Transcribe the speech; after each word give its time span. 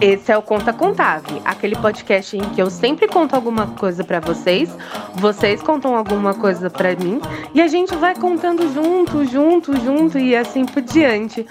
Esse 0.00 0.30
é 0.30 0.36
o 0.36 0.42
Conta 0.42 0.74
Contave, 0.74 1.40
aquele 1.42 1.74
podcast 1.74 2.36
em 2.36 2.40
que 2.50 2.60
eu 2.60 2.70
sempre 2.70 3.08
conto 3.08 3.34
alguma 3.34 3.66
coisa 3.68 4.04
para 4.04 4.20
vocês, 4.20 4.68
vocês 5.14 5.62
contam 5.62 5.96
alguma 5.96 6.34
coisa 6.34 6.68
para 6.68 6.94
mim 6.94 7.18
e 7.54 7.62
a 7.62 7.66
gente 7.66 7.96
vai 7.96 8.14
contando 8.14 8.70
junto, 8.74 9.24
junto, 9.24 9.74
junto 9.80 10.18
e 10.18 10.36
assim 10.36 10.66
por 10.66 10.82
diante. 10.82 11.46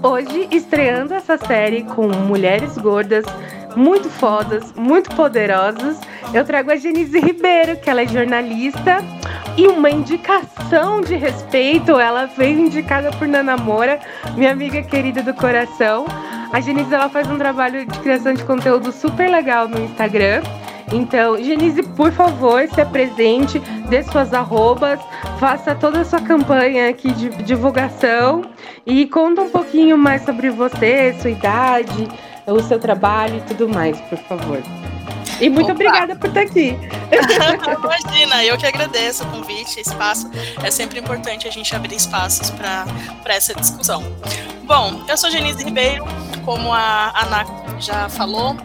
Hoje 0.00 0.46
estreando 0.52 1.12
essa 1.12 1.36
série 1.36 1.82
com 1.82 2.06
mulheres 2.06 2.78
gordas 2.78 3.24
muito 3.74 4.08
fodas, 4.08 4.72
muito 4.74 5.14
poderosas, 5.16 5.98
eu 6.32 6.44
trago 6.44 6.70
a 6.70 6.76
Genise 6.76 7.18
Ribeiro, 7.18 7.76
que 7.78 7.90
ela 7.90 8.02
é 8.02 8.06
jornalista 8.06 8.98
e 9.56 9.66
uma 9.66 9.90
indicação 9.90 11.00
de 11.00 11.16
respeito. 11.16 11.98
Ela 11.98 12.26
veio 12.26 12.60
indicada 12.60 13.10
por 13.10 13.26
Nana 13.26 13.56
Moura, 13.56 13.98
minha 14.36 14.52
amiga 14.52 14.82
querida 14.82 15.22
do 15.22 15.34
coração. 15.34 16.06
A 16.52 16.60
Genise 16.60 16.94
ela 16.94 17.08
faz 17.08 17.30
um 17.30 17.36
trabalho 17.36 17.84
de 17.84 17.98
criação 17.98 18.32
de 18.32 18.42
conteúdo 18.44 18.90
super 18.90 19.30
legal 19.30 19.68
no 19.68 19.78
Instagram. 19.80 20.42
Então, 20.90 21.36
Genise, 21.36 21.82
por 21.82 22.10
favor, 22.10 22.66
se 22.68 22.80
apresente, 22.80 23.58
dê 23.90 24.02
suas 24.02 24.32
arrobas, 24.32 24.98
faça 25.38 25.74
toda 25.74 26.00
a 26.00 26.04
sua 26.04 26.20
campanha 26.20 26.88
aqui 26.88 27.12
de 27.12 27.28
divulgação 27.42 28.42
e 28.86 29.04
conta 29.06 29.42
um 29.42 29.50
pouquinho 29.50 29.98
mais 29.98 30.22
sobre 30.22 30.48
você, 30.48 31.14
sua 31.20 31.30
idade, 31.30 32.08
o 32.52 32.62
seu 32.62 32.78
trabalho 32.78 33.36
e 33.36 33.40
tudo 33.42 33.68
mais, 33.68 34.00
por 34.02 34.18
favor. 34.18 34.62
E 35.40 35.48
muito 35.48 35.66
Opa. 35.66 35.74
obrigada 35.74 36.16
por 36.16 36.28
estar 36.28 36.40
aqui. 36.40 36.76
Imagina, 38.08 38.44
eu 38.44 38.56
que 38.56 38.66
agradeço 38.66 39.24
o 39.24 39.26
convite, 39.28 39.80
espaço. 39.80 40.28
É 40.62 40.70
sempre 40.70 40.98
importante 40.98 41.46
a 41.46 41.50
gente 41.50 41.74
abrir 41.74 41.94
espaços 41.94 42.50
para 42.50 42.86
essa 43.26 43.54
discussão. 43.54 44.02
Bom, 44.64 45.04
eu 45.08 45.16
sou 45.16 45.30
Genise 45.30 45.64
Ribeiro, 45.64 46.04
como 46.44 46.72
a 46.72 47.12
Ana 47.22 47.46
já 47.78 48.08
falou. 48.08 48.56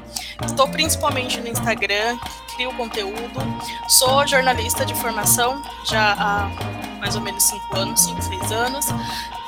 Estou 0.46 0.68
principalmente 0.68 1.40
no 1.40 1.48
Instagram, 1.48 2.18
crio 2.56 2.74
conteúdo. 2.74 3.40
Sou 3.88 4.26
jornalista 4.28 4.86
de 4.86 4.96
formação 4.96 5.62
já 5.88 6.14
há 6.18 6.50
mais 7.00 7.16
ou 7.16 7.22
menos 7.22 7.44
cinco 7.44 7.78
anos, 7.78 8.02
cinco, 8.02 8.22
seis 8.22 8.52
anos 8.52 8.88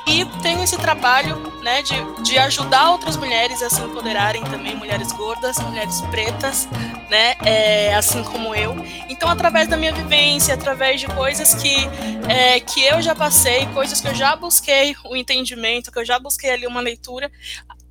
e 0.07 0.23
tenho 0.41 0.63
esse 0.63 0.77
trabalho 0.77 1.35
né, 1.63 1.81
de, 1.81 1.95
de 2.21 2.37
ajudar 2.37 2.91
outras 2.91 3.17
mulheres 3.17 3.61
a 3.63 3.69
se 3.69 3.81
empoderarem 3.81 4.43
também, 4.43 4.75
mulheres 4.75 5.11
gordas, 5.11 5.57
mulheres 5.57 5.99
pretas, 6.11 6.67
né, 7.09 7.35
é, 7.43 7.95
assim 7.95 8.23
como 8.23 8.53
eu. 8.53 8.75
Então, 9.09 9.27
através 9.27 9.67
da 9.67 9.75
minha 9.75 9.91
vivência, 9.91 10.53
através 10.53 11.01
de 11.01 11.07
coisas 11.07 11.55
que, 11.55 11.75
é, 12.29 12.59
que 12.59 12.83
eu 12.83 13.01
já 13.01 13.15
passei, 13.15 13.65
coisas 13.67 13.99
que 13.99 14.07
eu 14.07 14.13
já 14.13 14.35
busquei 14.35 14.95
o 15.05 15.15
entendimento, 15.15 15.91
que 15.91 15.97
eu 15.97 16.05
já 16.05 16.19
busquei 16.19 16.51
ali 16.51 16.67
uma 16.67 16.81
leitura, 16.81 17.31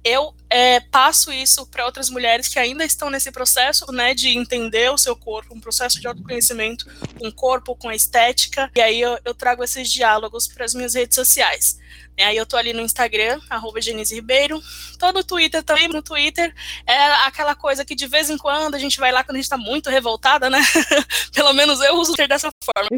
eu 0.05 0.35
é, 0.51 0.81
passo 0.81 1.33
isso 1.33 1.67
para 1.67 1.87
outras 1.87 2.11
mulheres 2.11 2.47
que 2.47 2.59
ainda 2.59 2.85
estão 2.85 3.09
nesse 3.09 3.33
processo, 3.33 3.91
né, 3.91 4.15
de 4.15 4.29
entender 4.29 4.91
o 4.92 4.98
seu 4.98 5.17
corpo, 5.17 5.55
um 5.55 5.61
processo 5.61 5.98
de 5.98 6.07
autoconhecimento 6.07 6.87
com 7.19 7.27
o 7.27 7.33
corpo, 7.33 7.75
com 7.75 7.89
a 7.89 7.95
estética, 7.95 8.70
e 8.77 8.81
aí 8.81 9.01
eu, 9.01 9.19
eu 9.25 9.35
trago 9.35 9.65
esses 9.65 9.91
diálogos 9.91 10.47
para 10.47 10.65
as 10.65 10.75
minhas 10.75 10.95
redes 10.95 11.15
sociais. 11.15 11.83
É, 12.17 12.25
aí 12.27 12.37
eu 12.37 12.47
tô 12.47 12.57
ali 12.57 12.73
no 12.73 12.81
Instagram, 12.81 13.41
arroba 13.51 13.81
Genise 13.81 14.15
Ribeiro. 14.15 14.61
Tô 14.98 15.12
no 15.12 15.25
Twitter 15.25 15.62
também. 15.62 15.89
No 15.89 16.03
Twitter 16.03 16.55
é 16.87 17.27
aquela 17.27 17.55
coisa 17.55 17.84
que 17.84 17.95
de 17.95 18.07
vez 18.07 18.31
em 18.31 18.39
quando 18.39 18.75
a 18.75 18.79
gente 18.79 18.98
vai 18.98 19.11
lá 19.11 19.25
quando 19.25 19.37
a 19.37 19.41
gente 19.41 19.51
tá 19.51 19.59
muito 19.59 19.91
revoltada, 19.91 20.48
né? 20.48 20.61
Pelo 21.35 21.53
menos 21.53 21.81
eu 21.81 21.95
uso 21.97 22.12
o 22.12 22.17
Twitter 22.17 22.29
dessa 22.29 22.51
forma. 22.65 22.89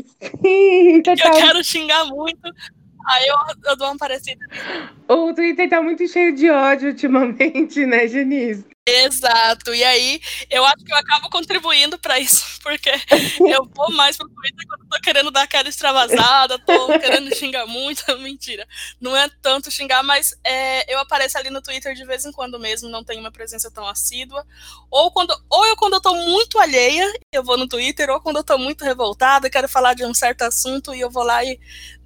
Sim, 0.42 1.02
Eu 1.06 1.32
quero 1.32 1.64
xingar 1.64 2.04
muito. 2.04 2.52
Aí 3.06 3.26
eu, 3.26 3.36
eu 3.70 3.76
dou 3.76 3.88
uma 3.88 3.96
parecida. 3.96 4.44
O 5.08 5.32
Twitter 5.32 5.68
tá 5.68 5.80
muito 5.80 6.06
cheio 6.08 6.34
de 6.34 6.50
ódio 6.50 6.88
ultimamente, 6.88 7.86
né, 7.86 8.08
Genise? 8.08 8.66
Exato. 8.88 9.74
E 9.74 9.82
aí, 9.82 10.20
eu 10.48 10.64
acho 10.64 10.84
que 10.84 10.92
eu 10.92 10.96
acabo 10.96 11.28
contribuindo 11.28 11.98
para 11.98 12.20
isso, 12.20 12.44
porque 12.62 12.90
eu 13.40 13.68
vou 13.74 13.90
mais 13.90 14.16
pro 14.16 14.28
Twitter 14.28 14.64
quando 14.68 14.88
tô 14.88 15.00
querendo 15.00 15.30
dar 15.32 15.42
aquela 15.42 15.68
extravasada, 15.68 16.56
tô 16.60 16.86
querendo 17.00 17.34
xingar 17.34 17.66
muito. 17.66 18.04
Mentira. 18.18 18.64
Não 19.00 19.16
é 19.16 19.28
tanto 19.42 19.72
xingar, 19.72 20.04
mas 20.04 20.38
é, 20.44 20.92
eu 20.92 21.00
apareço 21.00 21.36
ali 21.36 21.50
no 21.50 21.60
Twitter 21.60 21.94
de 21.94 22.04
vez 22.04 22.24
em 22.24 22.30
quando 22.30 22.60
mesmo, 22.60 22.88
não 22.88 23.02
tenho 23.02 23.18
uma 23.18 23.32
presença 23.32 23.68
tão 23.72 23.86
assídua. 23.88 24.46
Ou 24.88 25.10
quando, 25.10 25.36
ou 25.50 25.66
eu 25.66 25.74
quando 25.74 25.94
eu 25.94 26.00
tô 26.00 26.14
muito 26.14 26.56
alheia, 26.60 27.12
eu 27.32 27.42
vou 27.42 27.56
no 27.56 27.66
Twitter, 27.66 28.08
ou 28.08 28.20
quando 28.20 28.36
eu 28.36 28.44
tô 28.44 28.56
muito 28.56 28.84
revoltada, 28.84 29.50
quero 29.50 29.68
falar 29.68 29.94
de 29.94 30.04
um 30.04 30.14
certo 30.14 30.42
assunto 30.42 30.94
e 30.94 31.00
eu 31.00 31.10
vou 31.10 31.24
lá 31.24 31.42
e 31.44 31.58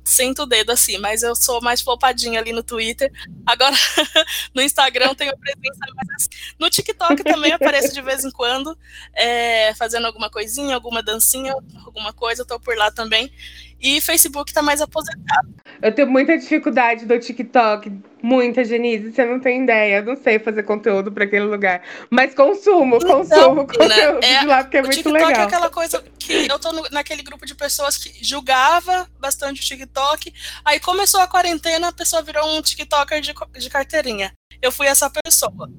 sinto 0.04 0.42
o 0.42 0.46
dedo 0.46 0.70
assim, 0.70 0.98
mas 0.98 1.22
eu 1.22 1.34
sou 1.34 1.60
mais 1.60 1.80
flopadinha 1.80 2.40
ali 2.40 2.52
no 2.52 2.62
Twitter. 2.62 3.12
Agora, 3.46 3.74
no 4.54 4.62
Instagram 4.62 5.14
tenho 5.14 5.36
presença 5.38 5.80
mais 5.94 6.08
assim. 6.16 6.28
No 6.58 6.70
TikTok 6.70 7.22
também 7.22 7.52
apareço 7.52 7.92
de 7.92 8.02
vez 8.02 8.24
em 8.24 8.30
quando, 8.30 8.76
é, 9.14 9.74
fazendo 9.74 10.06
alguma 10.06 10.30
coisinha, 10.30 10.74
alguma 10.74 11.02
dancinha, 11.02 11.54
alguma 11.84 12.12
coisa, 12.12 12.42
eu 12.42 12.46
tô 12.46 12.58
por 12.58 12.76
lá 12.76 12.90
também. 12.90 13.30
E 13.80 14.00
Facebook 14.00 14.52
tá 14.52 14.62
mais 14.62 14.80
aposentado. 14.80 15.48
Eu 15.80 15.94
tenho 15.94 16.10
muita 16.10 16.36
dificuldade 16.36 17.06
do 17.06 17.18
TikTok. 17.18 17.90
Muita, 18.22 18.62
Genise, 18.62 19.12
você 19.12 19.24
não 19.24 19.40
tem 19.40 19.62
ideia. 19.62 19.96
Eu 19.96 20.04
não 20.04 20.16
sei 20.16 20.38
fazer 20.38 20.62
conteúdo 20.64 21.10
para 21.10 21.24
aquele 21.24 21.46
lugar. 21.46 21.82
Mas 22.10 22.34
consumo, 22.34 22.96
então, 22.96 23.24
consumo 23.24 23.66
conteúdo 23.66 24.22
é, 24.22 24.40
de 24.40 24.46
lá, 24.46 24.62
porque 24.62 24.76
é 24.76 24.82
muito 24.82 24.96
TikTok 24.96 25.24
legal. 25.24 25.40
é 25.40 25.44
aquela 25.44 25.70
coisa 25.70 26.04
que 26.18 26.46
eu 26.46 26.58
tô 26.58 26.70
no, 26.72 26.82
naquele 26.90 27.22
grupo 27.22 27.46
de 27.46 27.54
pessoas 27.54 27.96
que 27.96 28.22
julgava 28.22 29.08
bastante 29.18 29.62
o 29.62 29.64
TikTok. 29.64 30.32
Aí 30.64 30.78
começou 30.78 31.20
a 31.20 31.26
quarentena, 31.26 31.88
a 31.88 31.92
pessoa 31.92 32.22
virou 32.22 32.46
um 32.56 32.60
TikToker 32.60 33.20
de, 33.22 33.32
de 33.58 33.70
carteirinha. 33.70 34.32
Eu 34.60 34.70
fui 34.70 34.86
essa 34.86 35.10
pessoa 35.24 35.70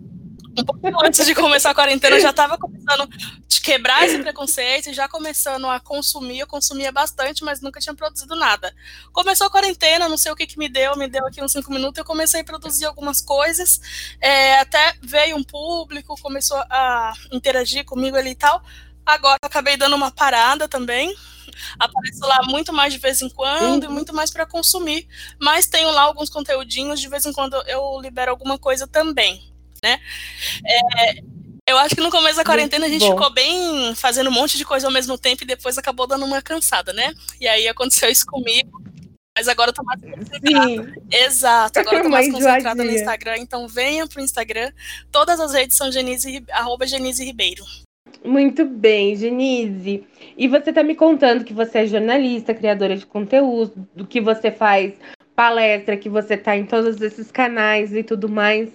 um 0.57 0.63
pouco 0.65 1.05
antes 1.05 1.25
de 1.25 1.33
começar 1.33 1.71
a 1.71 1.75
quarentena, 1.75 2.15
eu 2.15 2.21
já 2.21 2.31
estava 2.31 2.57
começando 2.57 3.01
a 3.01 3.07
quebrar 3.61 4.05
esse 4.05 4.17
preconceito, 4.19 4.93
já 4.93 5.07
começando 5.07 5.67
a 5.67 5.79
consumir. 5.79 6.39
Eu 6.39 6.47
consumia 6.47 6.91
bastante, 6.91 7.43
mas 7.43 7.61
nunca 7.61 7.79
tinha 7.79 7.95
produzido 7.95 8.35
nada. 8.35 8.73
Começou 9.11 9.47
a 9.47 9.51
quarentena, 9.51 10.09
não 10.09 10.17
sei 10.17 10.31
o 10.31 10.35
que, 10.35 10.47
que 10.47 10.57
me 10.57 10.67
deu, 10.67 10.97
me 10.97 11.07
deu 11.07 11.25
aqui 11.25 11.41
uns 11.41 11.51
cinco 11.51 11.71
minutos, 11.71 11.97
eu 11.97 12.05
comecei 12.05 12.41
a 12.41 12.43
produzir 12.43 12.85
algumas 12.85 13.21
coisas, 13.21 13.79
é, 14.19 14.59
até 14.59 14.95
veio 15.01 15.35
um 15.35 15.43
público, 15.43 16.19
começou 16.21 16.57
a 16.69 17.13
interagir 17.31 17.85
comigo 17.85 18.17
ali 18.17 18.31
e 18.31 18.35
tal. 18.35 18.61
Agora 19.05 19.37
acabei 19.43 19.77
dando 19.77 19.95
uma 19.95 20.11
parada 20.11 20.67
também. 20.67 21.15
Apareço 21.77 22.21
lá 22.21 22.39
muito 22.43 22.71
mais 22.71 22.93
de 22.93 22.99
vez 22.99 23.21
em 23.21 23.29
quando 23.29 23.83
uhum. 23.83 23.91
e 23.91 23.93
muito 23.93 24.13
mais 24.13 24.31
para 24.31 24.45
consumir. 24.45 25.07
Mas 25.39 25.67
tenho 25.67 25.91
lá 25.91 26.03
alguns 26.03 26.29
conteúdinhos, 26.29 26.99
de 26.99 27.09
vez 27.09 27.25
em 27.25 27.33
quando 27.33 27.55
eu 27.67 27.99
libero 27.99 28.31
alguma 28.31 28.57
coisa 28.57 28.87
também 28.87 29.50
né? 29.83 29.99
É, 30.65 31.21
eu 31.67 31.77
acho 31.77 31.95
que 31.95 32.01
no 32.01 32.11
começo 32.11 32.37
da 32.37 32.43
quarentena 32.43 32.85
a 32.85 32.89
gente 32.89 33.05
Bom. 33.05 33.11
ficou 33.11 33.31
bem 33.31 33.95
fazendo 33.95 34.29
um 34.29 34.33
monte 34.33 34.57
de 34.57 34.65
coisa 34.65 34.87
ao 34.87 34.93
mesmo 34.93 35.17
tempo 35.17 35.43
e 35.43 35.47
depois 35.47 35.77
acabou 35.77 36.05
dando 36.05 36.25
uma 36.25 36.41
cansada, 36.41 36.93
né? 36.93 37.13
E 37.39 37.47
aí 37.47 37.67
aconteceu 37.67 38.09
isso 38.09 38.25
comigo. 38.25 38.81
Mas 39.37 39.47
agora 39.47 39.69
eu 39.69 39.73
tô 39.73 39.83
mais 39.83 40.01
concentrada. 40.01 40.93
Exato, 41.09 41.79
agora 41.79 41.97
eu 41.97 42.03
tô 42.03 42.09
mais 42.09 42.29
concentrada 42.29 42.83
no 42.83 42.91
Instagram. 42.91 43.37
Então 43.37 43.67
venha 43.67 44.05
pro 44.05 44.21
Instagram. 44.21 44.71
Todas 45.11 45.39
as 45.39 45.53
redes 45.53 45.77
são 45.77 45.91
Genise, 45.91 46.43
arroba 46.51 46.85
Genise 46.85 47.23
Ribeiro. 47.23 47.63
Muito 48.23 48.65
bem, 48.65 49.15
Genise. 49.15 50.03
E 50.37 50.47
você 50.47 50.73
tá 50.73 50.83
me 50.83 50.95
contando 50.95 51.45
que 51.45 51.53
você 51.53 51.79
é 51.79 51.87
jornalista, 51.87 52.53
criadora 52.53 52.97
de 52.97 53.05
conteúdo, 53.05 53.87
do 53.95 54.05
que 54.05 54.19
você 54.19 54.51
faz 54.51 54.93
palestra, 55.33 55.97
que 55.97 56.09
você 56.09 56.35
tá 56.35 56.55
em 56.55 56.65
todos 56.65 57.01
esses 57.01 57.31
canais 57.31 57.95
e 57.95 58.03
tudo 58.03 58.27
mais. 58.27 58.69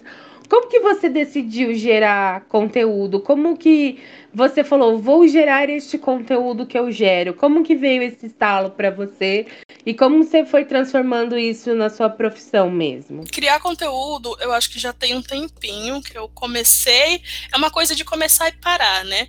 Como 0.49 0.69
que 0.69 0.81
você 0.81 1.09
decidiu 1.09 1.75
gerar 1.75 2.43
conteúdo? 2.43 3.21
Como 3.21 3.57
que 3.57 4.03
você 4.33 4.63
falou, 4.63 4.99
vou 4.99 5.27
gerar 5.27 5.69
este 5.69 5.97
conteúdo 5.97 6.67
que 6.67 6.79
eu 6.79 6.91
gero? 6.91 7.35
Como 7.35 7.65
que 7.65 7.75
veio 7.75 8.03
esse 8.03 8.27
estalo 8.27 8.71
para 8.71 8.91
você? 8.91 9.47
E 9.85 9.95
como 9.95 10.23
você 10.23 10.45
foi 10.45 10.65
transformando 10.65 11.39
isso 11.39 11.75
na 11.75 11.89
sua 11.89 12.11
profissão 12.11 12.71
mesmo? 12.71 13.25
Criar 13.25 13.61
conteúdo, 13.61 14.37
eu 14.41 14.53
acho 14.53 14.71
que 14.71 14.79
já 14.79 14.93
tem 14.93 15.15
um 15.15 15.23
tempinho 15.23 16.03
que 16.03 16.17
eu 16.17 16.29
comecei. 16.29 17.23
É 17.53 17.57
uma 17.57 17.71
coisa 17.71 17.95
de 17.95 18.05
começar 18.05 18.49
e 18.49 18.53
parar, 18.53 19.05
né? 19.05 19.27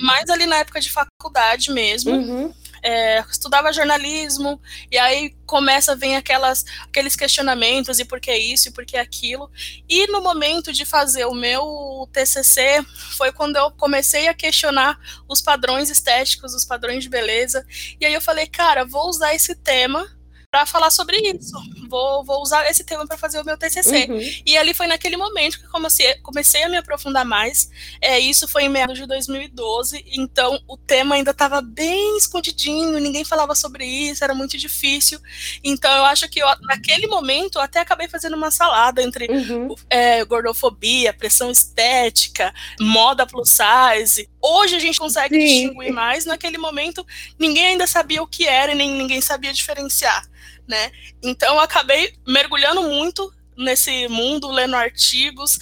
Mas 0.00 0.28
ali 0.28 0.46
na 0.46 0.56
época 0.56 0.80
de 0.80 0.90
faculdade 0.90 1.70
mesmo. 1.70 2.12
Uhum 2.12 2.61
é, 2.82 3.20
estudava 3.30 3.72
jornalismo, 3.72 4.60
e 4.90 4.98
aí 4.98 5.34
começa 5.46 5.94
vir 5.94 6.14
aquelas, 6.14 6.64
aqueles 6.84 7.14
questionamentos, 7.14 7.98
e 7.98 8.04
por 8.04 8.20
que 8.20 8.34
isso, 8.34 8.68
e 8.68 8.72
por 8.72 8.84
que 8.84 8.96
aquilo. 8.96 9.50
E 9.88 10.06
no 10.08 10.20
momento 10.20 10.72
de 10.72 10.84
fazer 10.84 11.24
o 11.26 11.34
meu 11.34 12.08
TCC, 12.12 12.84
foi 13.16 13.32
quando 13.32 13.56
eu 13.56 13.70
comecei 13.70 14.28
a 14.28 14.34
questionar 14.34 14.98
os 15.28 15.40
padrões 15.40 15.90
estéticos, 15.90 16.54
os 16.54 16.64
padrões 16.64 17.04
de 17.04 17.10
beleza, 17.10 17.64
e 18.00 18.06
aí 18.06 18.12
eu 18.12 18.20
falei, 18.20 18.46
cara, 18.46 18.84
vou 18.84 19.08
usar 19.08 19.34
esse 19.34 19.54
tema 19.54 20.08
para 20.52 20.66
falar 20.66 20.90
sobre 20.90 21.16
isso. 21.16 21.56
vou, 21.88 22.22
vou 22.22 22.42
usar 22.42 22.68
esse 22.70 22.84
tema 22.84 23.06
para 23.06 23.16
fazer 23.16 23.40
o 23.40 23.44
meu 23.44 23.56
TCC. 23.56 24.06
Uhum. 24.10 24.20
E 24.44 24.54
ali 24.58 24.74
foi 24.74 24.86
naquele 24.86 25.16
momento 25.16 25.58
que 25.58 25.66
comecei, 25.68 26.14
comecei 26.16 26.62
a 26.62 26.68
me 26.68 26.76
aprofundar 26.76 27.24
mais. 27.24 27.70
É, 28.02 28.18
isso 28.18 28.46
foi 28.46 28.64
em 28.64 28.68
meados 28.68 28.98
de 28.98 29.06
2012, 29.06 30.04
então 30.12 30.60
o 30.68 30.76
tema 30.76 31.14
ainda 31.14 31.30
estava 31.30 31.62
bem 31.62 32.18
escondidinho, 32.18 33.00
ninguém 33.00 33.24
falava 33.24 33.54
sobre 33.54 33.86
isso, 33.86 34.22
era 34.22 34.34
muito 34.34 34.58
difícil. 34.58 35.18
Então 35.64 35.90
eu 35.90 36.04
acho 36.04 36.28
que 36.28 36.42
eu, 36.42 36.46
naquele 36.64 37.06
momento 37.06 37.56
eu 37.56 37.62
até 37.62 37.80
acabei 37.80 38.06
fazendo 38.06 38.36
uma 38.36 38.50
salada 38.50 39.02
entre 39.02 39.28
uhum. 39.32 39.74
é, 39.88 40.22
gordofobia, 40.22 41.14
pressão 41.14 41.50
estética, 41.50 42.52
moda 42.78 43.26
plus 43.26 43.48
size. 43.48 44.28
Hoje 44.38 44.76
a 44.76 44.78
gente 44.78 44.98
consegue 44.98 45.34
Sim. 45.34 45.46
distinguir 45.46 45.92
mais, 45.94 46.26
naquele 46.26 46.58
momento 46.58 47.06
ninguém 47.38 47.68
ainda 47.68 47.86
sabia 47.86 48.22
o 48.22 48.26
que 48.26 48.46
era 48.46 48.72
e 48.72 48.74
nem 48.74 48.90
ninguém 48.90 49.22
sabia 49.22 49.50
diferenciar 49.50 50.30
né? 50.66 50.90
Então 51.22 51.54
eu 51.54 51.60
acabei 51.60 52.14
mergulhando 52.26 52.82
muito 52.82 53.32
nesse 53.56 54.08
mundo, 54.08 54.50
lendo 54.50 54.76
artigos, 54.76 55.58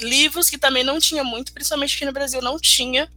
livros 0.00 0.50
que 0.50 0.58
também 0.58 0.84
não 0.84 0.98
tinha 0.98 1.22
muito, 1.22 1.52
principalmente 1.52 1.96
aqui 1.96 2.04
no 2.04 2.12
Brasil 2.12 2.40
não 2.42 2.58
tinha. 2.58 3.10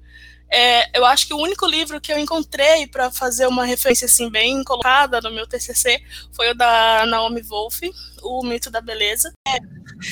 É, 0.56 1.00
eu 1.00 1.04
acho 1.04 1.26
que 1.26 1.34
o 1.34 1.40
único 1.40 1.66
livro 1.66 2.00
que 2.00 2.14
eu 2.14 2.20
encontrei 2.20 2.86
para 2.86 3.10
fazer 3.10 3.48
uma 3.48 3.66
referência 3.66 4.06
assim 4.06 4.30
bem 4.30 4.64
colocada 4.64 5.20
no 5.20 5.32
meu 5.32 5.48
TCC 5.48 6.00
foi 6.32 6.52
o 6.52 6.54
da 6.54 7.08
Naomi 7.08 7.42
Wolf, 7.42 7.82
O 8.22 8.44
Mito 8.44 8.70
da 8.70 8.80
Beleza. 8.80 9.34
É, 9.48 9.58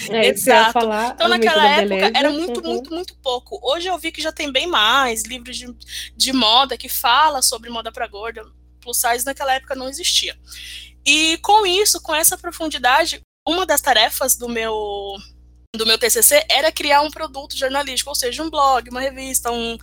é 0.09 0.27
exato. 0.29 0.73
Falar, 0.73 1.13
então 1.13 1.27
naquela 1.27 1.63
época 1.67 2.11
era 2.17 2.31
muito, 2.31 2.59
uhum. 2.59 2.73
muito, 2.73 2.91
muito 2.91 3.15
pouco. 3.17 3.59
Hoje 3.61 3.87
eu 3.87 3.99
vi 3.99 4.11
que 4.11 4.21
já 4.21 4.31
tem 4.31 4.51
bem 4.51 4.65
mais 4.65 5.23
livros 5.25 5.55
de, 5.55 5.75
de 6.17 6.33
moda 6.33 6.75
que 6.75 6.89
fala 6.89 7.43
sobre 7.43 7.69
moda 7.69 7.91
para 7.91 8.07
gorda. 8.07 8.43
Plus 8.79 8.97
size 8.97 9.23
naquela 9.23 9.53
época 9.53 9.75
não 9.75 9.87
existia. 9.87 10.35
E 11.05 11.37
com 11.39 11.65
isso, 11.65 12.01
com 12.01 12.13
essa 12.13 12.37
profundidade, 12.37 13.21
uma 13.47 13.65
das 13.65 13.81
tarefas 13.81 14.35
do 14.35 14.47
meu 14.47 15.17
do 15.73 15.85
meu 15.85 15.97
TCC 15.97 16.45
era 16.49 16.69
criar 16.69 17.01
um 17.01 17.09
produto 17.09 17.57
jornalístico, 17.57 18.09
ou 18.09 18.15
seja, 18.15 18.43
um 18.43 18.49
blog, 18.49 18.89
uma 18.89 18.99
revista, 18.99 19.51
um, 19.51 19.77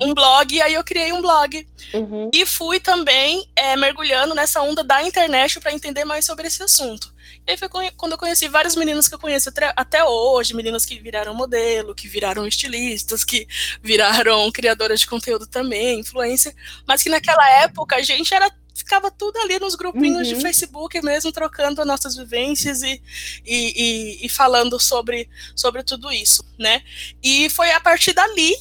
um 0.00 0.14
blog, 0.14 0.54
e 0.54 0.62
aí 0.62 0.74
eu 0.74 0.84
criei 0.84 1.12
um 1.12 1.20
blog. 1.20 1.66
Uhum. 1.92 2.30
E 2.32 2.46
fui 2.46 2.78
também 2.78 3.44
é, 3.56 3.74
mergulhando 3.76 4.32
nessa 4.32 4.62
onda 4.62 4.84
da 4.84 5.02
internet 5.02 5.58
para 5.58 5.72
entender 5.72 6.04
mais 6.04 6.24
sobre 6.24 6.46
esse 6.46 6.62
assunto. 6.62 7.12
E 7.44 7.50
aí 7.50 7.56
foi 7.56 7.68
quando 7.68 8.12
eu 8.12 8.18
conheci 8.18 8.46
várias 8.46 8.76
meninas 8.76 9.08
que 9.08 9.14
eu 9.14 9.18
conheço 9.18 9.48
até, 9.48 9.72
até 9.74 10.04
hoje, 10.04 10.54
meninas 10.54 10.86
que 10.86 11.00
viraram 11.00 11.34
modelo, 11.34 11.96
que 11.96 12.06
viraram 12.06 12.46
estilistas, 12.46 13.24
que 13.24 13.48
viraram 13.82 14.52
criadoras 14.52 15.00
de 15.00 15.08
conteúdo 15.08 15.48
também, 15.48 15.98
influencer, 15.98 16.54
mas 16.86 17.02
que 17.02 17.10
naquela 17.10 17.48
época 17.62 17.96
a 17.96 18.02
gente 18.02 18.32
era 18.32 18.48
ficava 18.74 19.10
tudo 19.10 19.38
ali 19.38 19.58
nos 19.58 19.74
grupinhos 19.74 20.28
uhum. 20.28 20.34
de 20.34 20.42
Facebook 20.42 21.00
mesmo, 21.00 21.32
trocando 21.32 21.84
nossas 21.84 22.16
vivências 22.16 22.82
e, 22.82 23.00
e, 23.46 23.82
e, 24.22 24.26
e, 24.26 24.28
falando 24.28 24.78
sobre, 24.80 25.28
sobre 25.54 25.82
tudo 25.82 26.10
isso, 26.10 26.44
né? 26.58 26.82
E 27.22 27.48
foi 27.50 27.70
a 27.70 27.80
partir 27.80 28.12
dali, 28.12 28.54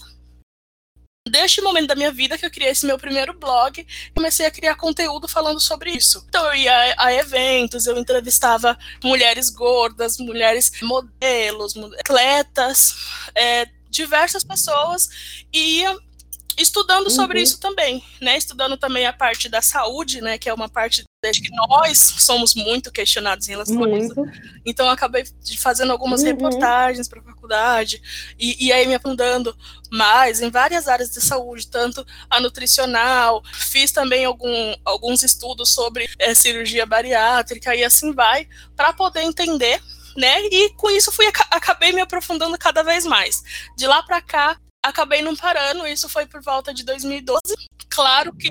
deste 1.28 1.62
momento 1.62 1.88
da 1.88 1.96
minha 1.96 2.12
vida, 2.12 2.38
que 2.38 2.46
eu 2.46 2.52
criei 2.52 2.70
esse 2.70 2.86
meu 2.86 2.98
primeiro 2.98 3.34
blog 3.34 3.80
e 3.80 4.12
comecei 4.14 4.46
a 4.46 4.52
criar 4.52 4.76
conteúdo 4.76 5.28
falando 5.28 5.60
sobre 5.60 5.92
isso. 5.92 6.24
Então 6.30 6.46
eu 6.46 6.56
ia 6.56 6.94
a, 6.94 7.08
a 7.08 7.14
eventos, 7.14 7.88
eu 7.88 7.98
entrevistava 7.98 8.78
mulheres 9.04 9.50
gordas, 9.50 10.18
mulheres 10.20 10.72
modelos, 10.82 11.76
atletas, 12.00 12.96
é, 13.34 13.68
diversas 13.90 14.44
pessoas, 14.44 15.46
e 15.52 15.80
ia 15.80 15.98
estudando 16.58 17.10
sobre 17.10 17.38
uhum. 17.38 17.44
isso 17.44 17.60
também, 17.60 18.04
né? 18.22 18.38
Estudando 18.38 18.78
também 18.78 19.06
a 19.06 19.14
parte 19.14 19.50
da 19.50 19.62
saúde, 19.62 20.22
né? 20.22 20.38
Que 20.38 20.50
é 20.50 20.54
uma 20.54 20.70
parte 20.70 21.04
que 21.32 21.50
nós 21.52 21.98
somos 22.18 22.54
muito 22.54 22.92
questionados 22.92 23.48
em 23.48 23.52
relação 23.52 23.76
muito. 23.76 24.20
a 24.20 24.26
isso. 24.26 24.42
Então 24.66 24.86
eu 24.86 24.92
acabei 24.92 25.24
fazendo 25.58 25.92
algumas 25.92 26.22
uhum. 26.22 26.28
reportagens 26.28 27.08
para 27.08 27.22
a 27.22 27.24
faculdade 27.24 28.02
e, 28.38 28.68
e, 28.68 28.74
aí 28.74 28.86
me 28.86 28.96
aprofundando 28.96 29.56
mais 29.90 30.42
em 30.42 30.50
várias 30.50 30.88
áreas 30.88 31.12
de 31.12 31.22
saúde, 31.22 31.68
tanto 31.68 32.06
a 32.30 32.42
nutricional, 32.42 33.42
fiz 33.54 33.92
também 33.92 34.26
algum, 34.26 34.76
alguns 34.84 35.24
estudos 35.24 35.74
sobre 35.74 36.10
é, 36.20 36.34
cirurgia 36.34 36.86
bariátrica 36.86 37.74
e 37.76 37.84
assim 37.84 38.12
vai, 38.12 38.48
para 38.76 38.92
poder 38.92 39.22
entender 39.22 39.82
né? 40.16 40.42
E 40.46 40.70
com 40.76 40.90
isso 40.92 41.12
fui 41.12 41.26
acabei 41.50 41.92
me 41.92 42.02
aprofundando 42.02 42.58
cada 42.58 42.84
vez 42.84 43.06
mais. 43.06 43.42
De 43.76 43.88
lá 43.88 44.04
para 44.04 44.22
cá, 44.22 44.60
acabei 44.84 45.22
não 45.22 45.36
parando, 45.36 45.88
isso 45.88 46.10
foi 46.10 46.26
por 46.26 46.42
volta 46.42 46.74
de 46.74 46.84
2012. 46.84 47.42
Claro 47.90 48.34
que 48.34 48.50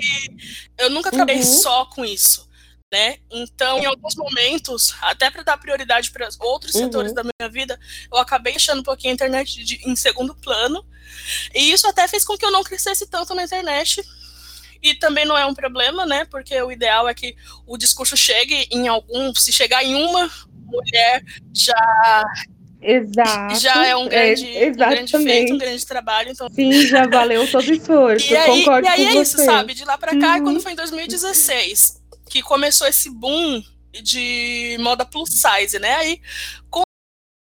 eu 0.79 0.89
nunca 0.89 1.11
trabalhei 1.11 1.43
uhum. 1.43 1.57
só 1.61 1.85
com 1.85 2.03
isso. 2.03 2.51
Né? 2.91 3.17
Então, 3.31 3.79
em 3.79 3.85
alguns 3.85 4.15
momentos, 4.15 4.93
até 5.01 5.31
para 5.31 5.41
dar 5.41 5.57
prioridade 5.57 6.11
para 6.11 6.29
outros 6.39 6.75
uhum. 6.75 6.81
setores 6.81 7.11
da 7.11 7.23
minha 7.23 7.49
vida, 7.49 7.79
eu 8.11 8.19
acabei 8.19 8.53
deixando 8.53 8.81
um 8.81 8.83
pouquinho 8.83 9.11
a 9.11 9.15
internet 9.15 9.63
de, 9.63 9.81
em 9.83 9.95
segundo 9.95 10.35
plano. 10.35 10.85
E 11.55 11.71
isso 11.71 11.87
até 11.87 12.07
fez 12.07 12.23
com 12.23 12.37
que 12.37 12.45
eu 12.45 12.51
não 12.51 12.63
crescesse 12.63 13.07
tanto 13.07 13.33
na 13.33 13.43
internet. 13.43 14.03
E 14.81 14.93
também 14.93 15.25
não 15.25 15.35
é 15.35 15.45
um 15.45 15.55
problema, 15.55 16.05
né? 16.05 16.25
Porque 16.25 16.61
o 16.61 16.71
ideal 16.71 17.07
é 17.07 17.15
que 17.15 17.35
o 17.65 17.77
discurso 17.77 18.15
chegue 18.15 18.67
em 18.69 18.87
algum, 18.87 19.33
se 19.33 19.51
chegar 19.51 19.83
em 19.83 19.95
uma 19.95 20.29
mulher, 20.65 21.23
já 21.51 22.23
Exato. 22.83 23.59
Já 23.59 23.85
é 23.87 23.95
um 23.95 24.07
grande, 24.07 24.57
é, 24.57 24.69
um 24.69 24.73
grande 24.73 25.11
feito, 25.11 25.53
um 25.53 25.57
grande 25.57 25.85
trabalho. 25.85 26.31
Então... 26.31 26.49
Sim, 26.49 26.71
já 26.87 27.07
valeu 27.07 27.49
todo 27.49 27.67
o 27.67 27.73
esforço. 27.73 28.31
e 28.31 28.35
aí, 28.35 28.59
Concordo 28.59 28.87
e 28.87 28.89
aí 28.89 29.05
é 29.05 29.21
isso, 29.21 29.37
sabe? 29.37 29.73
De 29.73 29.85
lá 29.85 29.97
pra 29.97 30.17
cá, 30.19 30.35
uhum. 30.35 30.43
quando 30.43 30.61
foi 30.61 30.73
em 30.73 30.75
2016, 30.75 32.01
que 32.29 32.41
começou 32.41 32.87
esse 32.87 33.09
boom 33.09 33.63
de 34.01 34.77
moda 34.79 35.05
plus 35.05 35.29
size, 35.29 35.79
né? 35.79 35.95
Aí, 35.95 36.21
como 36.69 36.83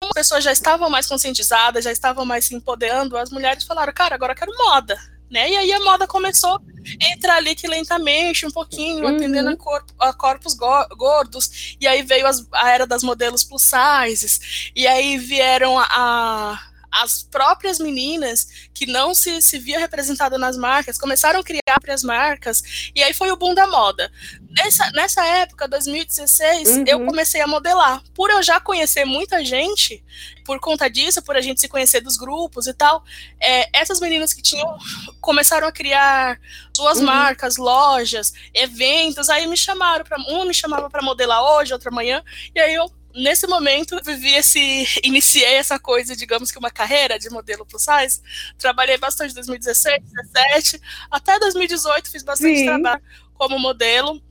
as 0.03 0.11
pessoas 0.13 0.43
já 0.43 0.51
estavam 0.51 0.89
mais 0.89 1.07
conscientizadas, 1.07 1.83
já 1.83 1.91
estavam 1.91 2.25
mais 2.25 2.45
se 2.45 2.55
empoderando, 2.55 3.17
as 3.17 3.31
mulheres 3.31 3.63
falaram, 3.63 3.94
cara, 3.94 4.15
agora 4.15 4.33
eu 4.33 4.37
quero 4.37 4.51
moda 4.57 4.97
né? 5.31 5.50
E 5.50 5.56
aí 5.56 5.72
a 5.72 5.80
moda 5.80 6.06
começou 6.06 6.56
a 6.56 7.13
entrar 7.13 7.38
ali 7.38 7.56
que 7.56 7.68
lentamente, 7.68 8.45
um 8.45 8.51
pouquinho, 8.51 9.06
uhum. 9.06 9.16
atendendo 9.16 9.50
a, 9.50 9.56
corpo, 9.56 9.94
a 9.98 10.13
corpos 10.13 10.54
gordos, 10.54 11.78
e 11.80 11.88
aí 11.88 12.04
veio 12.04 12.28
as, 12.28 12.45
a 12.51 12.69
era 12.69 12.86
das 12.86 13.01
modelos 13.01 13.44
plus 13.44 13.63
sizes, 13.63 14.72
e 14.75 14.86
aí 14.86 15.18
vieram 15.18 15.80
a, 15.80 15.88
a 15.89 16.72
as 16.92 17.24
próprias 17.24 17.80
meninas 17.80 18.69
que 18.74 18.86
não 18.86 19.16
se, 19.16 19.42
se 19.42 19.57
via 19.57 19.80
representada 19.80 20.38
nas 20.38 20.57
marcas 20.57 20.98
começaram 20.98 21.39
a 21.39 21.44
criar 21.44 21.62
próprias 21.63 22.04
marcas 22.04 22.92
e 22.94 23.01
aí 23.01 23.13
foi 23.13 23.31
o 23.31 23.38
boom 23.38 23.56
da 23.56 23.66
moda. 23.66 24.12
Nessa, 24.57 24.92
nessa 24.92 25.25
época, 25.25 25.68
2016, 25.68 26.69
uhum. 26.69 26.83
eu 26.86 27.06
comecei 27.06 27.39
a 27.42 27.48
modelar. 27.48 28.03
Por 28.13 28.30
eu 28.30 28.44
já 28.44 28.59
conhecer 28.59 29.06
muita 29.06 29.44
gente, 29.45 30.03
por 30.44 30.59
conta 30.59 30.89
disso, 30.89 31.21
por 31.21 31.36
a 31.36 31.42
gente 31.42 31.62
se 31.62 31.69
conhecer 31.69 32.01
dos 32.01 32.18
grupos 32.18 32.68
e 32.68 32.74
tal, 32.74 33.03
é, 33.39 33.69
essas 33.80 34.00
meninas 34.00 34.33
que 34.33 34.42
tinham 34.42 34.77
começaram 35.21 35.68
a 35.68 35.71
criar 35.71 36.39
suas 36.75 37.00
uhum. 37.00 37.06
marcas, 37.06 37.56
lojas, 37.56 38.33
eventos, 38.53 39.30
aí 39.30 39.48
me 39.48 39.56
chamaram 39.56 40.03
para 40.03 40.18
uma 40.18 40.45
me 40.45 40.54
chamava 40.54 40.90
para 40.90 41.02
modelar 41.02 41.42
hoje, 41.42 41.71
outra 41.71 41.92
manhã, 41.92 42.21
e 42.54 42.59
aí 42.59 42.73
eu 42.73 42.92
nesse 43.14 43.47
momento, 43.47 43.99
vivi 44.04 44.33
esse. 44.33 44.85
Iniciei 45.04 45.56
essa 45.56 45.80
coisa, 45.80 46.16
digamos 46.16 46.52
que 46.52 46.57
uma 46.57 46.71
carreira 46.71 47.19
de 47.19 47.30
modelo 47.30 47.66
plus 47.66 47.83
size. 47.83 48.21
Trabalhei 48.57 48.97
bastante 48.97 49.31
em 49.31 49.35
2016, 49.35 50.02
2017, 50.02 50.81
até 51.09 51.40
2018 51.40 52.09
fiz 52.09 52.23
bastante 52.23 52.59
Sim. 52.59 52.66
trabalho 52.66 53.02
como 53.33 53.59
modelo. 53.59 54.21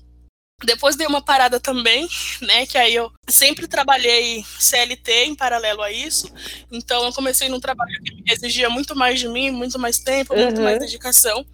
Depois 0.64 0.96
dei 0.96 1.06
uma 1.06 1.22
parada 1.22 1.58
também, 1.58 2.08
né? 2.42 2.66
Que 2.66 2.76
aí 2.76 2.94
eu 2.94 3.10
sempre 3.28 3.66
trabalhei 3.66 4.44
CLT 4.58 5.24
em 5.24 5.34
paralelo 5.34 5.82
a 5.82 5.90
isso. 5.90 6.30
Então 6.70 7.04
eu 7.04 7.12
comecei 7.12 7.48
num 7.48 7.60
trabalho 7.60 7.98
que 8.02 8.32
exigia 8.32 8.68
muito 8.68 8.94
mais 8.94 9.18
de 9.18 9.28
mim, 9.28 9.50
muito 9.50 9.78
mais 9.78 9.98
tempo, 9.98 10.34
uhum. 10.34 10.44
muito 10.44 10.60
mais 10.60 10.78
dedicação. 10.78 11.44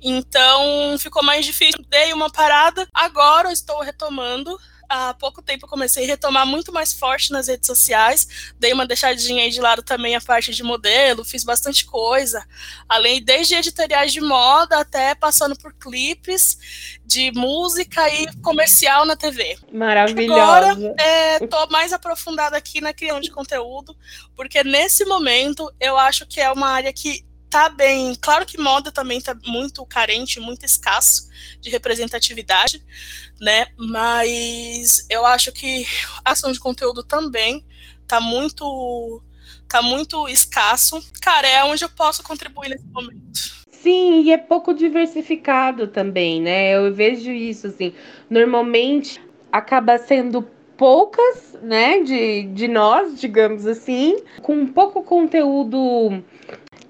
Então 0.00 0.98
ficou 0.98 1.22
mais 1.22 1.44
difícil. 1.44 1.84
Dei 1.88 2.12
uma 2.12 2.30
parada. 2.30 2.86
Agora 2.94 3.48
eu 3.48 3.52
estou 3.52 3.80
retomando 3.82 4.58
há 4.88 5.14
pouco 5.14 5.42
tempo 5.42 5.66
comecei 5.66 6.04
a 6.04 6.06
retomar 6.06 6.46
muito 6.46 6.72
mais 6.72 6.92
forte 6.92 7.32
nas 7.32 7.48
redes 7.48 7.66
sociais. 7.66 8.52
Dei 8.58 8.72
uma 8.72 8.86
deixadinha 8.86 9.42
aí 9.44 9.50
de 9.50 9.60
lado 9.60 9.82
também 9.82 10.14
a 10.14 10.20
parte 10.20 10.54
de 10.54 10.62
modelo, 10.62 11.24
fiz 11.24 11.42
bastante 11.42 11.84
coisa. 11.84 12.46
Além, 12.88 13.22
desde 13.22 13.54
editoriais 13.54 14.12
de 14.12 14.20
moda 14.20 14.78
até 14.78 15.14
passando 15.14 15.56
por 15.56 15.72
clipes 15.74 16.98
de 17.04 17.32
música 17.32 18.08
e 18.08 18.26
comercial 18.42 19.04
na 19.04 19.16
TV. 19.16 19.58
Maravilhosa. 19.72 20.42
Agora, 20.42 20.94
é, 20.98 21.46
tô 21.46 21.66
mais 21.68 21.92
aprofundada 21.92 22.56
aqui 22.56 22.80
na 22.80 22.92
criação 22.92 23.20
de 23.20 23.30
conteúdo, 23.30 23.96
porque 24.34 24.62
nesse 24.64 25.04
momento 25.04 25.72
eu 25.80 25.96
acho 25.96 26.26
que 26.26 26.40
é 26.40 26.50
uma 26.50 26.68
área 26.68 26.92
que 26.92 27.24
tá 27.56 27.70
bem. 27.70 28.14
Claro 28.20 28.44
que 28.44 28.60
moda 28.60 28.92
também 28.92 29.18
tá 29.18 29.34
muito 29.46 29.84
carente, 29.86 30.38
muito 30.38 30.66
escasso 30.66 31.30
de 31.58 31.70
representatividade, 31.70 32.84
né? 33.40 33.68
Mas 33.78 35.06
eu 35.08 35.24
acho 35.24 35.50
que 35.52 35.86
a 36.22 36.32
ação 36.32 36.52
de 36.52 36.60
conteúdo 36.60 37.02
também 37.02 37.64
tá 38.06 38.20
muito 38.20 39.22
tá 39.66 39.80
muito 39.80 40.28
escasso. 40.28 41.02
Cara, 41.22 41.48
é 41.48 41.64
onde 41.64 41.82
eu 41.82 41.88
posso 41.88 42.22
contribuir 42.22 42.68
nesse 42.68 42.84
momento. 42.88 43.24
Sim, 43.70 44.20
e 44.24 44.32
é 44.32 44.36
pouco 44.36 44.74
diversificado 44.74 45.88
também, 45.88 46.42
né? 46.42 46.76
Eu 46.76 46.92
vejo 46.92 47.30
isso 47.30 47.68
assim. 47.68 47.94
Normalmente 48.28 49.18
acaba 49.50 49.96
sendo 49.96 50.42
poucas, 50.76 51.56
né, 51.62 52.02
de, 52.02 52.42
de 52.48 52.68
nós, 52.68 53.18
digamos 53.18 53.66
assim, 53.66 54.18
com 54.42 54.66
pouco 54.66 55.02
conteúdo 55.02 56.22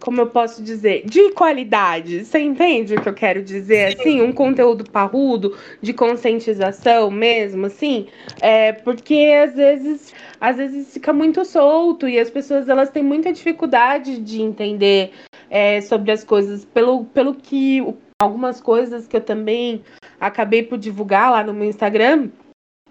como 0.01 0.21
eu 0.21 0.27
posso 0.27 0.63
dizer, 0.63 1.05
de 1.07 1.31
qualidade. 1.33 2.25
Você 2.25 2.39
entende 2.39 2.95
o 2.95 3.01
que 3.01 3.09
eu 3.09 3.15
quero 3.15 3.43
dizer? 3.43 3.93
Sim. 3.93 4.01
Assim, 4.01 4.23
um 4.23 4.33
conteúdo 4.33 4.89
parrudo, 4.91 5.57
de 5.81 5.93
conscientização 5.93 7.11
mesmo, 7.11 7.67
assim, 7.67 8.07
é 8.41 8.73
porque 8.73 9.33
às 9.45 9.55
vezes, 9.55 10.15
às 10.41 10.57
vezes 10.57 10.93
fica 10.93 11.13
muito 11.13 11.45
solto 11.45 12.09
e 12.09 12.19
as 12.19 12.31
pessoas 12.31 12.69
elas 12.69 12.91
têm 12.91 13.03
muita 13.03 13.33
dificuldade 13.33 14.19
de 14.19 14.43
entender 14.43 15.13
é, 15.51 15.81
sobre 15.81 16.13
as 16.13 16.25
coisas 16.25 16.65
pelo, 16.65 17.05
pelo 17.07 17.35
que 17.35 17.83
algumas 18.21 18.61
coisas 18.61 19.07
que 19.07 19.17
eu 19.17 19.21
também 19.21 19.83
acabei 20.21 20.63
por 20.63 20.79
divulgar 20.79 21.31
lá 21.31 21.45
no 21.45 21.53
meu 21.53 21.69
Instagram. 21.69 22.31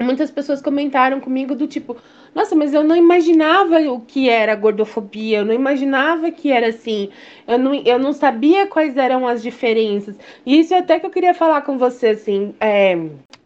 Muitas 0.02 0.30
pessoas 0.30 0.62
comentaram 0.62 1.22
comigo 1.22 1.56
do 1.56 1.68
tipo, 1.68 1.96
nossa, 2.36 2.54
mas 2.54 2.74
eu 2.74 2.84
não 2.84 2.98
imaginava 2.98 3.80
o 3.80 4.02
que 4.02 4.30
era 4.30 4.54
gordofobia, 4.56 5.38
eu 5.38 5.46
não 5.46 5.54
imaginava 5.54 6.30
que 6.30 6.52
era 6.52 6.68
assim, 6.68 7.10
eu 7.48 7.58
não, 7.58 7.74
eu 7.74 7.98
não 7.98 8.12
sabia 8.12 8.68
quais 8.68 8.98
eram 8.98 9.26
as 9.26 9.42
diferenças. 9.42 10.18
E 10.46 10.60
isso 10.60 10.74
é 10.74 10.80
até 10.80 11.00
que 11.00 11.06
eu 11.06 11.10
queria 11.10 11.34
falar 11.34 11.62
com 11.62 11.78
você, 11.78 12.08
assim, 12.10 12.54
é, 12.60 12.94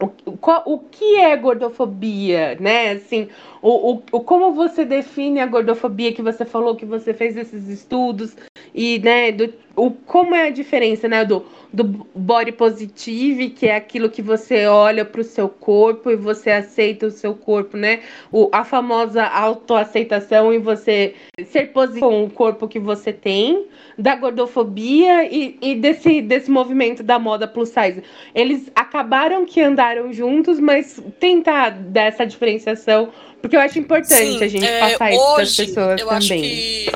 o, 0.01 0.74
o 0.74 0.79
que 0.79 1.17
é 1.17 1.38
gordofobia, 1.38 2.58
né? 2.60 2.93
Assim, 2.93 3.29
o, 3.62 3.94
o, 3.94 4.04
o, 4.12 4.20
como 4.22 4.54
você 4.54 4.86
define 4.86 5.39
a 5.39 5.46
gordofobia 5.46 6.13
que 6.13 6.22
você 6.22 6.46
falou 6.46 6.75
que 6.75 6.86
você 6.86 7.13
fez 7.13 7.36
esses 7.36 7.68
estudos 7.68 8.36
e, 8.74 9.00
né, 9.00 9.32
do, 9.32 9.54
o, 9.75 9.92
como 9.92 10.36
é 10.36 10.48
a 10.48 10.50
diferença, 10.50 11.08
né, 11.08 11.25
do, 11.25 11.46
do 11.72 11.84
body 12.16 12.51
positive, 12.51 13.50
que 13.50 13.68
é 13.68 13.75
aquilo 13.75 14.10
que 14.10 14.22
você 14.22 14.66
olha 14.66 15.04
para 15.06 15.22
o 15.22 15.24
seu 15.24 15.50
corpo 15.50 16.10
e 16.10 16.16
você 16.16 16.51
aceita 16.51 17.08
o 17.08 17.12
seu 17.12 17.36
corpo, 17.36 17.78
né? 17.78 18.01
O, 18.32 18.50
a 18.51 18.63
famosa 18.63 19.24
autoaceitação 19.24 20.54
e 20.54 20.58
você 20.58 21.13
ser 21.46 21.72
positivo 21.72 22.10
com 22.10 22.24
o 22.24 22.30
corpo 22.30 22.68
que 22.68 22.80
você 22.80 23.13
tem, 23.13 23.68
da 23.98 24.16
gordofobia 24.16 25.25
e, 25.25 25.58
e 25.62 25.75
desse, 25.75 26.22
desse 26.22 26.50
movimento 26.50 27.04
da 27.04 27.20
moda 27.20 27.48
plus 27.48 27.70
size. 27.70 28.01
Eles 28.34 28.72
acabaram 28.75 29.46
que 29.46 29.62
andaram 29.62 30.12
juntos, 30.13 30.60
mas 30.60 31.01
tentar 31.20 31.70
dar 31.72 32.04
essa 32.04 32.25
diferenciação, 32.25 33.10
porque 33.41 33.55
eu 33.55 33.62
acho 33.62 33.79
importante 33.79 34.15
Sim, 34.15 34.43
a 34.43 34.48
gente 34.48 34.65
é, 34.65 34.79
passar 34.79 35.12
isso 35.12 35.34
para 35.34 35.43
as 35.43 35.55
pessoas 35.55 36.01
eu 36.01 36.08
também. 36.08 36.17
Acho 36.17 36.27
que 36.34 36.91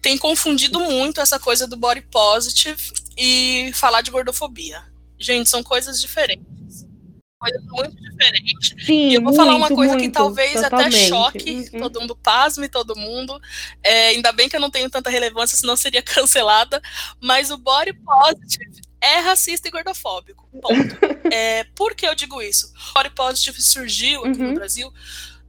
tem 0.00 0.18
confundido 0.18 0.80
muito 0.80 1.20
essa 1.20 1.38
coisa 1.38 1.66
do 1.66 1.76
body 1.76 2.02
positive 2.02 2.80
e 3.16 3.70
falar 3.74 4.02
de 4.02 4.10
gordofobia. 4.10 4.82
Gente, 5.18 5.48
são 5.48 5.62
coisas 5.62 6.00
diferentes 6.00 6.52
coisas 7.42 7.62
muito 7.64 7.96
diferentes. 7.96 8.86
Sim, 8.86 9.08
e 9.08 9.14
eu 9.14 9.20
vou 9.20 9.32
muito, 9.32 9.36
falar 9.36 9.56
uma 9.56 9.68
coisa 9.68 9.94
muito, 9.94 10.04
que 10.04 10.10
talvez 10.10 10.52
totalmente. 10.52 10.96
até 10.96 11.08
choque 11.08 11.70
uhum. 11.72 11.80
todo 11.80 12.00
mundo, 12.00 12.16
pasme 12.16 12.68
todo 12.68 12.94
mundo. 12.94 13.40
É, 13.82 14.08
ainda 14.08 14.30
bem 14.30 14.48
que 14.48 14.54
eu 14.54 14.60
não 14.60 14.70
tenho 14.70 14.88
tanta 14.88 15.10
relevância, 15.10 15.56
senão 15.56 15.76
seria 15.76 16.02
cancelada. 16.02 16.80
Mas 17.20 17.50
o 17.50 17.58
body 17.58 17.92
positive 17.94 18.80
é 19.00 19.18
racista 19.18 19.66
e 19.66 19.70
gordofóbico. 19.72 20.48
Ponto. 20.52 20.96
é, 21.32 21.64
por 21.74 21.96
que 21.96 22.06
eu 22.06 22.14
digo 22.14 22.40
isso? 22.40 22.72
O 22.90 22.94
body 22.94 23.10
positive 23.10 23.60
surgiu 23.60 24.24
aqui 24.24 24.40
uhum. 24.40 24.48
no 24.48 24.54
Brasil. 24.54 24.92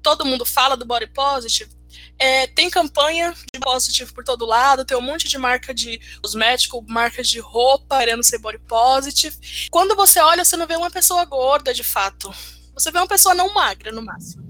Todo 0.04 0.26
mundo 0.26 0.46
fala 0.46 0.78
do 0.78 0.86
body 0.86 1.08
positive 1.08 1.72
é, 2.18 2.48
tem 2.48 2.70
campanha 2.70 3.34
de 3.54 3.60
positive 3.60 4.12
por 4.14 4.24
todo 4.24 4.46
lado, 4.46 4.86
tem 4.86 4.98
um 4.98 5.02
monte 5.02 5.28
de 5.28 5.38
marca 5.38 5.74
de 5.74 6.00
cosmético, 6.22 6.84
marca 6.88 7.24
de 7.24 7.40
roupa 7.40 8.00
querendo 8.00 8.24
ser 8.24 8.38
body 8.38 8.60
positive. 8.60 9.36
Quando 9.70 9.96
você 9.96 10.20
olha, 10.20 10.46
você 10.46 10.56
não 10.56 10.68
vê 10.68 10.76
uma 10.76 10.92
pessoa 10.92 11.26
gorda 11.26 11.74
de 11.74 11.84
fato. 11.84 12.34
Você 12.74 12.92
vê 12.92 12.98
uma 12.98 13.08
pessoa 13.08 13.36
não 13.36 13.54
magra, 13.54 13.92
no 13.92 14.02
máximo. 14.02 14.44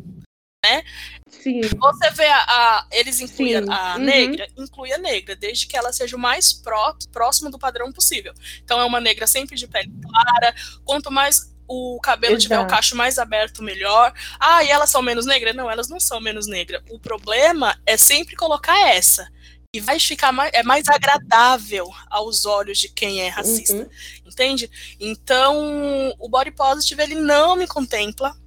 Né? 0.64 0.82
Sim. 1.30 1.60
Você 1.62 2.10
vê 2.12 2.26
a, 2.26 2.38
a 2.38 2.88
eles 2.92 3.20
incluem 3.20 3.64
Sim. 3.64 3.70
a, 3.70 3.96
uhum. 3.96 4.04
negra, 4.04 4.48
inclui 4.56 4.94
a 4.94 4.98
negra, 4.98 5.36
desde 5.36 5.68
que 5.68 5.76
ela 5.76 5.92
seja 5.92 6.16
o 6.16 6.20
mais 6.20 6.54
pró, 6.54 6.96
próximo 7.12 7.50
do 7.50 7.60
padrão 7.60 7.92
possível. 7.92 8.34
Então 8.64 8.80
é 8.80 8.86
uma 8.86 9.02
negra 9.02 9.28
sempre 9.28 9.58
de 9.58 9.68
pele 9.68 9.92
clara. 10.02 10.56
Quanto 10.86 11.12
mais 11.12 11.53
o 11.68 12.00
cabelo 12.02 12.34
Exato. 12.34 12.44
tiver 12.44 12.60
o 12.60 12.68
cacho 12.68 12.96
mais 12.96 13.18
aberto, 13.18 13.64
melhor. 13.64 14.14
Ah, 14.40 14.64
e 14.64 14.70
elas 14.70 14.90
são 14.90 15.02
menos 15.02 15.26
negras? 15.26 15.56
Não, 15.56 15.70
elas 15.70 15.90
não 15.90 16.00
são 16.00 16.20
menos 16.20 16.48
negras. 16.48 16.82
O 16.90 17.00
problema 17.00 17.80
é 17.86 17.98
sempre 17.98 18.36
colocar 18.36 18.78
essa. 18.90 19.28
E 19.76 19.80
vai 19.80 20.00
ficar 20.00 20.32
mais, 20.32 20.52
é 20.54 20.62
mais 20.62 20.88
agradável 20.88 21.92
aos 22.08 22.46
olhos 22.46 22.78
de 22.78 22.90
quem 22.90 23.22
é 23.22 23.30
racista. 23.30 23.74
Uhum. 23.74 23.90
Entende? 24.26 24.70
Então, 25.00 26.14
o 26.20 26.30
body 26.30 26.52
positive, 26.52 27.02
ele 27.02 27.16
não 27.16 27.56
me 27.56 27.66
contempla. 27.66 28.38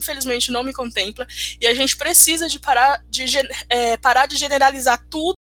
Infelizmente, 0.00 0.52
não 0.52 0.62
me 0.62 0.72
contempla. 0.72 1.26
E 1.60 1.66
a 1.66 1.74
gente 1.74 1.96
precisa 1.96 2.48
de 2.48 2.60
parar 2.60 3.02
de, 3.08 3.24
é, 3.68 3.96
parar 3.96 4.26
de 4.26 4.36
generalizar 4.36 5.04
tudo 5.10 5.34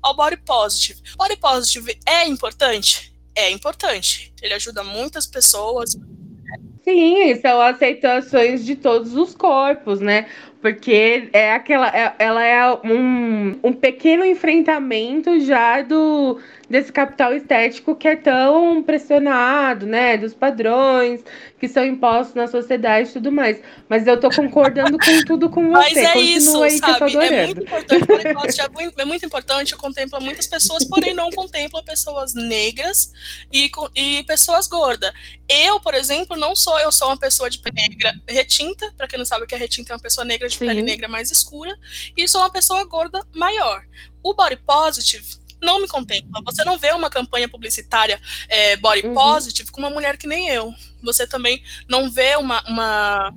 ao 0.00 0.14
body 0.14 0.36
positive. 0.38 1.00
Body 1.16 1.36
positive 1.36 1.98
é 2.06 2.26
importante? 2.26 3.13
É 3.34 3.50
importante. 3.50 4.32
Ele 4.42 4.54
ajuda 4.54 4.82
muitas 4.82 5.26
pessoas. 5.26 5.96
Sim, 6.84 7.34
são 7.40 7.60
aceitações 7.60 8.64
de 8.64 8.76
todos 8.76 9.16
os 9.16 9.34
corpos, 9.34 10.00
né? 10.00 10.26
Porque 10.60 11.28
é 11.32 11.52
aquela, 11.52 11.88
é, 11.88 12.14
ela 12.18 12.44
é 12.44 12.72
um, 12.84 13.58
um 13.62 13.72
pequeno 13.72 14.24
enfrentamento 14.24 15.40
já 15.40 15.82
do 15.82 16.38
desse 16.68 16.92
capital 16.92 17.34
estético 17.34 17.94
que 17.94 18.08
é 18.08 18.16
tão 18.16 18.82
pressionado, 18.82 19.86
né? 19.86 20.16
Dos 20.16 20.34
padrões 20.34 21.22
que 21.58 21.68
são 21.68 21.84
impostos 21.84 22.34
na 22.34 22.46
sociedade 22.46 23.10
e 23.10 23.12
tudo 23.12 23.30
mais. 23.32 23.60
Mas 23.88 24.06
eu 24.06 24.18
tô 24.18 24.30
concordando 24.30 24.98
com 24.98 25.24
tudo 25.26 25.50
com 25.50 25.68
você. 25.72 25.94
Mas 25.94 25.96
é 25.96 26.12
Continua 26.12 26.68
isso, 26.68 26.78
sabe? 26.78 27.16
É 27.16 27.46
muito 27.46 27.62
importante. 27.62 28.60
É, 28.60 29.02
é 29.02 29.04
muito 29.04 29.26
importante, 29.26 29.76
contempla 29.76 30.20
muitas 30.20 30.46
pessoas, 30.46 30.84
porém 30.84 31.14
não 31.14 31.30
contempla 31.30 31.82
pessoas 31.82 32.34
negras 32.34 33.12
e, 33.52 33.70
e 33.94 34.22
pessoas 34.24 34.66
gordas. 34.66 35.12
Eu, 35.48 35.80
por 35.80 35.94
exemplo, 35.94 36.36
não 36.36 36.56
sou, 36.56 36.78
eu 36.80 36.90
sou 36.90 37.08
uma 37.08 37.18
pessoa 37.18 37.50
de 37.50 37.58
pele 37.58 37.74
negra 37.88 38.14
retinta, 38.28 38.92
para 38.96 39.06
quem 39.06 39.18
não 39.18 39.26
sabe 39.26 39.44
o 39.44 39.46
que 39.46 39.54
é 39.54 39.58
retinta, 39.58 39.92
é 39.92 39.96
uma 39.96 40.02
pessoa 40.02 40.24
negra 40.24 40.48
de 40.48 40.56
Sim. 40.56 40.66
pele 40.66 40.82
negra 40.82 41.08
mais 41.08 41.30
escura, 41.30 41.76
e 42.16 42.26
sou 42.26 42.40
uma 42.40 42.50
pessoa 42.50 42.84
gorda 42.84 43.20
maior. 43.34 43.82
O 44.22 44.34
body 44.34 44.56
positive 44.56 45.43
não 45.64 45.80
me 45.80 45.88
contempla. 45.88 46.42
Você 46.44 46.64
não 46.64 46.78
vê 46.78 46.92
uma 46.92 47.10
campanha 47.10 47.48
publicitária 47.48 48.20
é, 48.48 48.76
body 48.76 49.06
uhum. 49.06 49.14
positive 49.14 49.70
com 49.70 49.80
uma 49.80 49.90
mulher 49.90 50.16
que 50.16 50.26
nem 50.26 50.48
eu. 50.48 50.72
Você 51.02 51.26
também 51.26 51.62
não 51.88 52.10
vê 52.10 52.36
uma, 52.36 52.62
uma. 52.68 53.34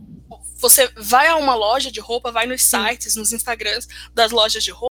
Você 0.58 0.92
vai 0.96 1.28
a 1.28 1.36
uma 1.36 1.56
loja 1.56 1.92
de 1.92 2.00
roupa, 2.00 2.32
vai 2.32 2.46
nos 2.46 2.64
sites, 2.64 3.16
nos 3.16 3.32
Instagrams 3.32 3.88
das 4.14 4.32
lojas 4.32 4.64
de 4.64 4.72
roupa 4.72 4.88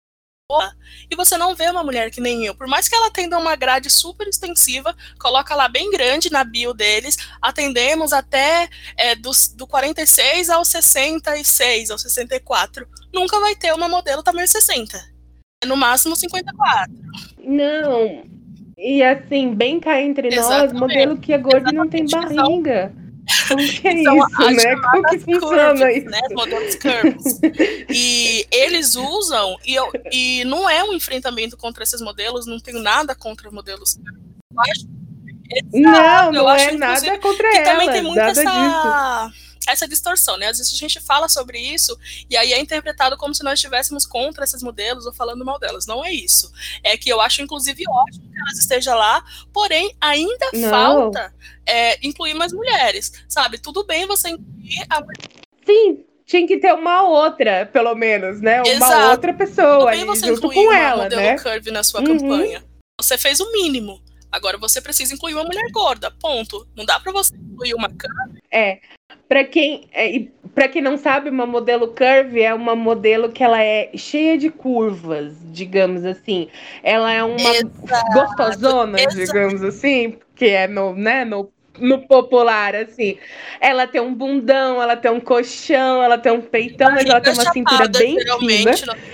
e 1.10 1.16
você 1.16 1.38
não 1.38 1.56
vê 1.56 1.70
uma 1.70 1.84
mulher 1.84 2.12
que 2.12 2.22
nem 2.22 2.46
eu. 2.46 2.54
Por 2.54 2.68
mais 2.68 2.88
que 2.88 2.96
ela 2.96 3.10
tenha 3.10 3.38
uma 3.38 3.56
grade 3.56 3.90
super 3.90 4.28
extensiva, 4.28 4.96
coloca 5.20 5.56
lá 5.56 5.68
bem 5.68 5.90
grande 5.90 6.32
na 6.32 6.44
bio 6.44 6.74
deles, 6.74 7.18
atendemos 7.42 8.14
até 8.14 8.70
é, 8.96 9.16
dos, 9.16 9.48
do 9.48 9.66
46 9.66 10.50
ao 10.52 10.64
66, 10.64 11.90
ao 11.90 11.98
64. 11.98 12.88
Nunca 13.12 13.40
vai 13.40 13.56
ter 13.56 13.74
uma 13.74 13.90
modelo 13.90 14.22
tamanho 14.22 14.48
60 14.48 15.15
no 15.66 15.76
máximo 15.76 16.16
54. 16.16 16.94
Não. 17.44 18.24
E 18.78 19.02
assim, 19.04 19.54
bem 19.54 19.80
cá 19.80 20.02
entre 20.02 20.28
Exatamente. 20.28 20.74
nós, 20.74 20.80
modelo 20.80 21.18
que 21.18 21.34
é 21.34 21.38
gordo 21.38 21.72
não 21.72 21.88
tem 21.88 22.06
barriga. 22.08 22.94
Como 23.48 23.60
que 23.60 23.88
é 23.88 24.04
São 24.04 24.18
isso, 24.18 24.52
né? 24.52 24.76
Como 24.76 25.04
que 25.10 25.20
funciona 25.20 25.68
curves, 25.76 25.98
isso? 25.98 26.10
Né? 26.10 26.20
Modelos 26.32 26.76
curves. 26.76 27.40
e 27.90 28.46
eles 28.52 28.96
usam, 28.96 29.58
e, 29.66 29.74
eu, 29.74 29.90
e 30.12 30.44
não 30.46 30.70
é 30.70 30.84
um 30.84 30.94
enfrentamento 30.94 31.58
contra 31.58 31.84
esses 31.84 32.02
modelos, 32.02 32.46
não 32.46 32.60
tenho 32.60 32.80
nada 32.80 33.16
contra 33.16 33.50
modelos 33.50 33.96
curves. 33.96 34.26
Eu 34.52 34.60
acho, 34.62 34.88
não, 35.74 36.32
não 36.32 36.50
é 36.50 36.72
nada 36.74 37.20
contra 37.20 37.50
que 37.50 37.58
ela. 37.58 37.72
também 37.72 37.92
tem 37.92 38.04
muito 38.04 38.20
essa... 38.20 38.42
Disso 38.42 39.45
essa 39.68 39.88
distorção, 39.88 40.38
né? 40.38 40.48
Às 40.48 40.58
vezes 40.58 40.74
a 40.74 40.78
gente 40.78 41.00
fala 41.00 41.28
sobre 41.30 41.60
isso 41.60 41.98
e 42.30 42.38
aí 42.38 42.54
é 42.54 42.60
interpretado 42.60 43.18
como 43.18 43.34
se 43.34 43.44
nós 43.44 43.54
estivéssemos 43.54 44.06
contra 44.06 44.44
esses 44.44 44.62
modelos 44.62 45.06
ou 45.06 45.14
falando 45.14 45.46
mal 45.46 45.60
delas. 45.60 45.86
Não 45.86 46.04
é 46.04 46.12
isso. 46.12 46.52
É 46.84 46.98
que 46.98 47.10
eu 47.10 47.22
acho, 47.22 47.42
inclusive, 47.42 47.84
ótimo 47.88 48.30
que 48.32 48.40
elas 48.40 48.58
estejam 48.60 48.96
lá, 48.96 49.24
porém, 49.54 49.96
ainda 50.00 50.50
Não. 50.54 50.70
falta 50.70 51.34
é, 51.66 52.06
incluir 52.06 52.34
mais 52.34 52.54
mulheres, 52.54 53.12
sabe? 53.28 53.58
Tudo 53.58 53.86
bem 53.86 54.06
você 54.06 54.30
incluir 54.30 54.86
a 54.90 55.04
Sim, 55.66 56.06
tinha 56.26 56.46
que 56.48 56.58
ter 56.58 56.74
uma 56.74 57.04
outra, 57.04 57.66
pelo 57.66 57.94
menos, 57.96 58.42
né? 58.42 58.62
Uma 58.62 58.72
Exato. 58.72 59.12
outra 59.12 59.34
pessoa 59.34 59.90
aí, 59.92 60.00
junto 60.00 60.50
com 60.52 60.72
ela, 60.72 61.04
modelo 61.04 61.22
né? 61.22 61.40
curve 61.40 61.72
na 61.72 61.84
sua 61.84 62.02
uhum. 62.02 62.18
campanha. 62.18 62.64
Você 63.00 63.18
fez 63.18 63.40
o 63.40 63.52
mínimo. 63.52 64.02
Agora 64.32 64.58
você 64.58 64.82
precisa 64.82 65.14
incluir 65.14 65.34
uma 65.34 65.44
mulher 65.44 65.70
gorda, 65.72 66.12
ponto. 66.12 66.68
Não 66.76 66.84
dá 66.84 67.00
para 67.00 67.12
você 67.12 67.36
incluir 67.36 67.74
uma 67.74 67.90
curve. 67.90 68.42
É, 68.52 68.80
para 69.28 69.44
quem, 69.44 69.88
é, 69.94 70.24
para 70.54 70.68
quem 70.68 70.82
não 70.82 70.98
sabe, 70.98 71.30
uma 71.30 71.46
modelo 71.46 71.88
curve 71.88 72.42
é 72.42 72.54
uma 72.54 72.76
modelo 72.76 73.30
que 73.30 73.44
ela 73.44 73.62
é 73.62 73.90
cheia 73.96 74.38
de 74.38 74.50
curvas, 74.50 75.34
digamos 75.46 76.06
assim. 76.06 76.48
Ela 76.84 77.12
é 77.12 77.24
uma 77.24 77.56
Exato. 77.56 78.14
gostosona, 78.14 79.00
Exato. 79.00 79.16
digamos 79.16 79.64
assim, 79.64 80.18
que 80.36 80.46
é 80.46 80.68
meu, 80.68 80.96
né, 80.96 81.26
meu 81.26 81.52
no 81.80 82.00
popular, 82.08 82.76
assim. 82.76 83.18
Ela 83.60 83.88
tem 83.88 84.02
um 84.02 84.14
bundão, 84.14 84.82
ela 84.82 84.96
tem 84.96 85.12
um 85.12 85.20
colchão, 85.20 86.02
ela 86.02 86.18
tem 86.18 86.32
um 86.32 86.42
peitão, 86.42 86.92
mas 86.92 87.06
ela 87.06 87.22
tem 87.22 87.34
uma 87.34 87.52
cintura 87.52 87.88
bem 87.88 88.18
fina. 88.40 88.72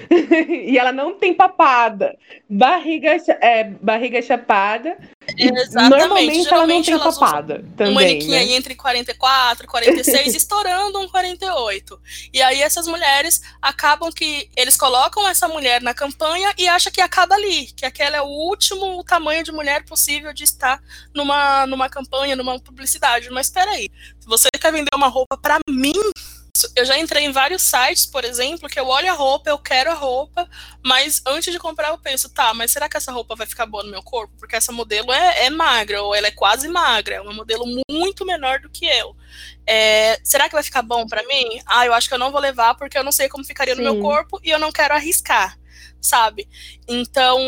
e 0.49 0.77
ela 0.77 0.91
não 0.91 1.13
tem 1.13 1.33
papada. 1.33 2.15
Barriga, 2.49 3.17
é, 3.41 3.63
barriga 3.81 4.21
chapada. 4.21 4.97
Exatamente. 5.43 5.89
Normalmente, 5.89 6.43
Geralmente 6.43 6.91
ela 6.91 7.03
não 7.03 7.11
tem 7.11 7.19
papada 7.19 7.65
também. 7.75 7.93
Manequim 7.93 8.29
né? 8.29 8.37
aí 8.37 8.53
entre 8.53 8.75
44 8.75 9.65
e 9.65 9.67
46, 9.67 10.35
estourando 10.35 10.99
um 10.99 11.07
48. 11.07 11.99
E 12.33 12.41
aí 12.41 12.61
essas 12.61 12.87
mulheres 12.87 13.41
acabam 13.61 14.11
que 14.11 14.49
eles 14.55 14.77
colocam 14.77 15.27
essa 15.27 15.47
mulher 15.47 15.81
na 15.81 15.93
campanha 15.93 16.53
e 16.57 16.67
acham 16.67 16.91
que 16.91 17.01
acaba 17.01 17.35
ali, 17.35 17.67
que 17.75 17.85
aquela 17.85 18.17
é 18.17 18.21
o 18.21 18.27
último 18.27 19.03
tamanho 19.03 19.43
de 19.43 19.51
mulher 19.51 19.83
possível 19.83 20.33
de 20.33 20.43
estar 20.43 20.81
numa, 21.13 21.65
numa 21.65 21.89
campanha, 21.89 22.35
numa 22.35 22.59
publicidade. 22.59 23.29
Mas 23.31 23.47
espera 23.47 23.71
aí, 23.71 23.89
se 24.19 24.27
você 24.27 24.47
quer 24.59 24.71
vender 24.71 24.91
uma 24.95 25.07
roupa 25.07 25.37
para 25.37 25.57
mim, 25.67 25.93
eu 26.75 26.85
já 26.85 26.97
entrei 26.97 27.25
em 27.25 27.31
vários 27.31 27.61
sites, 27.61 28.05
por 28.05 28.25
exemplo, 28.25 28.69
que 28.69 28.79
eu 28.79 28.87
olho 28.87 29.09
a 29.09 29.13
roupa, 29.13 29.49
eu 29.49 29.57
quero 29.57 29.91
a 29.91 29.93
roupa, 29.93 30.47
mas 30.83 31.21
antes 31.25 31.51
de 31.51 31.59
comprar 31.59 31.89
eu 31.89 31.97
penso, 31.97 32.29
tá, 32.29 32.53
mas 32.53 32.71
será 32.71 32.89
que 32.89 32.97
essa 32.97 33.11
roupa 33.11 33.35
vai 33.35 33.47
ficar 33.47 33.65
boa 33.65 33.83
no 33.83 33.91
meu 33.91 34.03
corpo? 34.03 34.33
Porque 34.37 34.55
essa 34.55 34.71
modelo 34.71 35.11
é, 35.11 35.45
é 35.45 35.49
magra, 35.49 36.01
ou 36.03 36.13
ela 36.13 36.27
é 36.27 36.31
quase 36.31 36.67
magra, 36.67 37.15
é 37.15 37.21
uma 37.21 37.33
modelo 37.33 37.65
muito 37.89 38.25
menor 38.25 38.59
do 38.59 38.69
que 38.69 38.85
eu. 38.85 39.15
É, 39.65 40.19
será 40.23 40.47
que 40.47 40.55
vai 40.55 40.63
ficar 40.63 40.81
bom 40.81 41.05
para 41.07 41.25
mim? 41.25 41.61
Ah, 41.65 41.85
eu 41.85 41.93
acho 41.93 42.07
que 42.07 42.13
eu 42.13 42.19
não 42.19 42.31
vou 42.31 42.41
levar 42.41 42.75
porque 42.75 42.97
eu 42.97 43.03
não 43.03 43.11
sei 43.11 43.29
como 43.29 43.45
ficaria 43.45 43.75
Sim. 43.75 43.81
no 43.81 43.91
meu 43.91 44.01
corpo 44.01 44.39
e 44.43 44.49
eu 44.49 44.59
não 44.59 44.71
quero 44.71 44.93
arriscar, 44.93 45.57
sabe? 46.01 46.49
Então, 46.87 47.39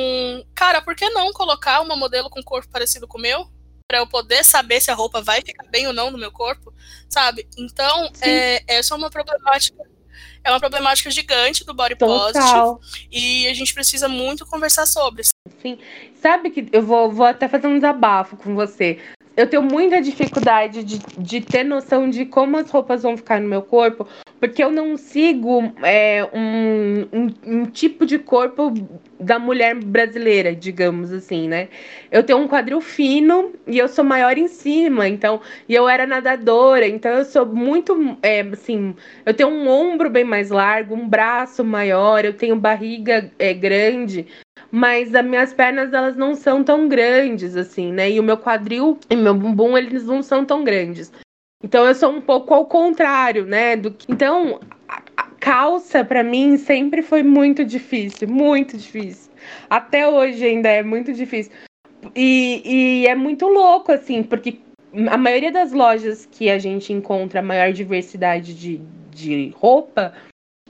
cara, 0.55 0.81
por 0.81 0.95
que 0.95 1.09
não 1.09 1.33
colocar 1.33 1.81
uma 1.81 1.95
modelo 1.95 2.29
com 2.29 2.41
corpo 2.41 2.69
parecido 2.71 3.07
com 3.07 3.17
o 3.17 3.21
meu? 3.21 3.51
Para 3.93 3.99
eu 3.99 4.07
poder 4.07 4.43
saber 4.43 4.81
se 4.81 4.89
a 4.89 4.95
roupa 4.95 5.21
vai 5.21 5.39
ficar 5.45 5.67
bem 5.69 5.85
ou 5.85 5.93
não 5.93 6.09
no 6.09 6.17
meu 6.17 6.31
corpo, 6.31 6.73
sabe? 7.07 7.47
Então, 7.55 8.09
é, 8.21 8.63
essa 8.67 8.95
é 8.95 8.97
uma 8.97 9.11
problemática 9.11 9.83
é 10.43 10.49
uma 10.49 10.59
problemática 10.59 11.09
gigante 11.11 11.63
do 11.63 11.75
body 11.75 11.95
Total. 11.95 12.75
positive 12.75 13.07
e 13.11 13.47
a 13.47 13.53
gente 13.53 13.71
precisa 13.73 14.09
muito 14.09 14.45
conversar 14.47 14.87
sobre. 14.87 15.23
Sim, 15.61 15.77
sabe 16.21 16.49
que 16.49 16.67
eu 16.73 16.81
vou, 16.81 17.11
vou 17.11 17.25
até 17.25 17.47
fazer 17.47 17.67
um 17.67 17.75
desabafo 17.75 18.35
com 18.35 18.55
você. 18.55 18.99
Eu 19.35 19.47
tenho 19.47 19.63
muita 19.63 19.99
dificuldade 19.99 20.83
de, 20.83 20.99
de 21.17 21.41
ter 21.41 21.63
noção 21.63 22.07
de 22.07 22.23
como 22.23 22.57
as 22.57 22.69
roupas 22.69 23.01
vão 23.01 23.17
ficar 23.17 23.41
no 23.41 23.49
meu 23.49 23.63
corpo, 23.63 24.07
porque 24.39 24.63
eu 24.63 24.69
não 24.69 24.95
sigo 24.95 25.73
é, 25.81 26.23
um, 26.31 27.07
um, 27.11 27.33
um, 27.45 27.65
tipo 27.65 28.05
de 28.05 28.19
corpo 28.19 28.71
da 29.19 29.39
mulher 29.39 29.73
brasileira, 29.73 30.53
digamos 30.53 31.11
assim, 31.11 31.47
né? 31.47 31.69
Eu 32.11 32.21
tenho 32.21 32.37
um 32.39 32.47
quadril 32.47 32.79
fino 32.79 33.53
e 33.65 33.79
eu 33.79 33.87
sou 33.87 34.03
maior 34.03 34.37
em 34.37 34.47
cima, 34.47 35.07
então, 35.07 35.41
e 35.67 35.73
eu 35.73 35.89
era 35.89 36.05
nadadora, 36.05 36.87
então 36.87 37.11
eu 37.13 37.25
sou 37.25 37.43
muito, 37.43 38.17
é, 38.21 38.41
assim, 38.41 38.93
eu 39.25 39.33
tenho 39.33 39.49
um 39.49 39.67
ombro 39.67 40.11
bem 40.11 40.23
mais 40.23 40.51
largo, 40.51 40.93
um 40.93 41.07
braço 41.07 41.63
maior, 41.63 42.23
eu 42.23 42.33
tenho 42.33 42.55
barriga 42.55 43.31
é, 43.39 43.51
grande, 43.51 44.27
mas 44.71 45.13
as 45.13 45.25
minhas 45.25 45.53
pernas 45.53 45.93
elas 45.93 46.15
não 46.15 46.35
são 46.35 46.63
tão 46.63 46.87
grandes 46.87 47.55
assim, 47.55 47.91
né? 47.91 48.11
E 48.11 48.19
o 48.19 48.23
meu 48.23 48.37
quadril 48.37 48.97
e 49.09 49.15
meu 49.15 49.33
bumbum 49.33 49.77
eles 49.77 50.05
não 50.05 50.21
são 50.21 50.45
tão 50.45 50.63
grandes. 50.63 51.11
Então 51.63 51.85
eu 51.85 51.95
sou 51.95 52.11
um 52.11 52.21
pouco 52.21 52.53
ao 52.53 52.65
contrário, 52.65 53.45
né? 53.45 53.75
Do 53.75 53.91
que... 53.91 54.11
Então, 54.11 54.59
a, 54.87 55.01
calça 55.39 56.03
para 56.03 56.23
mim 56.23 56.57
sempre 56.57 57.01
foi 57.01 57.23
muito 57.23 57.63
difícil, 57.63 58.27
muito 58.27 58.77
difícil. 58.77 59.31
Até 59.69 60.07
hoje 60.07 60.45
ainda 60.45 60.69
é 60.69 60.83
muito 60.83 61.13
difícil. 61.13 61.51
E, 62.15 62.61
e 62.65 63.07
é 63.07 63.15
muito 63.15 63.47
louco, 63.47 63.91
assim, 63.91 64.23
porque 64.23 64.59
a 65.09 65.17
maioria 65.17 65.51
das 65.51 65.71
lojas 65.71 66.27
que 66.29 66.49
a 66.49 66.59
gente 66.59 66.91
encontra 66.93 67.39
a 67.39 67.43
maior 67.43 67.71
diversidade 67.71 68.53
de, 68.53 68.81
de 69.11 69.53
roupa 69.55 70.13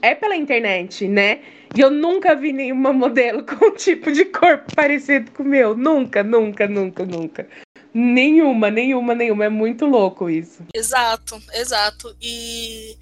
é 0.04 0.14
pela 0.14 0.36
internet, 0.36 1.08
né? 1.08 1.40
E 1.74 1.80
eu 1.80 1.90
nunca 1.90 2.36
vi 2.36 2.52
nenhuma 2.52 2.92
modelo 2.92 3.42
com 3.46 3.66
um 3.66 3.74
tipo 3.74 4.12
de 4.12 4.24
corpo 4.26 4.74
parecido 4.74 5.30
com 5.32 5.42
o 5.42 5.46
meu. 5.46 5.76
Nunca, 5.76 6.22
nunca, 6.22 6.68
nunca, 6.68 7.04
nunca. 7.04 7.48
Nenhuma, 7.92 8.70
nenhuma, 8.70 9.14
nenhuma. 9.14 9.44
É 9.46 9.48
muito 9.48 9.86
louco 9.86 10.28
isso. 10.28 10.62
Exato, 10.74 11.40
exato. 11.54 12.14
E 12.20 12.96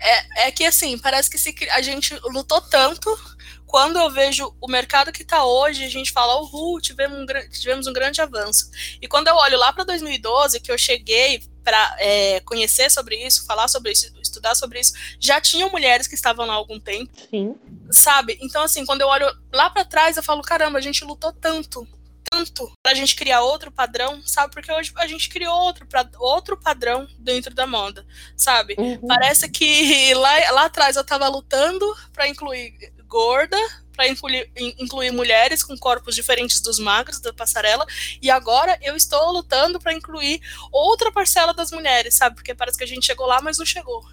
é, 0.00 0.48
é 0.48 0.50
que 0.50 0.64
assim, 0.64 0.98
parece 0.98 1.28
que 1.28 1.38
se, 1.38 1.54
a 1.72 1.82
gente 1.82 2.14
lutou 2.24 2.60
tanto. 2.60 3.14
Quando 3.66 3.98
eu 3.98 4.08
vejo 4.10 4.54
o 4.60 4.70
mercado 4.70 5.12
que 5.12 5.22
está 5.22 5.44
hoje, 5.44 5.84
a 5.84 5.88
gente 5.88 6.12
fala, 6.12 6.40
uhul, 6.40 6.80
tivemos 6.80 7.18
um, 7.18 7.26
tivemos 7.50 7.86
um 7.86 7.92
grande 7.92 8.20
avanço. 8.20 8.70
E 9.02 9.08
quando 9.08 9.26
eu 9.28 9.34
olho 9.34 9.58
lá 9.58 9.72
para 9.72 9.84
2012, 9.84 10.60
que 10.60 10.70
eu 10.70 10.78
cheguei 10.78 11.40
para 11.66 11.96
é, 11.98 12.38
conhecer 12.42 12.88
sobre 12.92 13.16
isso, 13.26 13.44
falar 13.44 13.66
sobre 13.66 13.90
isso, 13.90 14.12
estudar 14.22 14.54
sobre 14.54 14.78
isso, 14.78 14.92
já 15.18 15.40
tinham 15.40 15.68
mulheres 15.68 16.06
que 16.06 16.14
estavam 16.14 16.46
lá 16.46 16.52
há 16.52 16.56
algum 16.56 16.78
tempo. 16.78 17.10
Sim. 17.28 17.56
Sabe? 17.90 18.38
Então, 18.40 18.62
assim, 18.62 18.86
quando 18.86 19.00
eu 19.00 19.08
olho 19.08 19.26
lá 19.52 19.68
para 19.68 19.84
trás, 19.84 20.16
eu 20.16 20.22
falo, 20.22 20.42
caramba, 20.42 20.78
a 20.78 20.80
gente 20.80 21.04
lutou 21.04 21.32
tanto 21.32 21.84
tanto 22.28 22.72
pra 22.82 22.92
gente 22.92 23.14
criar 23.14 23.42
outro 23.42 23.70
padrão, 23.70 24.20
sabe? 24.24 24.52
Porque 24.52 24.72
hoje 24.72 24.92
a 24.96 25.06
gente 25.06 25.28
criou 25.28 25.54
outro, 25.54 25.86
pra, 25.86 26.08
outro 26.18 26.56
padrão 26.56 27.06
dentro 27.18 27.54
da 27.54 27.66
moda, 27.66 28.04
sabe? 28.36 28.74
Uhum. 28.76 29.06
Parece 29.06 29.48
que 29.48 30.12
lá, 30.14 30.50
lá 30.50 30.64
atrás 30.64 30.96
eu 30.96 31.04
tava 31.04 31.28
lutando 31.28 31.86
para 32.12 32.28
incluir 32.28 32.92
gorda, 33.06 33.56
para 33.96 34.06
incluir, 34.08 34.50
incluir, 34.78 35.10
mulheres 35.10 35.62
com 35.62 35.76
corpos 35.76 36.14
diferentes 36.14 36.60
dos 36.60 36.78
magros 36.78 37.20
da 37.20 37.32
passarela, 37.32 37.86
e 38.20 38.30
agora 38.30 38.78
eu 38.82 38.94
estou 38.94 39.32
lutando 39.32 39.80
para 39.80 39.94
incluir 39.94 40.40
outra 40.70 41.10
parcela 41.10 41.54
das 41.54 41.72
mulheres, 41.72 42.14
sabe? 42.14 42.36
Porque 42.36 42.54
parece 42.54 42.76
que 42.76 42.84
a 42.84 42.86
gente 42.86 43.06
chegou 43.06 43.26
lá, 43.26 43.40
mas 43.40 43.58
não 43.58 43.66
chegou. 43.66 44.04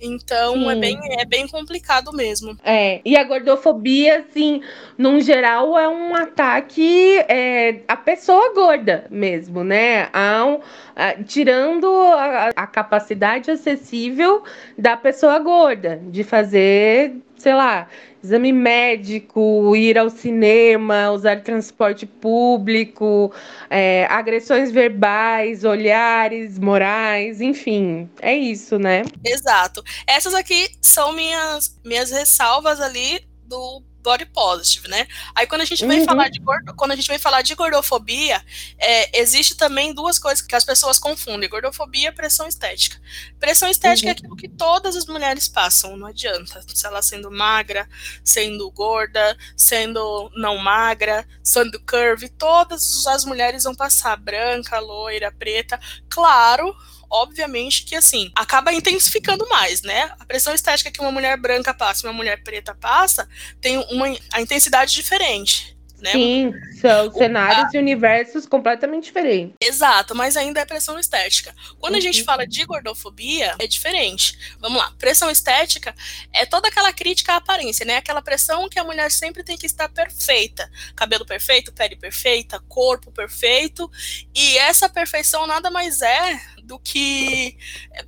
Então 0.00 0.70
é 0.70 0.76
bem, 0.76 0.98
é 1.18 1.24
bem 1.24 1.46
complicado 1.46 2.12
mesmo. 2.12 2.56
É, 2.64 3.00
e 3.04 3.16
a 3.16 3.24
gordofobia, 3.24 4.20
assim, 4.20 4.62
num 4.96 5.20
geral, 5.20 5.78
é 5.78 5.88
um 5.88 6.14
ataque 6.14 7.18
é, 7.28 7.82
à 7.86 7.96
pessoa 7.96 8.52
gorda 8.54 9.06
mesmo, 9.10 9.62
né? 9.62 10.08
A, 10.12 10.58
a, 10.96 11.22
tirando 11.22 11.86
a, 11.86 12.50
a 12.56 12.66
capacidade 12.66 13.50
acessível 13.50 14.42
da 14.76 14.96
pessoa 14.96 15.38
gorda 15.38 16.00
de 16.04 16.24
fazer, 16.24 17.16
sei 17.36 17.54
lá, 17.54 17.88
exame 18.22 18.52
médico, 18.52 19.74
ir 19.76 19.98
ao 19.98 20.10
cinema, 20.10 21.10
usar 21.10 21.42
transporte 21.42 22.06
público, 22.06 23.32
é, 23.70 24.06
agressões 24.06 24.70
verbais, 24.72 25.64
olhares 25.64 26.58
morais, 26.58 27.40
enfim, 27.40 28.08
é 28.20 28.34
isso, 28.34 28.78
né? 28.78 29.02
Exato. 29.24 29.82
Essas 30.06 30.34
aqui 30.34 30.68
são 30.80 31.12
minhas, 31.12 31.78
minhas 31.84 32.10
ressalvas 32.10 32.80
ali 32.80 33.20
do 33.46 33.82
body 34.08 34.24
positive, 34.26 34.88
né? 34.88 35.06
Aí 35.34 35.46
quando 35.46 35.60
a 35.60 35.64
gente 35.66 35.86
vem 35.86 36.00
uhum. 36.00 36.06
falar 36.06 36.28
de 36.30 36.38
gordo, 36.38 36.74
quando 36.74 36.92
a 36.92 36.96
gente 36.96 37.08
vem 37.08 37.18
falar 37.18 37.42
de 37.42 37.54
gordofobia, 37.54 38.42
é, 38.78 39.20
existe 39.20 39.54
também 39.54 39.92
duas 39.92 40.18
coisas 40.18 40.40
que 40.40 40.54
as 40.56 40.64
pessoas 40.64 40.98
confundem: 40.98 41.48
gordofobia 41.48 42.08
e 42.08 42.12
pressão 42.12 42.48
estética. 42.48 42.98
Pressão 43.38 43.68
estética 43.68 44.08
é 44.08 44.10
uhum. 44.10 44.14
é 44.14 44.18
aquilo 44.18 44.36
que 44.36 44.48
todas 44.48 44.96
as 44.96 45.04
mulheres 45.04 45.46
passam, 45.46 45.96
não 45.96 46.06
adianta. 46.06 46.64
Se 46.74 46.86
ela 46.86 47.02
sendo 47.02 47.30
magra, 47.30 47.86
sendo 48.24 48.70
gorda, 48.70 49.36
sendo 49.54 50.30
não 50.34 50.56
magra, 50.56 51.26
sendo 51.42 51.78
curvy, 51.80 52.30
todas 52.30 53.06
as 53.06 53.24
mulheres 53.26 53.64
vão 53.64 53.74
passar 53.74 54.16
branca, 54.16 54.78
loira, 54.78 55.30
preta. 55.30 55.78
Claro, 56.08 56.74
obviamente 57.10 57.84
que 57.84 57.94
assim, 57.94 58.30
acaba 58.34 58.72
intensificando 58.72 59.48
mais, 59.48 59.82
né? 59.82 60.10
A 60.18 60.24
pressão 60.24 60.54
estética 60.54 60.90
que 60.90 61.00
uma 61.00 61.12
mulher 61.12 61.36
branca 61.36 61.72
passa 61.74 62.06
e 62.06 62.08
uma 62.08 62.16
mulher 62.16 62.42
preta 62.42 62.74
passa 62.74 63.28
tem 63.60 63.78
uma 63.90 64.06
a 64.32 64.40
intensidade 64.40 64.92
diferente. 64.92 65.78
Né? 66.00 66.12
Sim, 66.12 66.54
são 66.80 67.10
cenários 67.12 67.74
e 67.74 67.78
universos 67.78 68.46
completamente 68.46 69.06
diferentes. 69.06 69.56
Exato, 69.60 70.14
mas 70.14 70.36
ainda 70.36 70.60
é 70.60 70.64
pressão 70.64 70.96
estética. 70.96 71.52
Quando 71.80 71.94
uhum. 71.94 71.98
a 71.98 72.02
gente 72.02 72.20
uhum. 72.20 72.24
fala 72.24 72.46
de 72.46 72.64
gordofobia, 72.64 73.56
é 73.58 73.66
diferente. 73.66 74.56
Vamos 74.60 74.78
lá, 74.78 74.92
pressão 74.96 75.28
estética 75.28 75.92
é 76.32 76.46
toda 76.46 76.68
aquela 76.68 76.92
crítica 76.92 77.32
à 77.32 77.36
aparência, 77.36 77.84
né? 77.84 77.96
Aquela 77.96 78.22
pressão 78.22 78.68
que 78.68 78.78
a 78.78 78.84
mulher 78.84 79.10
sempre 79.10 79.42
tem 79.42 79.58
que 79.58 79.66
estar 79.66 79.88
perfeita. 79.88 80.70
Cabelo 80.94 81.26
perfeito, 81.26 81.72
pele 81.72 81.96
perfeita, 81.96 82.60
corpo 82.68 83.10
perfeito. 83.10 83.90
E 84.32 84.56
essa 84.58 84.88
perfeição 84.88 85.48
nada 85.48 85.68
mais 85.68 86.00
é 86.00 86.40
do 86.68 86.78
que 86.78 87.56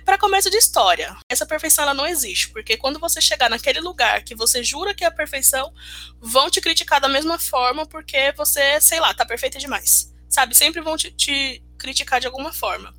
para 0.04 0.18
começo 0.18 0.50
de 0.50 0.58
história. 0.58 1.16
Essa 1.28 1.46
perfeição 1.46 1.82
ela 1.82 1.94
não 1.94 2.06
existe, 2.06 2.50
porque 2.50 2.76
quando 2.76 3.00
você 3.00 3.20
chegar 3.20 3.48
naquele 3.48 3.80
lugar 3.80 4.22
que 4.22 4.34
você 4.34 4.62
jura 4.62 4.94
que 4.94 5.02
é 5.02 5.06
a 5.06 5.10
perfeição, 5.10 5.72
vão 6.20 6.50
te 6.50 6.60
criticar 6.60 7.00
da 7.00 7.08
mesma 7.08 7.38
forma 7.38 7.86
porque 7.86 8.32
você, 8.36 8.78
sei 8.80 9.00
lá, 9.00 9.14
tá 9.14 9.24
perfeita 9.24 9.58
demais. 9.58 10.14
Sabe? 10.28 10.54
Sempre 10.54 10.80
vão 10.80 10.96
te, 10.96 11.10
te 11.10 11.60
criticar 11.76 12.20
de 12.20 12.26
alguma 12.26 12.52
forma. 12.52 12.94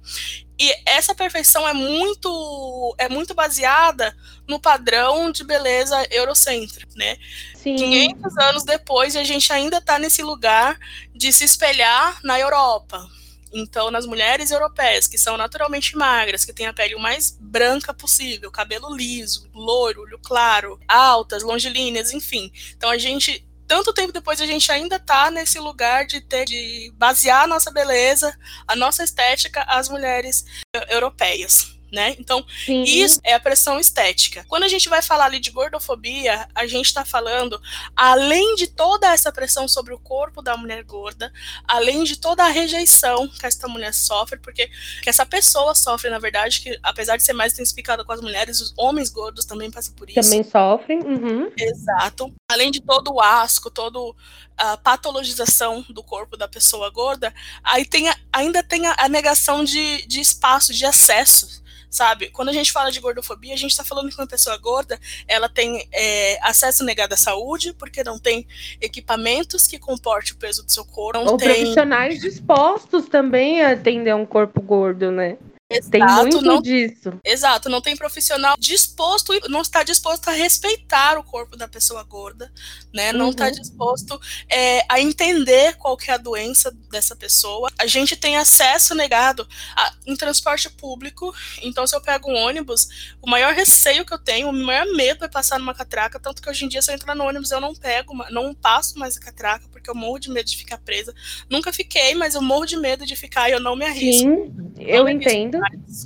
E 0.59 0.73
essa 0.85 1.15
perfeição 1.15 1.67
é 1.67 1.73
muito 1.73 2.95
é 2.97 3.07
muito 3.07 3.33
baseada 3.33 4.15
no 4.47 4.59
padrão 4.59 5.31
de 5.31 5.43
beleza 5.43 6.05
eurocêntrico, 6.11 6.91
né? 6.95 7.17
Sim. 7.55 7.75
500 7.75 8.37
anos 8.37 8.63
depois, 8.63 9.15
a 9.15 9.23
gente 9.23 9.53
ainda 9.53 9.77
está 9.77 9.97
nesse 9.97 10.21
lugar 10.21 10.77
de 11.15 11.31
se 11.31 11.45
espelhar 11.45 12.19
na 12.23 12.39
Europa, 12.39 13.07
Então, 13.53 13.91
nas 13.91 14.05
mulheres 14.05 14.51
europeias, 14.51 15.07
que 15.07 15.17
são 15.17 15.37
naturalmente 15.37 15.95
magras, 15.95 16.45
que 16.45 16.53
têm 16.53 16.67
a 16.67 16.73
pele 16.73 16.95
o 16.95 16.99
mais 16.99 17.37
branca 17.39 17.93
possível, 17.93 18.51
cabelo 18.51 18.95
liso, 18.95 19.49
loiro, 19.53 20.01
olho 20.01 20.19
claro, 20.19 20.79
altas, 20.87 21.43
longilíneas, 21.43 22.13
enfim. 22.13 22.51
Então, 22.75 22.89
a 22.89 22.97
gente 22.97 23.45
tanto 23.67 23.93
tempo 23.93 24.11
depois 24.11 24.41
a 24.41 24.45
gente 24.45 24.69
ainda 24.69 24.97
está 24.97 25.31
nesse 25.31 25.57
lugar 25.57 26.05
de 26.05 26.19
ter 26.19 26.43
de 26.43 26.91
basear 26.97 27.43
a 27.43 27.47
nossa 27.47 27.71
beleza, 27.71 28.37
a 28.67 28.75
nossa 28.75 29.01
estética 29.01 29.63
às 29.63 29.87
mulheres 29.87 30.43
europeias 30.89 31.80
né? 31.91 32.15
Então, 32.17 32.45
Sim. 32.65 32.83
isso 32.83 33.19
é 33.23 33.33
a 33.33 33.39
pressão 33.39 33.79
estética. 33.79 34.45
Quando 34.47 34.63
a 34.63 34.67
gente 34.67 34.87
vai 34.87 35.01
falar 35.01 35.25
ali 35.25 35.39
de 35.39 35.51
gordofobia, 35.51 36.47
a 36.55 36.65
gente 36.65 36.85
está 36.85 37.03
falando, 37.03 37.61
além 37.95 38.55
de 38.55 38.67
toda 38.67 39.11
essa 39.11 39.31
pressão 39.31 39.67
sobre 39.67 39.93
o 39.93 39.99
corpo 39.99 40.41
da 40.41 40.55
mulher 40.55 40.83
gorda, 40.83 41.31
além 41.67 42.03
de 42.03 42.17
toda 42.17 42.45
a 42.45 42.49
rejeição 42.49 43.27
que 43.27 43.45
essa 43.45 43.67
mulher 43.67 43.93
sofre, 43.93 44.39
porque 44.39 44.69
que 45.01 45.09
essa 45.09 45.25
pessoa 45.25 45.75
sofre, 45.75 46.09
na 46.09 46.19
verdade, 46.19 46.61
que 46.61 46.79
apesar 46.81 47.17
de 47.17 47.23
ser 47.23 47.33
mais 47.33 47.53
intensificada 47.53 48.05
com 48.05 48.11
as 48.13 48.21
mulheres, 48.21 48.61
os 48.61 48.73
homens 48.77 49.09
gordos 49.09 49.45
também 49.45 49.69
passam 49.69 49.93
por 49.93 50.09
isso. 50.09 50.21
Também 50.21 50.43
sofrem. 50.43 50.99
Uhum. 50.99 51.51
Exato. 51.57 52.33
Além 52.49 52.71
de 52.71 52.81
todo 52.81 53.13
o 53.13 53.19
asco, 53.19 53.69
todo 53.69 54.15
a 54.57 54.77
patologização 54.77 55.83
do 55.89 56.03
corpo 56.03 56.37
da 56.37 56.47
pessoa 56.47 56.89
gorda, 56.89 57.33
aí 57.63 57.83
tem 57.83 58.07
a, 58.07 58.15
ainda 58.31 58.61
tem 58.61 58.85
a, 58.85 58.95
a 58.97 59.09
negação 59.09 59.63
de, 59.63 60.05
de 60.05 60.21
espaço, 60.21 60.73
de 60.73 60.85
acesso 60.85 61.60
sabe? 61.91 62.29
Quando 62.29 62.49
a 62.49 62.53
gente 62.53 62.71
fala 62.71 62.89
de 62.89 63.01
gordofobia, 63.01 63.53
a 63.53 63.57
gente 63.57 63.71
está 63.71 63.83
falando 63.83 64.09
que 64.09 64.17
uma 64.17 64.25
pessoa 64.25 64.57
gorda, 64.57 64.97
ela 65.27 65.49
tem 65.49 65.85
é, 65.91 66.39
acesso 66.41 66.85
negado 66.85 67.13
à 67.13 67.17
saúde, 67.17 67.73
porque 67.77 68.01
não 68.03 68.17
tem 68.17 68.47
equipamentos 68.79 69.67
que 69.67 69.77
comporte 69.77 70.31
o 70.31 70.37
peso 70.37 70.63
do 70.63 70.71
seu 70.71 70.85
corpo. 70.85 71.19
Ou 71.19 71.37
tem... 71.37 71.49
profissionais 71.49 72.21
dispostos 72.21 73.07
também 73.07 73.61
a 73.61 73.71
atender 73.71 74.15
um 74.15 74.25
corpo 74.25 74.61
gordo, 74.61 75.11
né? 75.11 75.37
Exato, 75.77 75.89
tem 75.91 76.01
muito 76.01 76.41
não, 76.41 76.61
disso. 76.61 77.13
Exato, 77.23 77.69
não 77.69 77.81
tem 77.81 77.95
profissional 77.95 78.55
disposto, 78.59 79.33
não 79.49 79.61
está 79.61 79.83
disposto 79.83 80.27
a 80.27 80.31
respeitar 80.31 81.17
o 81.17 81.23
corpo 81.23 81.55
da 81.55 81.67
pessoa 81.67 82.03
gorda, 82.03 82.51
né? 82.93 83.13
Não 83.13 83.29
está 83.29 83.45
uhum. 83.45 83.51
disposto 83.51 84.19
é, 84.49 84.83
a 84.89 84.99
entender 84.99 85.75
qual 85.77 85.95
que 85.95 86.11
é 86.11 86.13
a 86.13 86.17
doença 86.17 86.71
dessa 86.89 87.15
pessoa. 87.15 87.69
A 87.79 87.87
gente 87.87 88.15
tem 88.15 88.37
acesso 88.37 88.93
negado 88.93 89.47
a, 89.75 89.93
em 90.05 90.15
transporte 90.15 90.69
público, 90.69 91.33
então 91.61 91.87
se 91.87 91.95
eu 91.95 92.01
pego 92.01 92.29
um 92.29 92.35
ônibus, 92.35 93.13
o 93.21 93.29
maior 93.29 93.53
receio 93.53 94.05
que 94.05 94.13
eu 94.13 94.19
tenho, 94.19 94.49
o 94.49 94.53
maior 94.53 94.85
medo 94.93 95.23
é 95.23 95.27
passar 95.27 95.59
numa 95.59 95.73
catraca, 95.73 96.19
tanto 96.19 96.41
que 96.41 96.49
hoje 96.49 96.65
em 96.65 96.67
dia 96.67 96.81
se 96.81 96.91
eu 96.91 96.95
entrar 96.95 97.15
no 97.15 97.23
ônibus 97.23 97.51
eu 97.51 97.61
não 97.61 97.73
pego, 97.73 98.13
não 98.29 98.53
passo 98.53 98.99
mais 98.99 99.17
a 99.17 99.19
catraca, 99.19 99.67
porque 99.71 99.89
eu 99.89 99.95
morro 99.95 100.19
de 100.19 100.29
medo 100.29 100.49
de 100.49 100.57
ficar 100.57 100.77
presa. 100.77 101.13
Nunca 101.49 101.71
fiquei, 101.71 102.15
mas 102.15 102.35
eu 102.35 102.41
morro 102.41 102.65
de 102.65 102.77
medo 102.77 103.05
de 103.05 103.15
ficar 103.15 103.49
e 103.49 103.53
eu 103.53 103.59
não 103.59 103.75
me 103.75 103.85
arrisco. 103.85 104.29
Sim, 104.29 104.73
eu 104.77 105.07
entendo. 105.07 105.60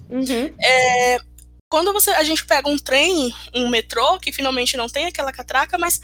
Uhum. 0.09 0.55
É, 0.61 1.19
quando 1.69 1.91
você, 1.91 2.11
a 2.11 2.23
gente 2.23 2.45
pega 2.45 2.69
um 2.69 2.77
trem, 2.77 3.33
um 3.53 3.69
metrô, 3.69 4.19
que 4.19 4.31
finalmente 4.31 4.77
não 4.77 4.87
tem 4.87 5.05
aquela 5.05 5.31
catraca, 5.31 5.77
mas 5.77 5.99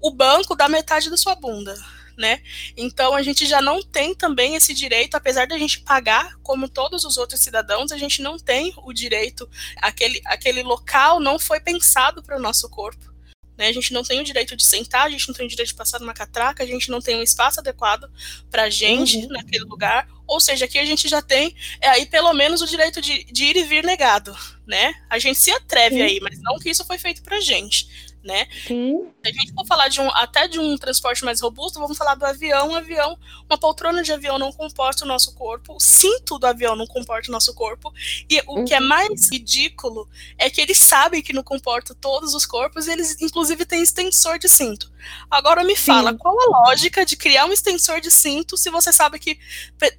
o 0.00 0.10
banco 0.10 0.56
dá 0.56 0.68
metade 0.68 1.10
da 1.10 1.16
sua 1.16 1.34
bunda. 1.34 1.74
Né? 2.16 2.42
Então 2.76 3.14
a 3.14 3.22
gente 3.22 3.46
já 3.46 3.62
não 3.62 3.82
tem 3.82 4.14
também 4.14 4.54
esse 4.54 4.74
direito, 4.74 5.14
apesar 5.14 5.46
de 5.46 5.54
a 5.54 5.58
gente 5.58 5.80
pagar 5.80 6.36
como 6.42 6.68
todos 6.68 7.04
os 7.04 7.16
outros 7.16 7.40
cidadãos, 7.40 7.90
a 7.90 7.96
gente 7.96 8.20
não 8.20 8.38
tem 8.38 8.74
o 8.84 8.92
direito, 8.92 9.48
aquele, 9.76 10.20
aquele 10.26 10.62
local 10.62 11.18
não 11.18 11.38
foi 11.38 11.58
pensado 11.58 12.22
para 12.22 12.36
o 12.36 12.42
nosso 12.42 12.68
corpo. 12.68 13.11
Né? 13.56 13.68
A 13.68 13.72
gente 13.72 13.92
não 13.92 14.02
tem 14.02 14.20
o 14.20 14.24
direito 14.24 14.56
de 14.56 14.64
sentar, 14.64 15.06
a 15.06 15.10
gente 15.10 15.28
não 15.28 15.34
tem 15.34 15.46
o 15.46 15.48
direito 15.48 15.68
de 15.68 15.74
passar 15.74 16.00
numa 16.00 16.14
catraca, 16.14 16.62
a 16.62 16.66
gente 16.66 16.90
não 16.90 17.00
tem 17.00 17.16
um 17.16 17.22
espaço 17.22 17.60
adequado 17.60 18.10
para 18.50 18.64
a 18.64 18.70
gente 18.70 19.18
uhum. 19.18 19.28
naquele 19.28 19.64
lugar. 19.64 20.08
Ou 20.26 20.40
seja, 20.40 20.64
aqui 20.64 20.78
a 20.78 20.84
gente 20.84 21.08
já 21.08 21.20
tem 21.20 21.54
é, 21.80 21.88
aí 21.88 22.06
pelo 22.06 22.32
menos 22.32 22.62
o 22.62 22.66
direito 22.66 23.00
de, 23.00 23.24
de 23.24 23.44
ir 23.44 23.56
e 23.56 23.64
vir 23.64 23.84
negado. 23.84 24.34
Né? 24.66 24.94
A 25.10 25.18
gente 25.18 25.38
se 25.38 25.50
atreve 25.50 25.96
Sim. 25.96 26.02
aí, 26.02 26.20
mas 26.20 26.40
não 26.40 26.58
que 26.58 26.70
isso 26.70 26.84
foi 26.84 26.98
feito 26.98 27.22
para 27.22 27.40
gente 27.40 28.11
né? 28.22 28.46
Sim. 28.66 29.06
Se 29.22 29.30
a 29.30 29.32
gente 29.32 29.52
for 29.52 29.66
falar 29.66 29.88
de 29.88 30.00
um, 30.00 30.08
até 30.10 30.46
de 30.46 30.60
um 30.60 30.76
transporte 30.76 31.24
mais 31.24 31.40
robusto, 31.40 31.80
vamos 31.80 31.96
falar 31.96 32.14
do 32.14 32.24
avião. 32.24 32.70
Um 32.70 32.74
avião, 32.74 33.18
uma 33.48 33.58
poltrona 33.58 34.02
de 34.02 34.12
avião 34.12 34.38
não 34.38 34.52
comporta 34.52 35.04
o 35.04 35.08
nosso 35.08 35.34
corpo, 35.34 35.74
o 35.74 35.80
cinto 35.80 36.38
do 36.38 36.46
avião 36.46 36.76
não 36.76 36.86
comporta 36.86 37.28
o 37.28 37.32
nosso 37.32 37.54
corpo. 37.54 37.92
E 38.28 38.40
o 38.46 38.58
uhum. 38.58 38.64
que 38.64 38.74
é 38.74 38.80
uhum. 38.80 38.88
mais 38.88 39.30
ridículo 39.30 40.08
é 40.38 40.50
que 40.50 40.60
eles 40.60 40.78
sabem 40.78 41.22
que 41.22 41.32
não 41.32 41.42
comporta 41.42 41.94
todos 41.94 42.34
os 42.34 42.46
corpos, 42.46 42.86
e 42.86 42.92
eles 42.92 43.20
inclusive 43.20 43.64
têm 43.64 43.82
extensor 43.82 44.38
de 44.38 44.48
cinto. 44.48 44.91
Agora 45.30 45.64
me 45.64 45.76
fala, 45.76 46.12
Sim. 46.12 46.18
qual 46.18 46.36
a 46.40 46.66
lógica 46.66 47.04
de 47.04 47.16
criar 47.16 47.46
um 47.46 47.52
extensor 47.52 48.00
de 48.00 48.10
cinto 48.10 48.56
se 48.56 48.70
você 48.70 48.92
sabe 48.92 49.18
que 49.18 49.38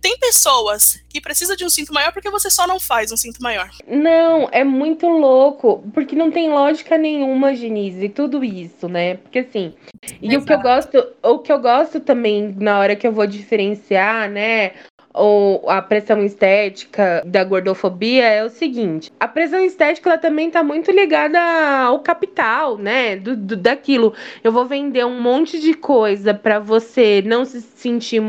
tem 0.01 0.17
pessoas 0.17 1.03
que 1.09 1.21
precisam 1.21 1.55
de 1.55 1.65
um 1.65 1.69
cinto 1.69 1.93
maior 1.93 2.11
porque 2.11 2.29
você 2.29 2.49
só 2.49 2.65
não 2.67 2.79
faz 2.79 3.11
um 3.11 3.17
cinto 3.17 3.41
maior? 3.41 3.69
Não, 3.87 4.49
é 4.51 4.63
muito 4.63 5.07
louco, 5.07 5.83
porque 5.93 6.15
não 6.15 6.31
tem 6.31 6.49
lógica 6.49 6.97
nenhuma, 6.97 7.55
Genise 7.55 8.09
tudo 8.09 8.43
isso, 8.43 8.87
né? 8.87 9.15
Porque 9.15 9.39
assim, 9.39 9.73
e 10.21 10.27
Exato. 10.27 10.43
o 10.43 10.45
que 10.45 10.53
eu 10.53 10.61
gosto, 10.61 11.07
o 11.23 11.39
que 11.39 11.51
eu 11.51 11.59
gosto 11.59 11.99
também 11.99 12.55
na 12.57 12.79
hora 12.79 12.95
que 12.95 13.07
eu 13.07 13.11
vou 13.11 13.27
diferenciar, 13.27 14.29
né, 14.29 14.73
ou 15.13 15.69
a 15.69 15.81
pressão 15.81 16.23
estética 16.23 17.21
da 17.25 17.43
gordofobia 17.43 18.25
é 18.25 18.43
o 18.43 18.49
seguinte: 18.49 19.11
a 19.19 19.27
pressão 19.27 19.63
estética 19.63 20.09
ela 20.09 20.17
também 20.17 20.47
está 20.47 20.63
muito 20.63 20.91
ligada 20.91 21.39
ao 21.85 21.99
capital, 21.99 22.77
né? 22.77 23.15
Do, 23.15 23.35
do, 23.35 23.55
daquilo. 23.55 24.13
Eu 24.43 24.51
vou 24.51 24.65
vender 24.65 25.05
um 25.05 25.21
monte 25.21 25.59
de 25.59 25.73
coisa 25.73 26.33
para 26.33 26.59
você 26.59 27.21
não 27.25 27.45
se 27.45 27.61
sentir 27.61 28.23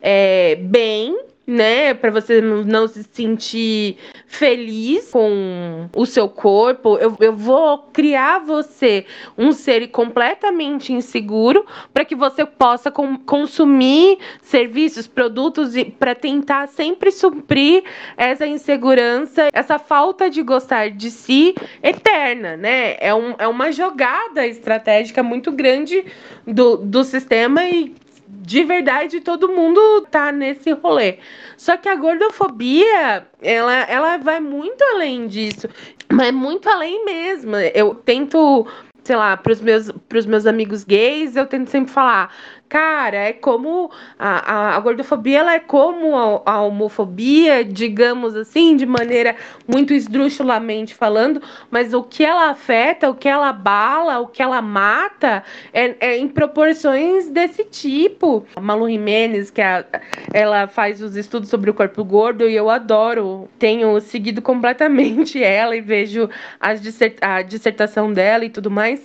é, 0.00 0.56
bem 0.56 1.16
né? 1.46 1.94
Para 1.94 2.10
você 2.10 2.40
não 2.40 2.88
se 2.88 3.04
sentir 3.12 3.98
feliz 4.26 5.10
com 5.10 5.88
o 5.94 6.04
seu 6.04 6.28
corpo. 6.28 6.96
Eu, 6.98 7.16
eu 7.20 7.32
vou 7.34 7.78
criar 7.92 8.40
você 8.40 9.06
um 9.38 9.52
ser 9.52 9.88
completamente 9.88 10.92
inseguro 10.92 11.64
para 11.94 12.04
que 12.04 12.16
você 12.16 12.44
possa 12.44 12.90
com, 12.90 13.16
consumir 13.18 14.18
serviços, 14.42 15.06
produtos 15.06 15.74
para 15.98 16.14
tentar 16.14 16.66
sempre 16.68 17.12
suprir 17.12 17.84
essa 18.16 18.46
insegurança, 18.46 19.48
essa 19.52 19.78
falta 19.78 20.28
de 20.28 20.42
gostar 20.42 20.90
de 20.90 21.10
si 21.10 21.54
eterna, 21.82 22.56
né? 22.56 22.96
É, 22.98 23.14
um, 23.14 23.34
é 23.38 23.46
uma 23.46 23.70
jogada 23.70 24.46
estratégica 24.46 25.22
muito 25.22 25.52
grande 25.52 26.04
do, 26.46 26.76
do 26.76 27.04
sistema 27.04 27.64
e 27.64 27.94
de 28.28 28.64
verdade 28.64 29.20
todo 29.20 29.48
mundo 29.48 30.06
tá 30.10 30.32
nesse 30.32 30.72
rolê. 30.72 31.18
Só 31.56 31.76
que 31.76 31.88
a 31.88 31.94
gordofobia, 31.94 33.26
ela, 33.40 33.74
ela 33.84 34.16
vai 34.18 34.40
muito 34.40 34.82
além 34.82 35.26
disso, 35.26 35.68
mas 36.12 36.32
muito 36.32 36.68
além 36.68 37.04
mesmo. 37.04 37.56
Eu 37.56 37.94
tento, 37.94 38.66
sei 39.02 39.16
lá, 39.16 39.36
pros 39.36 39.60
meus, 39.60 39.90
pros 40.08 40.26
meus 40.26 40.46
amigos 40.46 40.84
gays, 40.84 41.36
eu 41.36 41.46
tento 41.46 41.70
sempre 41.70 41.92
falar: 41.92 42.34
Cara, 42.68 43.16
é 43.16 43.32
como 43.32 43.90
a, 44.18 44.52
a, 44.52 44.76
a 44.76 44.80
gordofobia, 44.80 45.38
ela 45.38 45.54
é 45.54 45.60
como 45.60 46.16
a, 46.16 46.42
a, 46.44 46.62
homofobia, 46.62 47.64
digamos 47.64 48.34
assim, 48.34 48.76
de 48.76 48.84
maneira 48.84 49.36
muito 49.68 49.94
esdrúxulamente 49.94 50.92
falando, 50.92 51.40
mas 51.70 51.94
o 51.94 52.02
que 52.02 52.24
ela 52.24 52.50
afeta, 52.50 53.08
o 53.08 53.14
que 53.14 53.28
ela 53.28 53.52
bala, 53.52 54.18
o 54.18 54.26
que 54.26 54.42
ela 54.42 54.60
mata, 54.60 55.44
é, 55.72 55.94
é 56.00 56.18
em 56.18 56.26
proporções 56.26 57.28
desse 57.28 57.64
tipo. 57.64 58.44
A 58.56 58.60
Malu 58.60 58.88
Jimenez, 58.88 59.48
que 59.50 59.60
é 59.60 59.84
ela 60.32 60.66
faz 60.66 61.00
os 61.00 61.14
estudos 61.14 61.48
sobre 61.48 61.70
o 61.70 61.74
corpo 61.74 62.04
gordo 62.04 62.48
e 62.48 62.56
eu 62.56 62.68
adoro. 62.68 63.48
Tenho 63.58 64.00
seguido 64.00 64.42
completamente 64.42 65.42
ela 65.44 65.76
e 65.76 65.80
vejo 65.80 66.28
as 66.58 66.80
dissert 66.80 67.16
a 67.20 67.42
dissertação 67.42 68.12
dela 68.12 68.44
e 68.44 68.50
tudo 68.50 68.70
mais. 68.70 69.04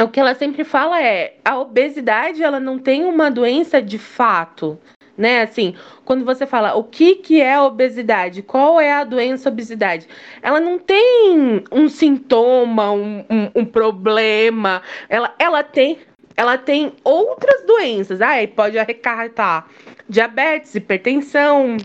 O 0.00 0.08
que 0.08 0.20
ela 0.20 0.34
sempre 0.34 0.62
fala 0.62 1.02
é: 1.02 1.36
a 1.44 1.58
obesidade, 1.58 2.42
ela 2.42 2.60
não 2.60 2.78
tem 2.78 2.97
tem 2.98 3.04
uma 3.04 3.30
doença 3.30 3.80
de 3.80 3.96
fato, 3.96 4.76
né? 5.16 5.42
Assim, 5.42 5.76
quando 6.04 6.24
você 6.24 6.44
fala 6.44 6.74
o 6.74 6.82
que, 6.82 7.14
que 7.14 7.40
é 7.40 7.60
obesidade, 7.60 8.42
qual 8.42 8.80
é 8.80 8.92
a 8.92 9.04
doença 9.04 9.48
obesidade, 9.48 10.08
ela 10.42 10.58
não 10.58 10.80
tem 10.80 11.64
um 11.70 11.88
sintoma, 11.88 12.90
um, 12.90 13.20
um, 13.30 13.50
um 13.54 13.64
problema, 13.64 14.82
ela, 15.08 15.32
ela 15.38 15.62
tem 15.62 15.98
ela 16.36 16.56
tem 16.56 16.92
outras 17.02 17.64
doenças, 17.66 18.20
ah, 18.20 18.34
pode 18.54 18.78
acarretar 18.78 19.68
diabetes, 20.08 20.72
hipertensão, 20.74 21.76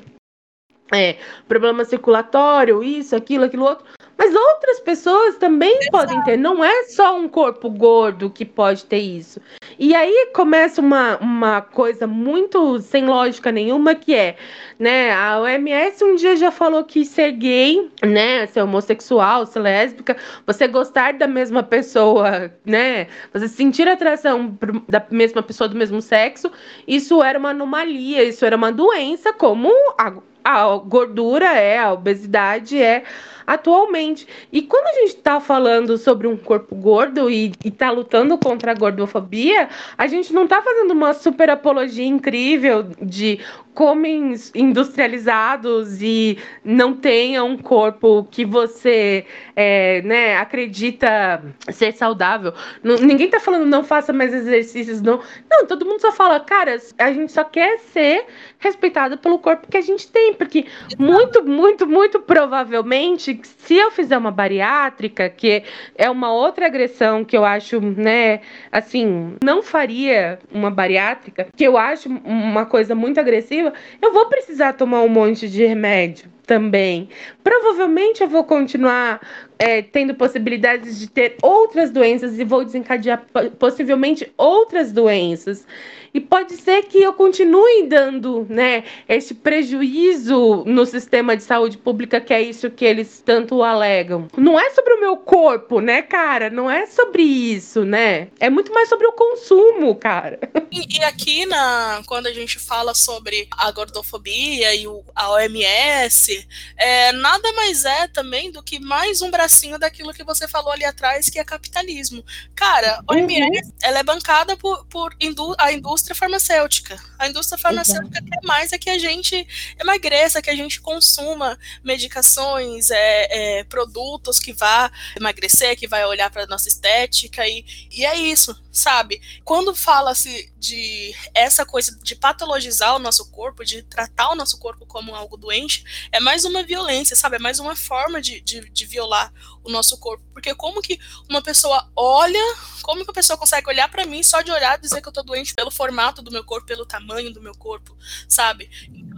é, 0.93 1.17
problema 1.47 1.83
circulatório, 1.85 2.83
isso, 2.83 3.15
aquilo, 3.15 3.45
aquilo 3.45 3.65
outro. 3.65 3.85
Mas 4.23 4.33
outras 4.33 4.79
pessoas 4.79 5.35
também 5.35 5.77
Exato. 5.81 5.91
podem 5.91 6.23
ter. 6.23 6.37
Não 6.37 6.63
é 6.63 6.83
só 6.83 7.19
um 7.19 7.27
corpo 7.27 7.69
gordo 7.69 8.29
que 8.29 8.45
pode 8.45 8.85
ter 8.85 8.99
isso. 8.99 9.41
E 9.77 9.93
aí 9.93 10.29
começa 10.33 10.79
uma, 10.79 11.17
uma 11.17 11.61
coisa 11.61 12.07
muito 12.07 12.79
sem 12.79 13.05
lógica 13.05 13.51
nenhuma, 13.51 13.93
que 13.95 14.15
é, 14.15 14.37
né, 14.79 15.11
a 15.11 15.41
OMS 15.41 16.01
um 16.05 16.15
dia 16.15 16.37
já 16.37 16.51
falou 16.51 16.85
que 16.85 17.03
ser 17.03 17.33
gay, 17.33 17.91
né, 18.01 18.45
ser 18.47 18.61
homossexual, 18.61 19.45
ser 19.45 19.59
lésbica, 19.59 20.15
você 20.47 20.69
gostar 20.69 21.15
da 21.15 21.27
mesma 21.27 21.61
pessoa, 21.61 22.49
né, 22.65 23.07
você 23.33 23.49
sentir 23.49 23.89
atração 23.89 24.57
da 24.87 25.05
mesma 25.09 25.43
pessoa 25.43 25.67
do 25.67 25.75
mesmo 25.75 26.01
sexo, 26.01 26.49
isso 26.87 27.21
era 27.21 27.37
uma 27.37 27.49
anomalia, 27.49 28.23
isso 28.23 28.45
era 28.45 28.55
uma 28.55 28.71
doença, 28.71 29.33
como 29.33 29.69
a 29.97 30.13
a 30.43 30.75
gordura 30.77 31.45
é, 31.53 31.79
a 31.79 31.93
obesidade 31.93 32.77
é 32.81 33.03
atualmente. 33.45 34.27
E 34.51 34.61
quando 34.61 34.87
a 34.87 34.99
gente 35.01 35.17
está 35.17 35.39
falando 35.39 35.97
sobre 35.97 36.27
um 36.27 36.37
corpo 36.37 36.75
gordo 36.75 37.29
e 37.29 37.51
está 37.63 37.91
lutando 37.91 38.37
contra 38.37 38.71
a 38.71 38.75
gordofobia, 38.75 39.69
a 39.97 40.07
gente 40.07 40.33
não 40.33 40.43
está 40.43 40.61
fazendo 40.61 40.91
uma 40.91 41.13
super 41.13 41.49
apologia 41.49 42.05
incrível 42.05 42.87
de 43.01 43.39
comem 43.73 44.35
industrializados 44.53 46.01
e 46.01 46.37
não 46.63 46.93
tenha 46.93 47.43
um 47.43 47.57
corpo 47.57 48.27
que 48.29 48.45
você 48.45 49.25
é, 49.55 50.01
né, 50.03 50.37
acredita 50.37 51.43
ser 51.69 51.93
saudável. 51.93 52.53
Não, 52.83 52.97
ninguém 52.97 53.29
tá 53.29 53.39
falando 53.39 53.65
não 53.65 53.83
faça 53.83 54.13
mais 54.13 54.33
exercícios, 54.33 55.01
não. 55.01 55.19
Não, 55.49 55.65
todo 55.65 55.85
mundo 55.85 55.99
só 55.99 56.11
fala, 56.11 56.39
cara, 56.39 56.77
a 56.97 57.11
gente 57.11 57.31
só 57.31 57.43
quer 57.43 57.79
ser 57.79 58.25
respeitado 58.59 59.17
pelo 59.17 59.39
corpo 59.39 59.67
que 59.69 59.77
a 59.77 59.81
gente 59.81 60.07
tem, 60.09 60.33
porque 60.33 60.65
muito, 60.97 61.43
muito, 61.43 61.87
muito 61.87 62.19
provavelmente, 62.19 63.32
se 63.43 63.75
eu 63.75 63.91
fizer 63.91 64.17
uma 64.17 64.31
bariátrica, 64.31 65.29
que 65.29 65.63
é 65.95 66.09
uma 66.09 66.31
outra 66.33 66.65
agressão 66.65 67.23
que 67.23 67.35
eu 67.35 67.45
acho, 67.45 67.79
né, 67.79 68.41
assim, 68.71 69.35
não 69.43 69.61
faria 69.63 70.39
uma 70.51 70.69
bariátrica, 70.69 71.47
que 71.55 71.63
eu 71.63 71.77
acho 71.77 72.09
uma 72.09 72.65
coisa 72.65 72.93
muito 72.95 73.19
agressiva, 73.19 73.73
eu 74.01 74.13
vou 74.13 74.27
precisar 74.27 74.73
tomar 74.73 75.01
um 75.01 75.09
monte 75.09 75.49
de 75.49 75.65
remédio 75.65 76.33
também. 76.45 77.09
Provavelmente 77.43 78.21
eu 78.21 78.27
vou 78.27 78.43
continuar 78.43 79.21
é, 79.57 79.81
tendo 79.81 80.13
possibilidades 80.13 80.99
de 80.99 81.09
ter 81.09 81.37
outras 81.41 81.91
doenças 81.91 82.37
e 82.37 82.43
vou 82.43 82.63
desencadear 82.63 83.25
possivelmente 83.57 84.31
outras 84.37 84.91
doenças. 84.91 85.65
E 86.13 86.19
pode 86.21 86.53
ser 86.57 86.83
que 86.83 87.01
eu 87.01 87.11
continue 87.13 87.87
dando, 87.87 88.45
né, 88.47 88.83
esse 89.09 89.33
prejuízo 89.33 90.63
no 90.63 90.85
sistema 90.85 91.35
de 91.35 91.41
saúde 91.41 91.75
pública, 91.75 92.21
que 92.21 92.31
é 92.31 92.39
isso 92.39 92.69
que 92.69 92.85
eles 92.85 93.23
tanto 93.25 93.63
alegam. 93.63 94.27
Não 94.37 94.59
é 94.59 94.69
sobre 94.69 94.93
o 94.93 94.99
meu 94.99 95.17
corpo, 95.17 95.79
né, 95.79 96.03
cara? 96.03 96.51
Não 96.51 96.69
é 96.69 96.85
sobre 96.85 97.23
isso, 97.23 97.83
né? 97.83 98.27
É 98.39 98.47
muito 98.47 98.71
mais 98.71 98.89
sobre 98.89 99.07
o 99.07 99.13
consumo, 99.13 99.95
cara. 99.95 100.39
E, 100.71 100.99
e 100.99 101.03
aqui, 101.03 101.47
na, 101.47 102.03
quando 102.05 102.27
a 102.27 102.33
gente 102.33 102.59
fala 102.59 102.93
sobre 102.93 103.47
a 103.57 103.71
gordofobia 103.71 104.75
e 104.75 104.87
o, 104.87 105.03
a 105.15 105.31
OMS, 105.31 106.32
é, 106.77 107.11
nada 107.11 107.51
mais 107.53 107.85
é 107.85 108.07
também 108.07 108.51
do 108.51 108.63
que 108.63 108.79
mais 108.79 109.21
um 109.21 109.31
bracinho 109.31 109.79
daquilo 109.79 110.13
que 110.13 110.23
você 110.23 110.47
falou 110.47 110.71
ali 110.71 110.85
atrás, 110.85 111.29
que 111.29 111.39
é 111.39 111.43
capitalismo. 111.43 112.23
Cara, 112.55 113.01
a 113.07 113.13
OMS, 113.13 113.41
uhum. 113.41 113.73
ela 113.81 113.99
é 113.99 114.03
bancada 114.03 114.55
por, 114.57 114.85
por 114.85 115.15
indú 115.19 115.55
a 115.57 115.71
indústria 115.71 116.15
farmacêutica. 116.15 116.99
A 117.17 117.27
indústria 117.27 117.57
farmacêutica 117.57 118.17
Exato. 118.17 118.29
quer 118.29 118.47
mais 118.47 118.71
é 118.71 118.77
que 118.77 118.89
a 118.89 118.97
gente 118.97 119.47
emagreça, 119.79 120.41
que 120.41 120.49
a 120.49 120.55
gente 120.55 120.81
consuma 120.81 121.57
medicações, 121.83 122.89
é, 122.89 123.59
é, 123.59 123.63
produtos 123.63 124.39
que 124.39 124.53
vá 124.53 124.91
emagrecer, 125.17 125.77
que 125.77 125.87
vai 125.87 126.05
olhar 126.05 126.29
para 126.29 126.45
nossa 126.47 126.67
estética 126.67 127.47
e, 127.47 127.65
e 127.91 128.05
é 128.05 128.15
isso, 128.15 128.55
sabe? 128.73 129.21
Quando 129.45 129.75
fala-se 129.75 130.51
de 130.57 131.13
essa 131.35 131.63
coisa 131.63 131.95
de 132.01 132.15
patologizar 132.15 132.95
o 132.95 132.99
nosso 132.99 133.29
corpo, 133.29 133.63
de 133.63 133.83
tratar 133.83 134.31
o 134.31 134.35
nosso 134.35 134.57
corpo 134.57 134.83
como 134.87 135.13
algo 135.13 135.37
doente, 135.37 136.09
é 136.11 136.19
mais 136.19 136.43
uma 136.43 136.63
violência, 136.63 137.15
sabe? 137.15 137.35
É 137.35 137.39
mais 137.39 137.59
uma 137.59 137.75
forma 137.75 138.19
de, 138.19 138.41
de, 138.41 138.67
de 138.71 138.85
violar 138.87 139.31
o 139.63 139.69
nosso 139.69 139.95
corpo. 139.99 140.25
Porque 140.33 140.55
como 140.55 140.81
que 140.81 140.99
uma 141.29 141.41
pessoa 141.41 141.87
olha, 141.95 142.41
como 142.81 143.05
que 143.05 143.11
a 143.11 143.13
pessoa 143.13 143.37
consegue 143.37 143.69
olhar 143.69 143.89
para 143.89 144.07
mim 144.07 144.23
só 144.23 144.41
de 144.41 144.51
olhar 144.51 144.79
e 144.79 144.81
dizer 144.81 145.01
que 145.01 145.07
eu 145.07 145.13
tô 145.13 145.21
doente 145.21 145.53
pelo 145.53 145.69
formato 145.69 146.23
do 146.23 146.31
meu 146.31 146.43
corpo, 146.43 146.65
pelo 146.65 146.85
tamanho 146.85 147.31
do 147.31 147.41
meu 147.41 147.53
corpo, 147.53 147.95
sabe? 148.27 148.71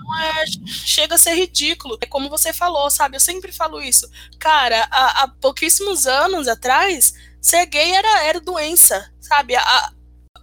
Então 0.06 0.20
é, 0.20 0.46
chega 0.68 1.16
a 1.16 1.18
ser 1.18 1.34
ridículo. 1.34 1.98
É 2.00 2.06
como 2.06 2.30
você 2.30 2.54
falou, 2.54 2.90
sabe? 2.90 3.18
Eu 3.18 3.22
sempre 3.22 3.52
falo 3.52 3.82
isso. 3.82 4.10
Cara, 4.40 4.88
há, 4.92 5.24
há 5.24 5.28
pouquíssimos 5.28 6.06
anos 6.06 6.48
atrás, 6.48 7.14
ser 7.42 7.66
gay 7.66 7.92
era, 7.92 8.24
era 8.24 8.40
doença, 8.40 9.12
sabe? 9.20 9.56
A, 9.56 9.92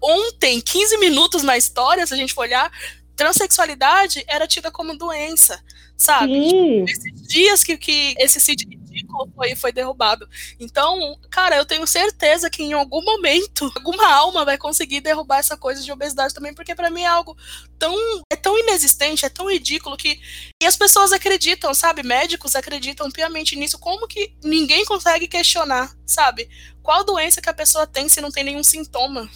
ontem, 0.03 0.61
15 0.61 0.99
minutos 0.99 1.43
na 1.43 1.57
história, 1.57 2.07
se 2.07 2.13
a 2.13 2.17
gente 2.17 2.35
for 2.35 2.43
olhar, 2.43 2.71
transexualidade 3.15 4.25
era 4.27 4.49
tida 4.49 4.71
como 4.71 4.99
doença, 4.99 5.63
sabe? 5.97 6.51
Sim. 6.51 6.85
Esses 6.85 7.29
dias 7.29 7.63
que, 7.63 7.77
que 7.79 8.15
esse 8.19 8.41
sítio 8.41 8.69
ridículo 9.03 9.31
foi, 9.35 9.55
foi 9.55 9.73
derrubado. 9.73 10.29
Então, 10.59 11.19
cara, 11.31 11.57
eu 11.57 11.67
tenho 11.67 11.87
certeza 11.87 12.49
que 12.49 12.63
em 12.63 12.73
algum 12.73 13.03
momento, 13.03 13.71
alguma 13.77 14.13
alma 14.13 14.45
vai 14.45 14.57
conseguir 14.57 15.01
derrubar 15.01 15.39
essa 15.39 15.57
coisa 15.57 15.83
de 15.83 15.93
obesidade 15.93 16.35
também, 16.35 16.55
porque 16.55 16.75
para 16.75 16.91
mim 16.91 17.03
é 17.03 17.07
algo 17.07 17.37
tão 17.79 17.95
é 18.33 18.37
tão 18.37 18.59
inexistente, 18.59 19.27
é 19.27 19.29
tão 19.29 19.51
ridículo 19.51 19.97
que 19.97 20.21
e 20.63 20.67
as 20.67 20.77
pessoas 20.77 21.13
acreditam, 21.13 21.75
sabe? 21.75 22.03
Médicos 22.03 22.55
acreditam 22.55 23.11
piamente 23.11 23.57
nisso, 23.57 23.79
como 23.79 24.07
que 24.07 24.35
ninguém 24.43 24.85
consegue 24.85 25.27
questionar, 25.27 25.95
sabe? 26.07 26.49
Qual 26.83 27.05
doença 27.05 27.41
que 27.41 27.51
a 27.51 27.55
pessoa 27.55 27.87
tem 27.87 28.09
se 28.09 28.21
não 28.21 28.31
tem 28.31 28.45
nenhum 28.45 28.65
sintoma? 28.65 29.29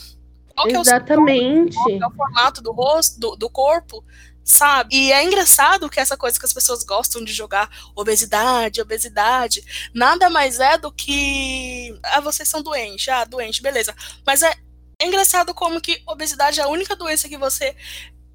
Qual 0.55 0.69
Exatamente. 0.69 1.77
É 1.77 1.81
o, 1.81 1.85
sintoma, 1.85 1.99
qual 1.99 2.01
é 2.01 2.07
o 2.07 2.17
formato 2.17 2.63
do 2.63 2.73
rosto, 2.73 3.21
do, 3.21 3.37
do 3.37 3.51
corpo? 3.51 4.05
Sabe? 4.47 4.97
E 4.97 5.13
é 5.13 5.25
engraçado 5.25 5.91
que 5.91 5.99
essa 5.99 6.17
coisa 6.17 6.39
que 6.39 6.47
as 6.47 6.53
pessoas 6.53 6.85
gostam 6.85 7.25
de 7.25 7.33
jogar 7.33 7.69
obesidade, 7.97 8.81
obesidade, 8.81 9.91
nada 9.93 10.31
mais 10.31 10.61
é 10.61 10.79
do 10.79 10.93
que 10.93 11.99
ah, 12.05 12.21
vocês 12.21 12.49
são 12.49 12.63
doentes, 12.63 13.09
ah, 13.09 13.25
doente, 13.25 13.61
beleza. 13.61 13.95
Mas 14.25 14.43
é, 14.43 14.55
é 15.03 15.07
engraçado 15.07 15.53
como 15.53 15.81
que 15.81 16.01
obesidade 16.07 16.61
é 16.61 16.63
a 16.63 16.69
única 16.69 16.95
doença 16.95 17.29
que 17.29 17.37
você 17.37 17.75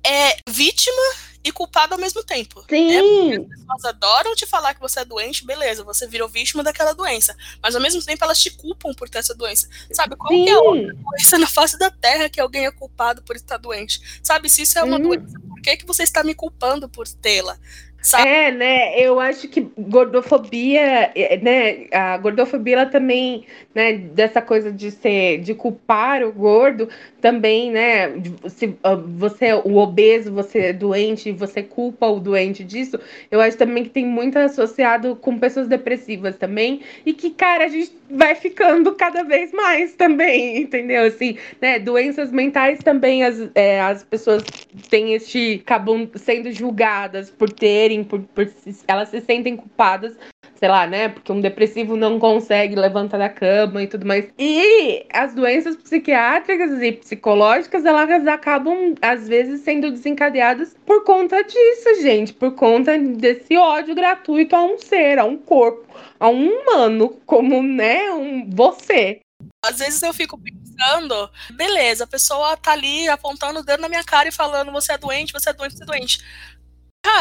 é 0.06 0.38
vítima 0.50 1.31
e 1.44 1.52
culpado 1.52 1.94
ao 1.94 2.00
mesmo 2.00 2.24
tempo. 2.24 2.64
Sim. 2.70 2.92
É 2.92 3.36
as 3.36 3.46
pessoas 3.48 3.86
adoram 3.86 4.36
te 4.36 4.46
falar 4.46 4.74
que 4.74 4.80
você 4.80 5.00
é 5.00 5.06
doente, 5.06 5.46
beleza, 5.46 5.84
você 5.84 6.08
virou 6.08 6.28
vítima 6.28 6.64
daquela 6.64 6.94
doença. 6.94 7.36
Mas 7.62 7.76
ao 7.76 7.82
mesmo 7.82 8.04
tempo 8.04 8.24
elas 8.24 8.40
te 8.40 8.52
culpam 8.52 8.94
por 8.94 9.10
ter 9.10 9.20
essa 9.20 9.34
doença. 9.34 9.68
Sabe? 9.92 10.16
Qual 10.16 10.32
Sim. 10.32 10.46
que 10.46 10.50
é 10.50 10.54
a 10.54 10.60
outra 10.60 10.94
doença 10.94 11.38
na 11.38 11.48
face 11.48 11.78
da 11.78 11.90
terra 11.90 12.30
que 12.30 12.40
alguém 12.40 12.66
é 12.66 12.72
culpado 12.72 13.22
por 13.24 13.36
estar 13.36 13.58
doente? 13.58 14.02
Sabe? 14.24 14.50
Se 14.50 14.62
isso 14.62 14.78
é 14.78 14.84
uma 14.84 14.98
hum. 14.98 15.02
doença, 15.02 15.40
por 15.48 15.62
que, 15.62 15.78
que 15.78 15.86
você 15.86 16.04
está 16.04 16.24
me 16.24 16.34
culpando 16.34 16.88
por 16.88 17.08
tê-la? 17.08 17.58
Sabe? 18.02 18.28
É, 18.28 18.52
né? 18.52 19.00
Eu 19.00 19.20
acho 19.20 19.48
que 19.48 19.62
gordofobia, 19.78 21.12
é, 21.14 21.38
né? 21.38 21.88
A 21.92 22.18
gordofobia 22.18 22.74
ela 22.74 22.86
também, 22.88 23.46
né? 23.76 23.94
Dessa 23.94 24.42
coisa 24.42 24.72
de 24.72 24.90
ser, 24.90 25.40
de 25.40 25.54
culpar 25.54 26.24
o 26.24 26.32
gordo, 26.32 26.90
também, 27.22 27.72
né? 27.72 28.12
Se 28.48 28.76
ah, 28.84 28.96
você 28.96 29.48
é 29.48 29.56
o 29.56 29.78
obeso, 29.78 30.32
você 30.32 30.60
é 30.60 30.74
doente, 30.74 31.32
você 31.32 31.62
culpa 31.62 32.08
o 32.08 32.20
doente 32.20 32.64
disso. 32.64 33.00
Eu 33.30 33.40
acho 33.40 33.58
também 33.58 33.84
que 33.84 33.92
tem 33.92 34.06
muito 34.06 34.38
associado 34.38 35.16
com 35.16 35.38
pessoas 35.38 35.68
depressivas 35.68 36.36
também 36.36 36.82
e 37.06 37.14
que, 37.14 37.30
cara, 37.30 37.66
a 37.66 37.68
gente 37.68 37.92
vai 38.10 38.34
ficando 38.36 38.94
cada 38.94 39.24
vez 39.24 39.54
mais 39.54 39.94
também, 39.94 40.58
entendeu? 40.64 41.06
Assim, 41.06 41.38
né? 41.62 41.78
Doenças 41.80 42.32
mentais 42.32 42.80
também 42.80 43.24
as, 43.24 43.50
é, 43.54 43.80
as 43.80 44.04
pessoas 44.04 44.44
têm 44.90 45.14
este 45.14 45.62
acabam 45.64 46.10
sendo 46.16 46.52
julgadas 46.52 47.30
por 47.30 47.52
terem, 47.92 48.04
por, 48.04 48.22
por 48.22 48.50
elas 48.88 49.10
se 49.10 49.22
sentem 49.22 49.56
culpadas 49.56 50.16
sei 50.62 50.70
lá, 50.70 50.86
né? 50.86 51.10
Porque 51.10 51.32
um 51.32 51.42
depressivo 51.42 51.98
não 51.98 52.20
consegue 52.20 52.76
levantar 52.76 53.18
da 53.18 53.28
cama 53.28 53.82
e 53.82 53.88
tudo 53.88 54.06
mais. 54.06 54.30
E 54.38 55.08
as 55.12 55.34
doenças 55.34 55.76
psiquiátricas 55.76 56.80
e 56.84 56.92
psicológicas, 56.92 57.84
elas 57.84 58.28
acabam, 58.28 58.94
às 59.02 59.28
vezes, 59.28 59.62
sendo 59.62 59.90
desencadeadas 59.90 60.76
por 60.86 61.04
conta 61.04 61.44
disso, 61.44 62.02
gente. 62.04 62.32
Por 62.32 62.54
conta 62.54 62.96
desse 62.96 63.58
ódio 63.58 63.96
gratuito 63.96 64.56
a 64.56 64.64
um 64.64 64.78
ser, 64.78 65.18
a 65.18 65.26
um 65.26 65.36
corpo, 65.36 65.88
a 66.20 66.30
um 66.30 66.48
humano, 66.48 67.20
como, 67.26 67.64
né, 67.64 68.12
um 68.12 68.48
você. 68.48 69.20
Às 69.64 69.80
vezes 69.80 70.02
eu 70.02 70.14
fico 70.14 70.40
pensando, 70.40 71.30
beleza, 71.52 72.04
a 72.04 72.08
pessoa 72.08 72.58
tá 72.58 72.72
ali 72.72 73.08
apontando 73.08 73.60
o 73.60 73.64
dedo 73.64 73.82
na 73.82 73.90
minha 73.90 74.04
cara 74.04 74.28
e 74.28 74.32
falando: 74.32 74.72
você 74.72 74.94
é 74.94 74.98
doente, 74.98 75.34
você 75.34 75.50
é 75.50 75.54
doente, 75.54 75.78
você 75.78 75.84
é 75.84 75.86
doente. 75.86 76.20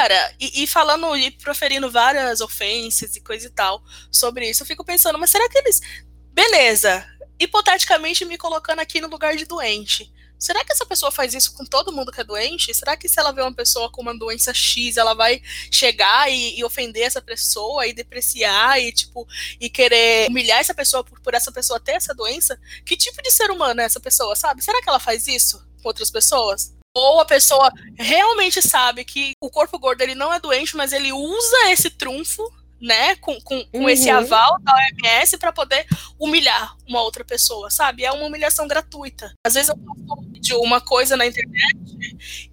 Cara, 0.01 0.35
e, 0.39 0.63
e, 0.63 0.67
falando 0.67 1.17
e 1.17 1.31
proferindo 1.31 1.91
várias 1.91 2.41
ofensas 2.41 3.17
e 3.17 3.21
coisa 3.21 3.47
e 3.47 3.51
tal 3.51 3.83
sobre 4.11 4.49
isso, 4.49 4.63
eu 4.63 4.67
fico 4.67 4.85
pensando, 4.85 5.19
mas 5.19 5.31
será 5.31 5.49
que 5.49 5.59
eles. 5.59 5.81
Beleza, 6.33 7.07
hipoteticamente 7.39 8.25
me 8.25 8.39
colocando 8.39 8.81
aqui 8.81 9.01
no 9.01 9.09
lugar 9.09 9.37
de 9.37 9.45
doente. 9.45 10.11
Será 10.39 10.65
que 10.65 10.73
essa 10.73 10.87
pessoa 10.87 11.13
faz 11.13 11.35
isso 11.35 11.53
com 11.53 11.67
todo 11.67 11.93
mundo 11.93 12.11
que 12.11 12.21
é 12.21 12.25
doente? 12.25 12.73
Será 12.73 12.97
que 12.97 13.09
se 13.11 13.21
ela 13.21 13.31
vê 13.31 13.43
uma 13.43 13.53
pessoa 13.53 13.91
com 13.91 14.01
uma 14.01 14.17
doença 14.17 14.55
X, 14.55 14.97
ela 14.97 15.13
vai 15.13 15.43
chegar 15.71 16.31
e, 16.33 16.59
e 16.59 16.65
ofender 16.65 17.03
essa 17.03 17.21
pessoa 17.21 17.87
e 17.87 17.93
depreciar 17.93 18.81
e, 18.81 18.91
tipo, 18.93 19.29
e 19.61 19.69
querer 19.69 20.31
humilhar 20.31 20.61
essa 20.61 20.73
pessoa 20.73 21.05
por, 21.05 21.21
por 21.21 21.35
essa 21.35 21.53
pessoa 21.53 21.79
ter 21.79 21.93
essa 21.93 22.15
doença? 22.15 22.59
Que 22.87 22.97
tipo 22.97 23.21
de 23.23 23.31
ser 23.31 23.51
humano 23.51 23.83
é 23.83 23.85
essa 23.85 24.01
pessoa, 24.01 24.35
sabe? 24.35 24.65
Será 24.65 24.81
que 24.81 24.89
ela 24.89 25.01
faz 25.01 25.29
isso 25.29 25.59
com 25.83 25.89
outras 25.89 26.11
pessoas? 26.11 26.80
Ou 26.95 27.21
a 27.21 27.25
pessoa 27.25 27.73
realmente 27.99 28.61
sabe 28.61 29.05
que 29.05 29.33
o 29.41 29.51
corpo 29.51 29.79
gordo 29.79 30.03
ele 30.03 30.15
não 30.15 30.33
é 30.33 30.41
doente, 30.41 30.77
mas 30.77 30.93
ele 30.93 31.13
usa 31.13 31.71
esse 31.71 31.91
trunfo, 31.91 32.43
né, 32.81 33.15
com, 33.17 33.39
com, 33.43 33.63
com 33.67 33.81
uhum. 33.81 33.89
esse 33.91 34.09
aval 34.09 34.59
da 34.61 34.73
OMS 34.73 35.37
para 35.37 35.53
poder 35.53 35.87
humilhar 36.19 36.75
uma 36.89 37.03
outra 37.03 37.23
pessoa, 37.23 37.71
sabe? 37.71 38.05
É 38.05 38.11
uma 38.11 38.25
humilhação 38.25 38.67
gratuita. 38.67 39.35
Às 39.47 39.53
vezes 39.53 39.69
eu 39.69 39.77
faço 39.77 40.61
uma 40.63 40.81
coisa 40.81 41.15
na 41.15 41.27
internet 41.27 41.77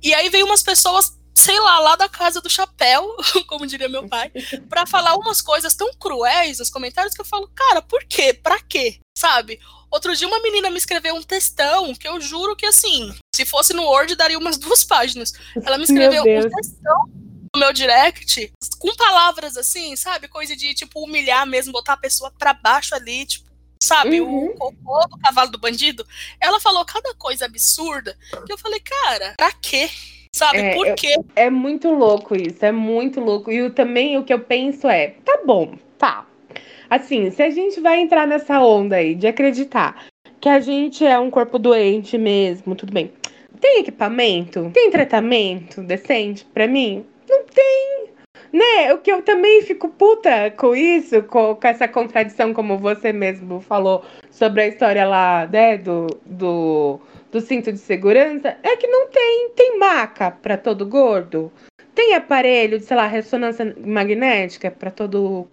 e 0.04 0.14
aí 0.14 0.30
vem 0.30 0.44
umas 0.44 0.62
pessoas 0.62 1.18
sei 1.38 1.60
lá, 1.60 1.80
lá 1.80 1.96
da 1.96 2.10
casa 2.10 2.42
do 2.42 2.50
chapéu, 2.50 3.16
como 3.48 3.68
diria 3.68 3.88
meu 3.88 4.08
pai, 4.08 4.32
para 4.68 4.88
falar 4.88 5.16
umas 5.16 5.40
coisas 5.40 5.76
tão 5.76 5.94
cruéis 5.94 6.58
nos 6.58 6.70
comentários 6.70 7.14
que 7.14 7.22
eu 7.22 7.26
falo, 7.26 7.48
cara, 7.56 7.80
por 7.80 8.04
quê? 8.06 8.34
Pra 8.34 8.60
quê? 8.60 9.00
Sabe? 9.16 9.60
Outro 9.90 10.16
dia 10.16 10.28
uma 10.28 10.42
menina 10.42 10.70
me 10.70 10.78
escreveu 10.78 11.16
um 11.16 11.24
textão 11.24 11.94
que 11.96 12.08
eu 12.08 12.20
juro 12.20 12.56
que 12.56 12.66
assim, 12.66 13.14
se 13.34 13.46
fosse 13.46 13.74
no 13.74 13.84
Word 13.84 14.16
daria 14.16 14.38
umas 14.38 14.58
duas 14.60 14.84
páginas. 14.84 15.34
Ela 15.64 15.78
me 15.78 15.84
escreveu 15.84 16.22
um 16.22 16.50
textão 16.50 17.06
no 17.54 17.60
meu 17.60 17.74
direct 17.74 18.52
com 18.80 18.96
palavras 18.96 19.58
assim, 19.58 19.96
sabe? 19.96 20.28
Coisa 20.28 20.56
de 20.56 20.74
tipo 20.74 21.04
humilhar 21.04 21.46
mesmo, 21.46 21.72
botar 21.72 21.94
a 21.94 21.98
pessoa 21.98 22.32
para 22.38 22.54
baixo 22.54 22.94
ali, 22.94 23.26
tipo, 23.26 23.48
sabe? 23.82 24.22
Uhum. 24.22 24.48
O 24.48 24.54
cocô 24.56 25.08
do 25.08 25.18
cavalo 25.20 25.52
do 25.52 25.58
bandido. 25.58 26.06
Ela 26.42 26.60
falou 26.60 26.84
cada 26.86 27.14
coisa 27.16 27.46
absurda 27.46 28.18
que 28.46 28.52
eu 28.52 28.58
falei, 28.58 28.80
cara, 28.80 29.34
pra 29.38 29.52
quê? 29.54 29.90
Sabe, 30.36 30.60
é, 30.60 30.76
por 30.76 30.94
quê? 30.94 31.16
É 31.36 31.50
muito 31.50 31.90
louco 31.90 32.36
isso, 32.36 32.64
é 32.64 32.72
muito 32.72 33.20
louco. 33.20 33.52
E 33.52 33.58
eu, 33.58 33.74
também 33.74 34.18
o 34.18 34.24
que 34.24 34.34
eu 34.34 34.40
penso 34.40 34.88
é, 34.88 35.16
tá 35.26 35.42
bom, 35.46 35.76
tá. 35.98 36.28
Assim, 36.90 37.30
se 37.32 37.44
a 37.44 37.50
gente 37.50 37.80
vai 37.80 38.00
entrar 38.00 38.26
nessa 38.28 38.60
onda 38.60 38.98
aí 38.98 39.16
de 39.16 39.28
acreditar 39.28 40.06
que 40.40 40.50
a 40.50 40.60
gente 40.60 41.06
é 41.06 41.18
um 41.18 41.30
corpo 41.30 41.58
doente 41.58 42.18
mesmo, 42.18 42.76
tudo 42.76 42.94
bem. 42.94 43.12
Tem 43.60 43.80
equipamento? 43.80 44.70
Tem 44.74 44.92
tratamento 44.92 45.82
decente 45.82 46.46
para 46.54 46.68
mim? 46.68 47.06
Não 47.28 47.44
tem. 47.46 48.10
Né? 48.54 48.94
O 48.94 49.00
que 49.00 49.12
eu 49.12 49.22
também 49.22 49.62
fico 49.64 49.90
puta 49.90 50.52
com 50.52 50.76
isso, 50.76 51.24
com, 51.24 51.56
com, 51.56 51.68
essa 51.68 51.88
contradição, 51.88 52.54
como 52.54 52.78
você 52.78 53.12
mesmo 53.12 53.60
falou 53.60 54.06
sobre 54.30 54.62
a 54.62 54.68
história 54.68 55.06
lá, 55.06 55.48
né, 55.52 55.78
do, 55.78 56.08
do 56.26 57.02
do 57.32 57.42
cinto 57.42 57.72
de 57.72 57.78
segurança 57.78 58.58
é 58.64 58.76
que 58.76 58.88
não 58.88 59.08
tem. 59.08 59.50
Tem 59.56 59.78
maca 59.78 60.32
para 60.32 60.58
todo 60.58 60.86
gordo? 60.86 61.52
Tem 61.98 62.14
aparelho 62.14 62.78
de, 62.78 62.86
sei 62.86 62.96
lá, 62.96 63.08
ressonância 63.08 63.76
magnética 63.84 64.70
para 64.70 64.92
todo 64.92 65.48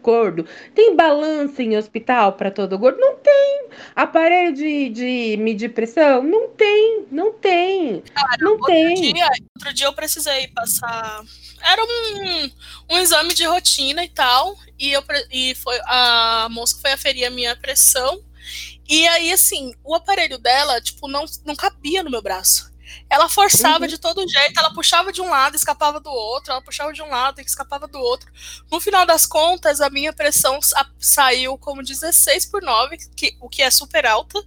gordo? 0.00 0.46
Tem 0.72 0.94
balança 0.94 1.64
em 1.64 1.76
hospital 1.76 2.34
para 2.34 2.48
todo 2.48 2.78
gordo? 2.78 3.00
Não 3.00 3.16
tem. 3.16 3.66
Aparelho 3.96 4.54
de, 4.54 4.88
de 4.90 5.36
medir 5.40 5.70
pressão? 5.70 6.22
Não 6.22 6.50
tem, 6.50 7.06
não 7.10 7.32
tem. 7.32 8.04
Cara, 8.14 8.36
não 8.38 8.52
outro 8.52 8.66
tem. 8.66 9.14
Dia, 9.14 9.28
outro 9.56 9.74
dia 9.74 9.86
eu 9.88 9.92
precisei 9.92 10.46
passar. 10.54 11.24
Era 11.60 11.82
um, 11.82 12.50
um 12.90 12.98
exame 13.00 13.34
de 13.34 13.44
rotina 13.44 14.04
e 14.04 14.08
tal. 14.10 14.56
E, 14.78 14.92
eu, 14.92 15.02
e 15.32 15.56
foi, 15.56 15.76
a 15.86 16.46
moça 16.52 16.78
foi 16.80 16.92
aferir 16.92 17.26
a 17.26 17.30
minha 17.30 17.56
pressão. 17.56 18.22
E 18.88 19.08
aí, 19.08 19.32
assim, 19.32 19.74
o 19.82 19.92
aparelho 19.92 20.38
dela, 20.38 20.80
tipo, 20.80 21.08
não, 21.08 21.24
não 21.44 21.56
cabia 21.56 22.04
no 22.04 22.10
meu 22.12 22.22
braço. 22.22 22.69
Ela 23.08 23.28
forçava 23.28 23.84
uhum. 23.84 23.86
de 23.86 23.98
todo 23.98 24.26
jeito, 24.26 24.58
ela 24.58 24.72
puxava 24.72 25.12
de 25.12 25.20
um 25.20 25.28
lado, 25.28 25.56
escapava 25.56 26.00
do 26.00 26.10
outro, 26.10 26.52
ela 26.52 26.62
puxava 26.62 26.92
de 26.92 27.02
um 27.02 27.08
lado 27.08 27.40
e 27.40 27.44
escapava 27.44 27.86
do 27.86 27.98
outro. 27.98 28.30
No 28.70 28.80
final 28.80 29.04
das 29.04 29.26
contas, 29.26 29.80
a 29.80 29.90
minha 29.90 30.12
pressão 30.12 30.58
saiu 30.98 31.58
como 31.58 31.82
16 31.82 32.46
por 32.46 32.62
9, 32.62 32.98
que, 33.16 33.36
o 33.40 33.48
que 33.48 33.62
é 33.62 33.70
super 33.70 34.06
alta, 34.06 34.42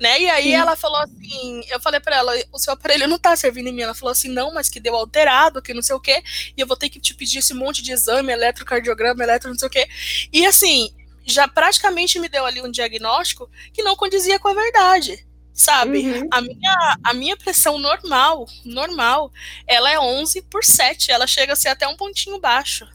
né? 0.00 0.20
E 0.20 0.28
aí 0.28 0.44
Sim. 0.44 0.54
ela 0.54 0.76
falou 0.76 0.98
assim, 0.98 1.62
eu 1.68 1.80
falei 1.80 2.00
para 2.00 2.16
ela, 2.16 2.32
o 2.52 2.58
seu 2.58 2.72
aparelho 2.72 3.06
não 3.06 3.18
tá 3.18 3.36
servindo 3.36 3.68
em 3.68 3.72
mim. 3.72 3.82
Ela 3.82 3.94
falou 3.94 4.12
assim, 4.12 4.28
não, 4.28 4.52
mas 4.52 4.68
que 4.68 4.80
deu 4.80 4.94
alterado, 4.94 5.62
que 5.62 5.74
não 5.74 5.82
sei 5.82 5.94
o 5.94 6.00
quê, 6.00 6.22
e 6.56 6.60
eu 6.60 6.66
vou 6.66 6.76
ter 6.76 6.88
que 6.88 7.00
te 7.00 7.14
pedir 7.14 7.38
esse 7.38 7.54
monte 7.54 7.82
de 7.82 7.92
exame, 7.92 8.32
eletrocardiograma, 8.32 9.22
eletro, 9.22 9.50
não 9.50 9.58
sei 9.58 9.68
o 9.68 9.70
quê. 9.70 9.88
E 10.32 10.44
assim, 10.44 10.92
já 11.24 11.46
praticamente 11.46 12.18
me 12.18 12.28
deu 12.28 12.44
ali 12.44 12.62
um 12.62 12.70
diagnóstico 12.70 13.50
que 13.72 13.82
não 13.82 13.94
condizia 13.94 14.38
com 14.38 14.48
a 14.48 14.54
verdade. 14.54 15.27
Sabe? 15.58 15.98
Uhum. 15.98 16.28
A, 16.30 16.40
minha, 16.40 16.98
a 17.02 17.12
minha 17.12 17.36
pressão 17.36 17.78
normal, 17.78 18.46
normal, 18.64 19.32
ela 19.66 19.90
é 19.90 19.98
11 19.98 20.42
por 20.42 20.64
7. 20.64 21.10
Ela 21.10 21.26
chega 21.26 21.52
a 21.52 21.56
ser 21.56 21.68
até 21.68 21.86
um 21.88 21.96
pontinho 21.96 22.40
baixo 22.40 22.86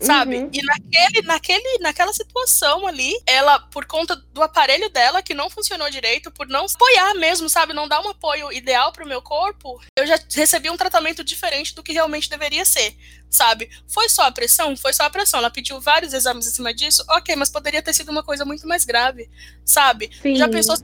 sabe? 0.00 0.36
Uhum. 0.36 0.50
E 0.52 0.62
naquele, 0.62 1.26
naquele, 1.26 1.78
naquela 1.80 2.12
situação 2.12 2.86
ali, 2.86 3.12
ela, 3.26 3.58
por 3.58 3.84
conta 3.84 4.16
do 4.16 4.42
aparelho 4.42 4.88
dela 4.90 5.22
que 5.22 5.34
não 5.34 5.50
funcionou 5.50 5.90
direito, 5.90 6.30
por 6.30 6.46
não 6.46 6.66
apoiar 6.66 7.14
mesmo, 7.14 7.48
sabe? 7.48 7.72
Não 7.72 7.88
dar 7.88 8.00
um 8.00 8.10
apoio 8.10 8.52
ideal 8.52 8.92
pro 8.92 9.06
meu 9.06 9.20
corpo, 9.20 9.80
eu 9.96 10.06
já 10.06 10.18
recebi 10.34 10.70
um 10.70 10.76
tratamento 10.76 11.24
diferente 11.24 11.74
do 11.74 11.82
que 11.82 11.92
realmente 11.92 12.30
deveria 12.30 12.64
ser, 12.64 12.94
sabe? 13.28 13.68
Foi 13.86 14.08
só 14.08 14.22
a 14.22 14.32
pressão? 14.32 14.76
Foi 14.76 14.92
só 14.92 15.04
a 15.04 15.10
pressão. 15.10 15.38
Ela 15.40 15.50
pediu 15.50 15.80
vários 15.80 16.12
exames 16.12 16.46
em 16.46 16.50
cima 16.50 16.72
disso, 16.72 17.04
ok, 17.10 17.34
mas 17.36 17.50
poderia 17.50 17.82
ter 17.82 17.94
sido 17.94 18.10
uma 18.10 18.22
coisa 18.22 18.44
muito 18.44 18.66
mais 18.66 18.84
grave, 18.84 19.28
sabe? 19.64 20.10
Sim. 20.22 20.36
Já 20.36 20.48
pensou 20.48 20.76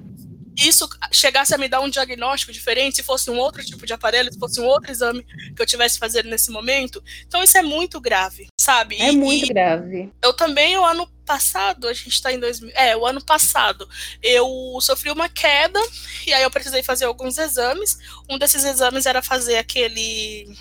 isso 0.56 0.88
chegasse 1.12 1.54
a 1.54 1.58
me 1.58 1.68
dar 1.68 1.80
um 1.80 1.88
diagnóstico 1.88 2.52
diferente, 2.52 2.96
se 2.96 3.02
fosse 3.02 3.30
um 3.30 3.38
outro 3.38 3.64
tipo 3.64 3.86
de 3.86 3.92
aparelho, 3.92 4.32
se 4.32 4.38
fosse 4.38 4.60
um 4.60 4.66
outro 4.66 4.90
exame 4.90 5.24
que 5.54 5.60
eu 5.60 5.66
tivesse 5.66 5.98
fazendo 5.98 6.28
nesse 6.28 6.50
momento. 6.50 7.02
Então 7.26 7.42
isso 7.42 7.56
é 7.58 7.62
muito 7.62 8.00
grave, 8.00 8.48
sabe? 8.60 8.96
É 9.00 9.12
e, 9.12 9.16
muito 9.16 9.46
e 9.46 9.48
grave. 9.48 10.12
Eu 10.22 10.32
também, 10.32 10.76
o 10.76 10.84
ano 10.84 11.08
passado, 11.24 11.88
a 11.88 11.92
gente 11.92 12.22
tá 12.22 12.32
em 12.32 12.38
2000, 12.38 12.70
é, 12.74 12.96
o 12.96 13.06
ano 13.06 13.24
passado, 13.24 13.88
eu 14.22 14.78
sofri 14.80 15.10
uma 15.10 15.28
queda 15.28 15.80
e 16.26 16.32
aí 16.32 16.42
eu 16.42 16.50
precisei 16.50 16.82
fazer 16.82 17.06
alguns 17.06 17.38
exames. 17.38 17.98
Um 18.28 18.38
desses 18.38 18.64
exames 18.64 19.06
era 19.06 19.22
fazer 19.22 19.56
aquele 19.56 20.54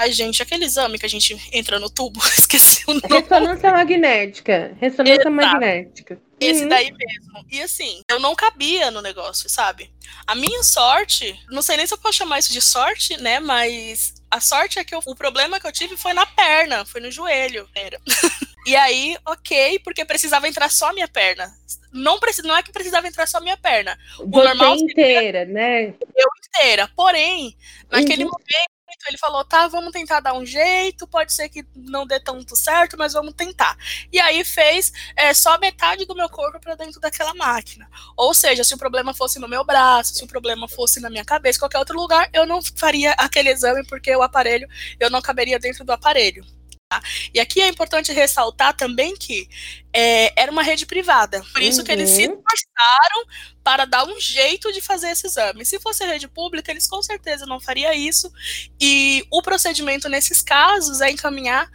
Ai, 0.00 0.12
gente, 0.12 0.40
aquele 0.40 0.64
exame 0.64 0.96
que 0.96 1.04
a 1.04 1.08
gente 1.08 1.36
entra 1.52 1.80
no 1.80 1.90
tubo, 1.90 2.20
esqueci 2.38 2.84
o 2.86 2.94
nome. 2.94 3.08
Ressonância 3.10 3.72
magnética. 3.72 4.76
Ressonância 4.80 5.14
Exato. 5.22 5.30
magnética. 5.32 6.20
Esse 6.38 6.62
uhum. 6.62 6.68
daí 6.68 6.92
mesmo. 6.92 7.44
E 7.50 7.60
assim, 7.60 8.00
eu 8.08 8.20
não 8.20 8.36
cabia 8.36 8.92
no 8.92 9.02
negócio, 9.02 9.50
sabe? 9.50 9.90
A 10.24 10.36
minha 10.36 10.62
sorte, 10.62 11.36
não 11.50 11.62
sei 11.62 11.76
nem 11.76 11.84
se 11.84 11.92
eu 11.92 11.98
posso 11.98 12.18
chamar 12.18 12.38
isso 12.38 12.52
de 12.52 12.60
sorte, 12.60 13.20
né? 13.20 13.40
Mas 13.40 14.14
a 14.30 14.40
sorte 14.40 14.78
é 14.78 14.84
que 14.84 14.94
eu, 14.94 15.00
o 15.04 15.16
problema 15.16 15.58
que 15.58 15.66
eu 15.66 15.72
tive 15.72 15.96
foi 15.96 16.12
na 16.12 16.24
perna, 16.24 16.84
foi 16.84 17.00
no 17.00 17.10
joelho. 17.10 17.68
Era. 17.74 18.00
e 18.66 18.76
aí, 18.76 19.16
ok, 19.26 19.80
porque 19.80 20.04
precisava 20.04 20.46
entrar 20.46 20.70
só 20.70 20.90
a 20.90 20.92
minha 20.92 21.08
perna. 21.08 21.52
Não, 21.92 22.20
não 22.44 22.56
é 22.56 22.62
que 22.62 22.70
precisava 22.70 23.08
entrar 23.08 23.26
só 23.26 23.38
a 23.38 23.40
minha 23.40 23.56
perna. 23.56 23.98
O 24.20 24.30
Você 24.30 24.44
normal 24.44 24.76
inteira, 24.76 25.44
né? 25.44 25.94
Eu 26.14 26.28
inteira. 26.46 26.88
Porém, 26.94 27.56
naquele 27.90 28.22
uhum. 28.22 28.30
momento 28.30 28.77
ele 29.06 29.18
falou: 29.18 29.44
tá, 29.44 29.68
vamos 29.68 29.92
tentar 29.92 30.20
dar 30.20 30.34
um 30.34 30.44
jeito, 30.44 31.06
pode 31.06 31.32
ser 31.32 31.48
que 31.48 31.64
não 31.74 32.06
dê 32.06 32.18
tanto 32.18 32.56
certo, 32.56 32.96
mas 32.98 33.12
vamos 33.12 33.34
tentar. 33.34 33.76
E 34.12 34.18
aí 34.18 34.44
fez 34.44 34.92
é, 35.16 35.32
só 35.34 35.58
metade 35.58 36.04
do 36.04 36.14
meu 36.14 36.28
corpo 36.28 36.58
para 36.60 36.74
dentro 36.74 37.00
daquela 37.00 37.34
máquina. 37.34 37.88
Ou 38.16 38.34
seja, 38.34 38.64
se 38.64 38.74
o 38.74 38.78
problema 38.78 39.14
fosse 39.14 39.38
no 39.38 39.48
meu 39.48 39.64
braço, 39.64 40.14
se 40.14 40.24
o 40.24 40.28
problema 40.28 40.68
fosse 40.68 41.00
na 41.00 41.10
minha 41.10 41.24
cabeça, 41.24 41.58
qualquer 41.58 41.78
outro 41.78 41.98
lugar, 41.98 42.28
eu 42.32 42.46
não 42.46 42.60
faria 42.62 43.12
aquele 43.12 43.50
exame 43.50 43.86
porque 43.86 44.14
o 44.14 44.22
aparelho, 44.22 44.68
eu 44.98 45.10
não 45.10 45.22
caberia 45.22 45.58
dentro 45.58 45.84
do 45.84 45.92
aparelho. 45.92 46.44
Tá? 46.90 47.02
E 47.34 47.38
aqui 47.38 47.60
é 47.60 47.68
importante 47.68 48.12
ressaltar 48.12 48.74
também 48.74 49.14
que 49.14 49.46
é, 49.92 50.32
era 50.40 50.50
uma 50.50 50.62
rede 50.62 50.86
privada, 50.86 51.44
por 51.52 51.60
isso 51.60 51.80
uhum. 51.80 51.84
que 51.84 51.92
eles 51.92 52.08
se 52.08 52.26
uhum. 52.26 52.32
esforçaram 52.32 53.26
para 53.68 53.84
dar 53.84 54.06
um 54.08 54.18
jeito 54.18 54.72
de 54.72 54.80
fazer 54.80 55.10
esse 55.10 55.26
exame. 55.26 55.62
Se 55.62 55.78
fosse 55.78 56.02
rede 56.02 56.26
pública, 56.26 56.70
eles 56.70 56.86
com 56.86 57.02
certeza 57.02 57.44
não 57.44 57.60
fariam 57.60 57.92
isso. 57.92 58.32
E 58.80 59.26
o 59.30 59.42
procedimento 59.42 60.08
nesses 60.08 60.40
casos 60.40 61.02
é 61.02 61.10
encaminhar 61.10 61.70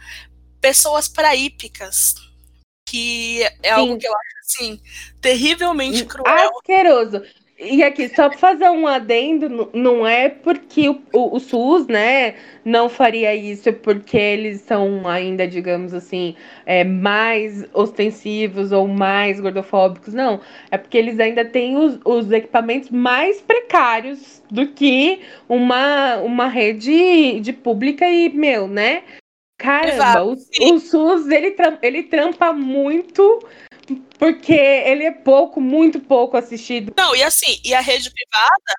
pessoas 0.60 1.06
para 1.06 1.36
hípicas, 1.36 2.16
que 2.84 3.44
é 3.62 3.68
Sim. 3.68 3.70
algo 3.70 3.96
que 3.96 4.08
eu 4.08 4.12
acho 4.12 4.38
assim 4.44 4.82
terrivelmente 5.20 6.04
cruel. 6.04 6.50
Asqueroso. 6.56 7.22
E 7.56 7.84
aqui, 7.84 8.08
só 8.08 8.28
para 8.28 8.36
fazer 8.36 8.68
um 8.68 8.84
adendo, 8.84 9.70
não 9.72 10.04
é 10.04 10.28
porque 10.28 10.88
o, 10.88 11.00
o, 11.12 11.36
o, 11.36 11.40
SUS, 11.40 11.86
né, 11.86 12.34
não 12.64 12.88
faria 12.88 13.32
isso 13.32 13.72
porque 13.74 14.16
eles 14.16 14.60
são 14.62 15.06
ainda, 15.06 15.46
digamos 15.46 15.94
assim, 15.94 16.34
é, 16.66 16.82
mais 16.82 17.64
ostensivos 17.72 18.72
ou 18.72 18.88
mais 18.88 19.38
gordofóbicos, 19.40 20.12
não. 20.12 20.40
É 20.68 20.76
porque 20.76 20.98
eles 20.98 21.20
ainda 21.20 21.44
têm 21.44 21.76
os, 21.76 21.98
os 22.04 22.32
equipamentos 22.32 22.90
mais 22.90 23.40
precários 23.40 24.42
do 24.50 24.66
que 24.66 25.20
uma, 25.48 26.16
uma 26.16 26.48
rede 26.48 27.38
de 27.38 27.52
pública 27.52 28.04
e, 28.08 28.30
meu, 28.30 28.66
né? 28.66 29.04
Caramba, 29.64 30.22
o, 30.24 30.32
o, 30.32 30.78
SUS, 30.78 31.26
ele, 31.28 31.56
ele 31.80 32.02
trampa 32.02 32.52
muito 32.52 33.40
porque 34.18 34.52
ele 34.52 35.04
é 35.04 35.10
pouco, 35.10 35.60
muito 35.60 36.00
pouco 36.00 36.36
assistido. 36.36 36.92
Não, 36.96 37.16
e 37.16 37.22
assim, 37.22 37.58
e 37.64 37.72
a 37.72 37.80
rede 37.80 38.10
privada, 38.10 38.74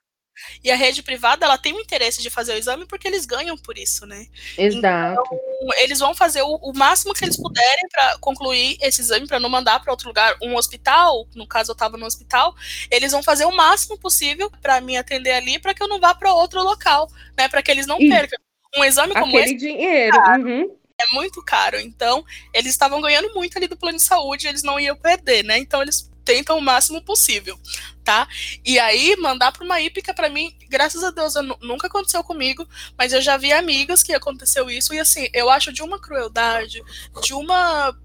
e 0.63 0.71
a 0.71 0.75
rede 0.75 1.01
privada, 1.01 1.45
ela 1.45 1.57
tem 1.57 1.73
o 1.73 1.79
interesse 1.79 2.21
de 2.21 2.29
fazer 2.29 2.53
o 2.53 2.57
exame 2.57 2.85
porque 2.85 3.07
eles 3.07 3.25
ganham 3.25 3.57
por 3.57 3.77
isso, 3.77 4.05
né? 4.05 4.27
Exato. 4.57 5.21
Então, 5.23 5.69
eles 5.77 5.99
vão 5.99 6.13
fazer 6.13 6.43
o, 6.43 6.55
o 6.55 6.71
máximo 6.75 7.13
que 7.13 7.25
eles 7.25 7.37
puderem 7.37 7.87
para 7.91 8.17
concluir 8.19 8.77
esse 8.79 9.01
exame, 9.01 9.27
para 9.27 9.39
não 9.39 9.49
mandar 9.49 9.79
para 9.79 9.91
outro 9.91 10.07
lugar, 10.07 10.35
um 10.41 10.55
hospital, 10.55 11.27
no 11.35 11.47
caso 11.47 11.71
eu 11.71 11.73
estava 11.73 11.97
no 11.97 12.05
hospital, 12.05 12.55
eles 12.91 13.11
vão 13.11 13.23
fazer 13.23 13.45
o 13.45 13.55
máximo 13.55 13.97
possível 13.97 14.51
para 14.61 14.81
me 14.81 14.97
atender 14.97 15.31
ali, 15.31 15.57
para 15.57 15.73
que 15.73 15.81
eu 15.81 15.87
não 15.87 15.99
vá 15.99 16.13
para 16.13 16.33
outro 16.33 16.61
local, 16.63 17.09
né? 17.37 17.47
Para 17.47 17.63
que 17.63 17.71
eles 17.71 17.87
não 17.87 17.97
percam. 17.97 18.44
Um 18.77 18.83
exame 18.83 19.13
como 19.13 19.25
Aquele 19.25 19.43
esse. 19.43 19.55
dinheiro. 19.55 20.17
Uhum 20.17 20.75
é 20.97 21.13
muito 21.13 21.43
caro. 21.43 21.79
Então, 21.79 22.23
eles 22.53 22.71
estavam 22.71 23.01
ganhando 23.01 23.33
muito 23.33 23.57
ali 23.57 23.67
do 23.67 23.77
plano 23.77 23.97
de 23.97 24.03
saúde, 24.03 24.47
eles 24.47 24.63
não 24.63 24.79
iam 24.79 24.95
perder, 24.95 25.43
né? 25.43 25.57
Então, 25.57 25.81
eles 25.81 26.09
tentam 26.23 26.57
o 26.57 26.61
máximo 26.61 27.01
possível, 27.03 27.57
tá? 28.03 28.27
E 28.65 28.79
aí, 28.79 29.15
mandar 29.17 29.51
para 29.51 29.63
uma 29.63 29.79
hípica, 29.79 30.13
para 30.13 30.27
mim, 30.27 30.57
graças 30.67 31.03
a 31.03 31.11
Deus, 31.11 31.35
nunca 31.61 31.85
aconteceu 31.85 32.23
comigo, 32.23 32.67
mas 32.97 33.13
eu 33.13 33.21
já 33.21 33.37
vi 33.37 33.53
amigas 33.53 34.01
que 34.01 34.11
aconteceu 34.11 34.69
isso, 34.69 34.93
e 34.93 34.99
assim, 34.99 35.29
eu 35.33 35.49
acho 35.51 35.71
de 35.71 35.83
uma 35.83 36.01
crueldade, 36.01 36.81
de 37.21 37.33
uma 37.33 37.95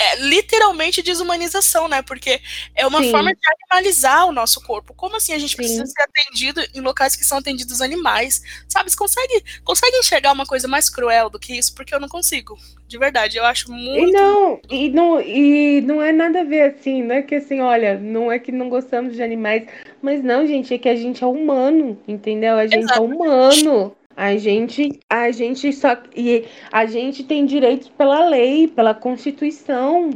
é, 0.00 0.16
literalmente 0.16 1.02
desumanização, 1.02 1.86
né? 1.86 2.00
Porque 2.00 2.40
é 2.74 2.86
uma 2.86 3.02
Sim. 3.02 3.10
forma 3.10 3.34
de 3.34 3.40
animalizar 3.70 4.26
o 4.26 4.32
nosso 4.32 4.62
corpo. 4.62 4.94
Como 4.94 5.14
assim 5.14 5.34
a 5.34 5.38
gente 5.38 5.50
Sim. 5.50 5.56
precisa 5.56 5.84
ser 5.84 6.02
atendido 6.02 6.62
em 6.74 6.80
locais 6.80 7.14
que 7.14 7.24
são 7.24 7.36
atendidos 7.36 7.82
animais? 7.82 8.42
Sabe? 8.66 8.90
Você 8.90 8.96
consegue, 8.96 9.44
consegue 9.62 9.98
enxergar 9.98 10.32
uma 10.32 10.46
coisa 10.46 10.66
mais 10.66 10.88
cruel 10.88 11.28
do 11.28 11.38
que 11.38 11.54
isso? 11.54 11.74
Porque 11.74 11.94
eu 11.94 12.00
não 12.00 12.08
consigo. 12.08 12.56
De 12.88 12.96
verdade, 12.96 13.36
eu 13.36 13.44
acho 13.44 13.70
muito. 13.70 14.08
E 14.08 14.10
não, 14.10 14.60
e 14.70 14.88
não, 14.88 15.20
e 15.20 15.80
não 15.82 16.02
é 16.02 16.12
nada 16.12 16.40
a 16.40 16.44
ver 16.44 16.62
assim, 16.62 17.02
não 17.02 17.14
é 17.16 17.22
que 17.22 17.34
assim, 17.34 17.60
olha, 17.60 17.98
não 17.98 18.32
é 18.32 18.38
que 18.38 18.50
não 18.50 18.70
gostamos 18.70 19.14
de 19.14 19.22
animais, 19.22 19.66
mas 20.00 20.24
não, 20.24 20.46
gente, 20.46 20.72
é 20.72 20.78
que 20.78 20.88
a 20.88 20.96
gente 20.96 21.22
é 21.22 21.26
humano, 21.26 22.00
entendeu? 22.08 22.56
A 22.56 22.66
gente 22.66 22.76
é 22.76 22.80
Exatamente. 22.80 23.12
é 23.12 23.14
humano. 23.14 23.96
A 24.16 24.36
gente, 24.36 25.00
a 25.08 25.30
gente 25.30 25.72
só 25.72 25.96
e 26.14 26.44
a 26.70 26.84
gente 26.86 27.24
tem 27.24 27.46
direitos 27.46 27.88
pela 27.88 28.28
lei, 28.28 28.68
pela 28.68 28.94
Constituição, 28.94 30.10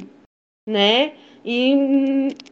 né? 0.69 1.15
E 1.45 1.75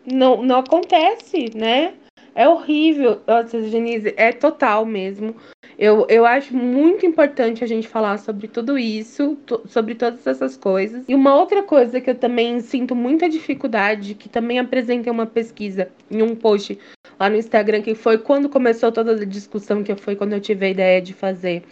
não, 0.07 0.43
não 0.43 0.59
acontece, 0.59 1.51
né? 1.55 1.95
É 2.35 2.49
horrível. 2.49 3.21
Nossa, 3.27 3.61
Denise, 3.61 4.15
é 4.17 4.33
total 4.33 4.87
mesmo. 4.87 5.35
Eu, 5.79 6.07
eu 6.09 6.27
acho 6.27 6.55
muito 6.55 7.07
importante 7.07 7.65
a 7.65 7.67
gente 7.67 7.89
falar 7.89 8.19
sobre 8.19 8.47
tudo 8.49 8.79
isso, 8.79 9.39
sobre 9.67 9.95
todas 9.95 10.27
essas 10.27 10.57
coisas. 10.57 11.05
E 11.09 11.15
uma 11.15 11.35
outra 11.35 11.63
coisa 11.63 12.01
que 12.01 12.11
eu 12.11 12.15
também 12.15 12.61
sinto 12.61 12.95
muita 12.95 13.29
dificuldade, 13.29 14.15
que 14.15 14.29
também 14.29 14.59
apresentei 14.59 15.11
uma 15.11 15.27
pesquisa 15.27 15.89
em 16.11 16.23
um 16.23 16.35
post 16.35 16.79
lá 17.19 17.29
no 17.29 17.37
Instagram, 17.37 17.83
que 17.83 17.95
foi 17.95 18.19
quando 18.19 18.49
começou 18.49 18.93
toda 18.93 19.13
a 19.13 19.25
discussão, 19.25 19.83
que 19.83 19.95
foi 19.97 20.17
quando 20.17 20.35
eu 20.35 20.41
tive 20.41 20.67
a 20.67 20.71
ideia 20.71 21.01
de 21.01 21.13
fazer 21.13 21.63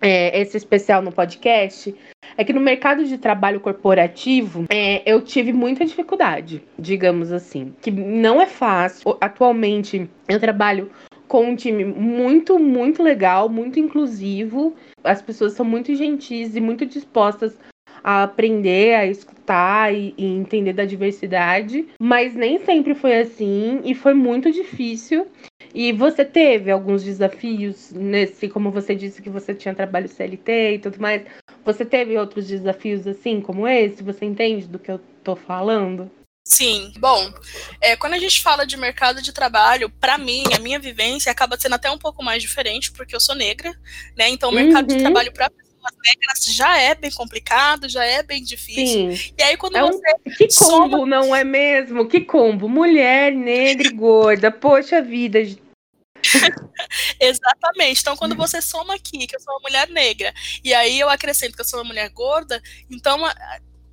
é, 0.00 0.40
esse 0.40 0.56
especial 0.56 1.00
no 1.00 1.12
podcast, 1.12 1.94
é 2.36 2.44
que 2.44 2.52
no 2.52 2.60
mercado 2.60 3.04
de 3.04 3.18
trabalho 3.18 3.60
corporativo 3.60 4.64
é, 4.68 5.02
eu 5.10 5.20
tive 5.20 5.52
muita 5.52 5.84
dificuldade, 5.84 6.62
digamos 6.78 7.30
assim. 7.30 7.72
Que 7.80 7.90
não 7.90 8.40
é 8.40 8.46
fácil. 8.46 9.16
Atualmente 9.20 10.10
eu 10.28 10.40
trabalho 10.40 10.90
com 11.32 11.46
um 11.46 11.56
time 11.56 11.82
muito, 11.82 12.58
muito 12.58 13.02
legal, 13.02 13.48
muito 13.48 13.80
inclusivo. 13.80 14.76
As 15.02 15.22
pessoas 15.22 15.54
são 15.54 15.64
muito 15.64 15.94
gentis 15.94 16.54
e 16.54 16.60
muito 16.60 16.84
dispostas 16.84 17.56
a 18.04 18.24
aprender, 18.24 18.94
a 18.96 19.06
escutar 19.06 19.94
e, 19.94 20.12
e, 20.18 20.26
entender 20.26 20.74
da 20.74 20.84
diversidade, 20.84 21.88
mas 21.98 22.34
nem 22.34 22.58
sempre 22.58 22.94
foi 22.94 23.18
assim 23.18 23.80
e 23.82 23.94
foi 23.94 24.12
muito 24.12 24.52
difícil. 24.52 25.26
E 25.74 25.90
você 25.90 26.22
teve 26.22 26.70
alguns 26.70 27.02
desafios 27.02 27.90
nesse, 27.92 28.46
como 28.46 28.70
você 28.70 28.94
disse 28.94 29.22
que 29.22 29.30
você 29.30 29.54
tinha 29.54 29.74
trabalho 29.74 30.10
CLT 30.10 30.74
e 30.74 30.78
tudo 30.80 31.00
mais. 31.00 31.22
Você 31.64 31.82
teve 31.82 32.18
outros 32.18 32.46
desafios 32.46 33.06
assim 33.06 33.40
como 33.40 33.66
esse? 33.66 34.02
Você 34.02 34.26
entende 34.26 34.68
do 34.68 34.78
que 34.78 34.90
eu 34.90 35.00
tô 35.24 35.34
falando? 35.34 36.10
Sim, 36.44 36.92
bom, 36.98 37.32
é, 37.80 37.96
quando 37.96 38.14
a 38.14 38.18
gente 38.18 38.42
fala 38.42 38.66
de 38.66 38.76
mercado 38.76 39.22
de 39.22 39.32
trabalho, 39.32 39.88
para 39.88 40.18
mim, 40.18 40.42
a 40.54 40.58
minha 40.58 40.78
vivência 40.78 41.30
acaba 41.30 41.58
sendo 41.58 41.76
até 41.76 41.90
um 41.90 41.98
pouco 41.98 42.22
mais 42.22 42.42
diferente, 42.42 42.90
porque 42.92 43.14
eu 43.14 43.20
sou 43.20 43.34
negra, 43.34 43.72
né? 44.16 44.28
Então, 44.28 44.50
o 44.50 44.52
mercado 44.52 44.90
uhum. 44.90 44.96
de 44.96 45.02
trabalho 45.02 45.32
para 45.32 45.48
pessoas 45.50 45.94
negras 46.04 46.44
já 46.54 46.78
é 46.78 46.94
bem 46.96 47.12
complicado, 47.12 47.88
já 47.88 48.04
é 48.04 48.24
bem 48.24 48.42
difícil. 48.42 49.16
Sim. 49.16 49.34
E 49.38 49.42
aí, 49.42 49.56
quando 49.56 49.76
é 49.76 49.84
um... 49.84 49.92
você. 49.92 50.14
Que 50.36 50.48
combo, 50.58 50.96
soma... 50.98 51.06
não 51.06 51.34
é 51.34 51.44
mesmo? 51.44 52.08
Que 52.08 52.20
combo? 52.20 52.68
Mulher, 52.68 53.32
negra 53.32 53.86
e 53.86 53.92
gorda. 53.92 54.50
Poxa 54.50 55.00
vida. 55.00 55.38
Exatamente. 57.20 58.00
Então, 58.00 58.16
quando 58.16 58.34
você 58.34 58.60
soma 58.60 58.94
aqui 58.94 59.26
que 59.28 59.36
eu 59.36 59.40
sou 59.40 59.54
uma 59.54 59.62
mulher 59.62 59.88
negra, 59.88 60.34
e 60.64 60.74
aí 60.74 60.98
eu 60.98 61.08
acrescento 61.08 61.54
que 61.54 61.60
eu 61.60 61.64
sou 61.64 61.78
uma 61.78 61.86
mulher 61.86 62.08
gorda, 62.10 62.60
então 62.90 63.24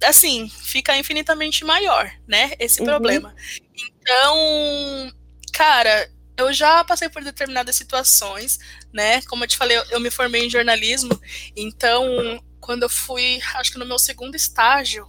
assim, 0.04 0.50
fica 0.50 0.98
infinitamente 0.98 1.64
maior, 1.66 2.12
né? 2.28 2.52
Esse 2.60 2.80
uhum. 2.80 2.88
problema. 2.88 3.36
Então, 3.74 5.14
cara, 5.54 6.12
eu 6.38 6.54
já 6.54 6.84
passei 6.84 7.10
por 7.10 7.24
determinadas 7.24 7.76
situações, 7.76 8.60
né? 8.94 9.22
Como 9.24 9.44
eu 9.44 9.48
te 9.48 9.58
falei, 9.58 9.78
eu, 9.78 9.84
eu 9.92 10.00
me 10.00 10.10
formei 10.10 10.46
em 10.46 10.50
jornalismo, 10.50 11.20
então, 11.56 12.42
quando 12.60 12.84
eu 12.84 12.90
fui, 12.90 13.42
acho 13.56 13.72
que 13.72 13.80
no 13.80 13.86
meu 13.86 14.00
segundo 14.00 14.36
estágio, 14.36 15.08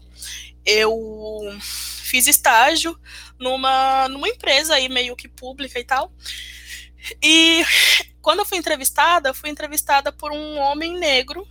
eu 0.64 0.92
fiz 1.60 2.26
estágio 2.26 2.98
numa, 3.38 4.08
numa 4.08 4.28
empresa 4.28 4.74
aí 4.74 4.88
meio 4.88 5.16
que 5.16 5.28
pública 5.28 5.78
e 5.78 5.84
tal. 5.84 6.12
E 7.22 7.64
quando 8.20 8.40
eu 8.40 8.46
fui 8.46 8.58
entrevistada, 8.58 9.30
eu 9.30 9.34
fui 9.34 9.48
entrevistada 9.48 10.12
por 10.12 10.32
um 10.32 10.58
homem 10.58 10.98
negro 10.98 11.46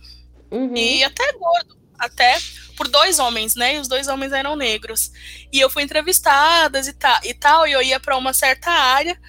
uhum. 0.50 0.76
e 0.76 1.02
até 1.02 1.32
gordo, 1.32 1.78
até 1.98 2.38
por 2.80 2.88
dois 2.88 3.18
homens, 3.18 3.54
né? 3.54 3.74
E 3.74 3.78
os 3.78 3.88
dois 3.88 4.08
homens 4.08 4.32
eram 4.32 4.56
negros. 4.56 5.12
E 5.52 5.60
eu 5.60 5.68
fui 5.68 5.82
entrevistada 5.82 6.80
e, 6.80 6.92
ta, 6.94 7.20
e 7.22 7.34
tal, 7.34 7.66
e 7.66 7.72
eu 7.72 7.82
ia 7.82 8.00
para 8.00 8.16
uma 8.16 8.32
certa 8.32 8.70
área 8.70 9.20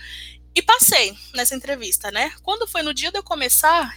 e 0.55 0.61
passei 0.61 1.13
nessa 1.33 1.53
entrevista, 1.53 2.09
né? 2.11 2.31
Quando 2.43 2.65
foi 2.65 2.81
no 2.81 2.93
dia 2.93 3.11
de 3.11 3.17
eu 3.17 3.23
começar, 3.23 3.93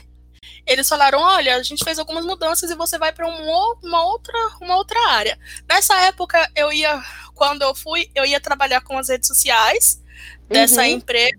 eles 0.67 0.89
falaram: 0.89 1.21
olha, 1.21 1.55
a 1.55 1.63
gente 1.63 1.85
fez 1.85 2.01
algumas 2.01 2.27
mudanças 2.27 2.69
e 2.69 2.75
você 2.75 2.99
vai 2.99 3.13
para 3.13 3.29
um, 3.29 3.77
uma, 3.81 4.05
outra, 4.05 4.37
uma 4.61 4.75
outra 4.75 4.99
área. 5.11 5.39
Nessa 5.69 6.01
época, 6.01 6.51
eu 6.57 6.73
ia, 6.73 7.01
quando 7.33 7.63
eu 7.63 7.77
fui, 7.77 8.11
eu 8.13 8.25
ia 8.25 8.41
trabalhar 8.41 8.81
com 8.81 8.99
as 8.99 9.09
redes 9.09 9.29
sociais 9.29 10.03
dessa 10.49 10.81
uhum. 10.81 10.89
empresa. 10.89 11.33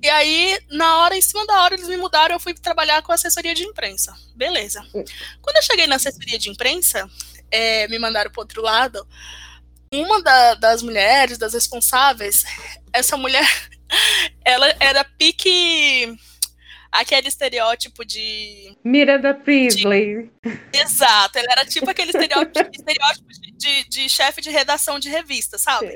E 0.00 0.08
aí, 0.08 0.56
na 0.70 0.98
hora, 0.98 1.16
em 1.16 1.20
cima 1.20 1.44
da 1.46 1.62
hora, 1.62 1.74
eles 1.74 1.88
me 1.88 1.96
mudaram, 1.96 2.36
eu 2.36 2.40
fui 2.40 2.54
trabalhar 2.54 3.02
com 3.02 3.10
assessoria 3.10 3.56
de 3.56 3.64
imprensa. 3.64 4.16
Beleza. 4.36 4.80
Uhum. 4.94 5.04
Quando 5.42 5.56
eu 5.56 5.62
cheguei 5.62 5.88
na 5.88 5.96
assessoria 5.96 6.38
de 6.38 6.48
imprensa, 6.48 7.10
é, 7.50 7.88
me 7.88 7.98
mandaram 7.98 8.30
para 8.30 8.42
outro 8.42 8.62
lado, 8.62 9.06
uma 9.92 10.22
da, 10.22 10.54
das 10.54 10.82
mulheres, 10.82 11.38
das 11.38 11.54
responsáveis, 11.54 12.44
essa 12.92 13.16
mulher, 13.16 13.46
ela 14.44 14.74
era 14.80 15.04
pique 15.04 16.16
aquele 16.90 17.28
estereótipo 17.28 18.04
de. 18.04 18.76
Miranda 18.84 19.34
Priestley. 19.34 20.30
De, 20.44 20.80
exato, 20.80 21.38
ela 21.38 21.48
era 21.52 21.64
tipo 21.64 21.88
aquele 21.88 22.10
estereótipo, 22.10 22.70
estereótipo 22.72 23.28
de, 23.28 23.52
de, 23.52 23.88
de 23.88 24.08
chefe 24.08 24.40
de 24.40 24.50
redação 24.50 24.98
de 24.98 25.08
revista, 25.08 25.58
sabe? 25.58 25.86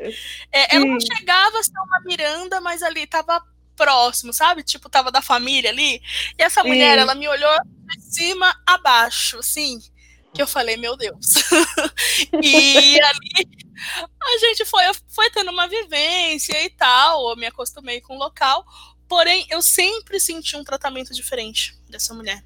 É, 0.53 0.77
ela 0.77 0.85
não 0.85 1.01
chegava 1.01 1.59
a 1.59 1.63
ser 1.63 1.79
uma 1.79 2.01
Miranda, 2.05 2.61
mas 2.61 2.83
ali 2.83 3.07
tava 3.07 3.43
próximo, 3.77 4.33
sabe? 4.33 4.63
Tipo, 4.63 4.91
tava 4.91 5.11
da 5.11 5.23
família 5.23 5.71
ali. 5.71 6.03
E 6.39 6.43
essa 6.43 6.63
mulher, 6.63 6.97
Sim. 6.97 7.01
ela 7.01 7.15
me 7.15 7.27
olhou 7.27 7.57
de 7.89 8.01
cima 8.03 8.55
a 8.67 8.79
baixo, 8.79 9.39
assim 9.39 9.81
que 10.33 10.43
eu 10.43 10.47
falei, 10.47 10.77
meu 10.77 10.97
Deus. 10.97 11.35
e 12.43 13.01
ali 13.01 13.49
a 14.23 14.39
gente 14.39 14.65
foi, 14.65 14.83
foi 15.09 15.31
tendo 15.31 15.51
uma 15.51 15.67
vivência 15.67 16.63
e 16.65 16.71
tal, 16.71 17.31
eu 17.31 17.37
me 17.37 17.47
acostumei 17.47 18.01
com 18.01 18.15
o 18.15 18.19
local, 18.19 18.65
porém 19.09 19.47
eu 19.51 19.63
sempre 19.63 20.21
senti 20.21 20.57
um 20.57 20.65
tratamento 20.65 21.13
diferente 21.13 21.75
dessa 21.89 22.15
mulher. 22.15 22.43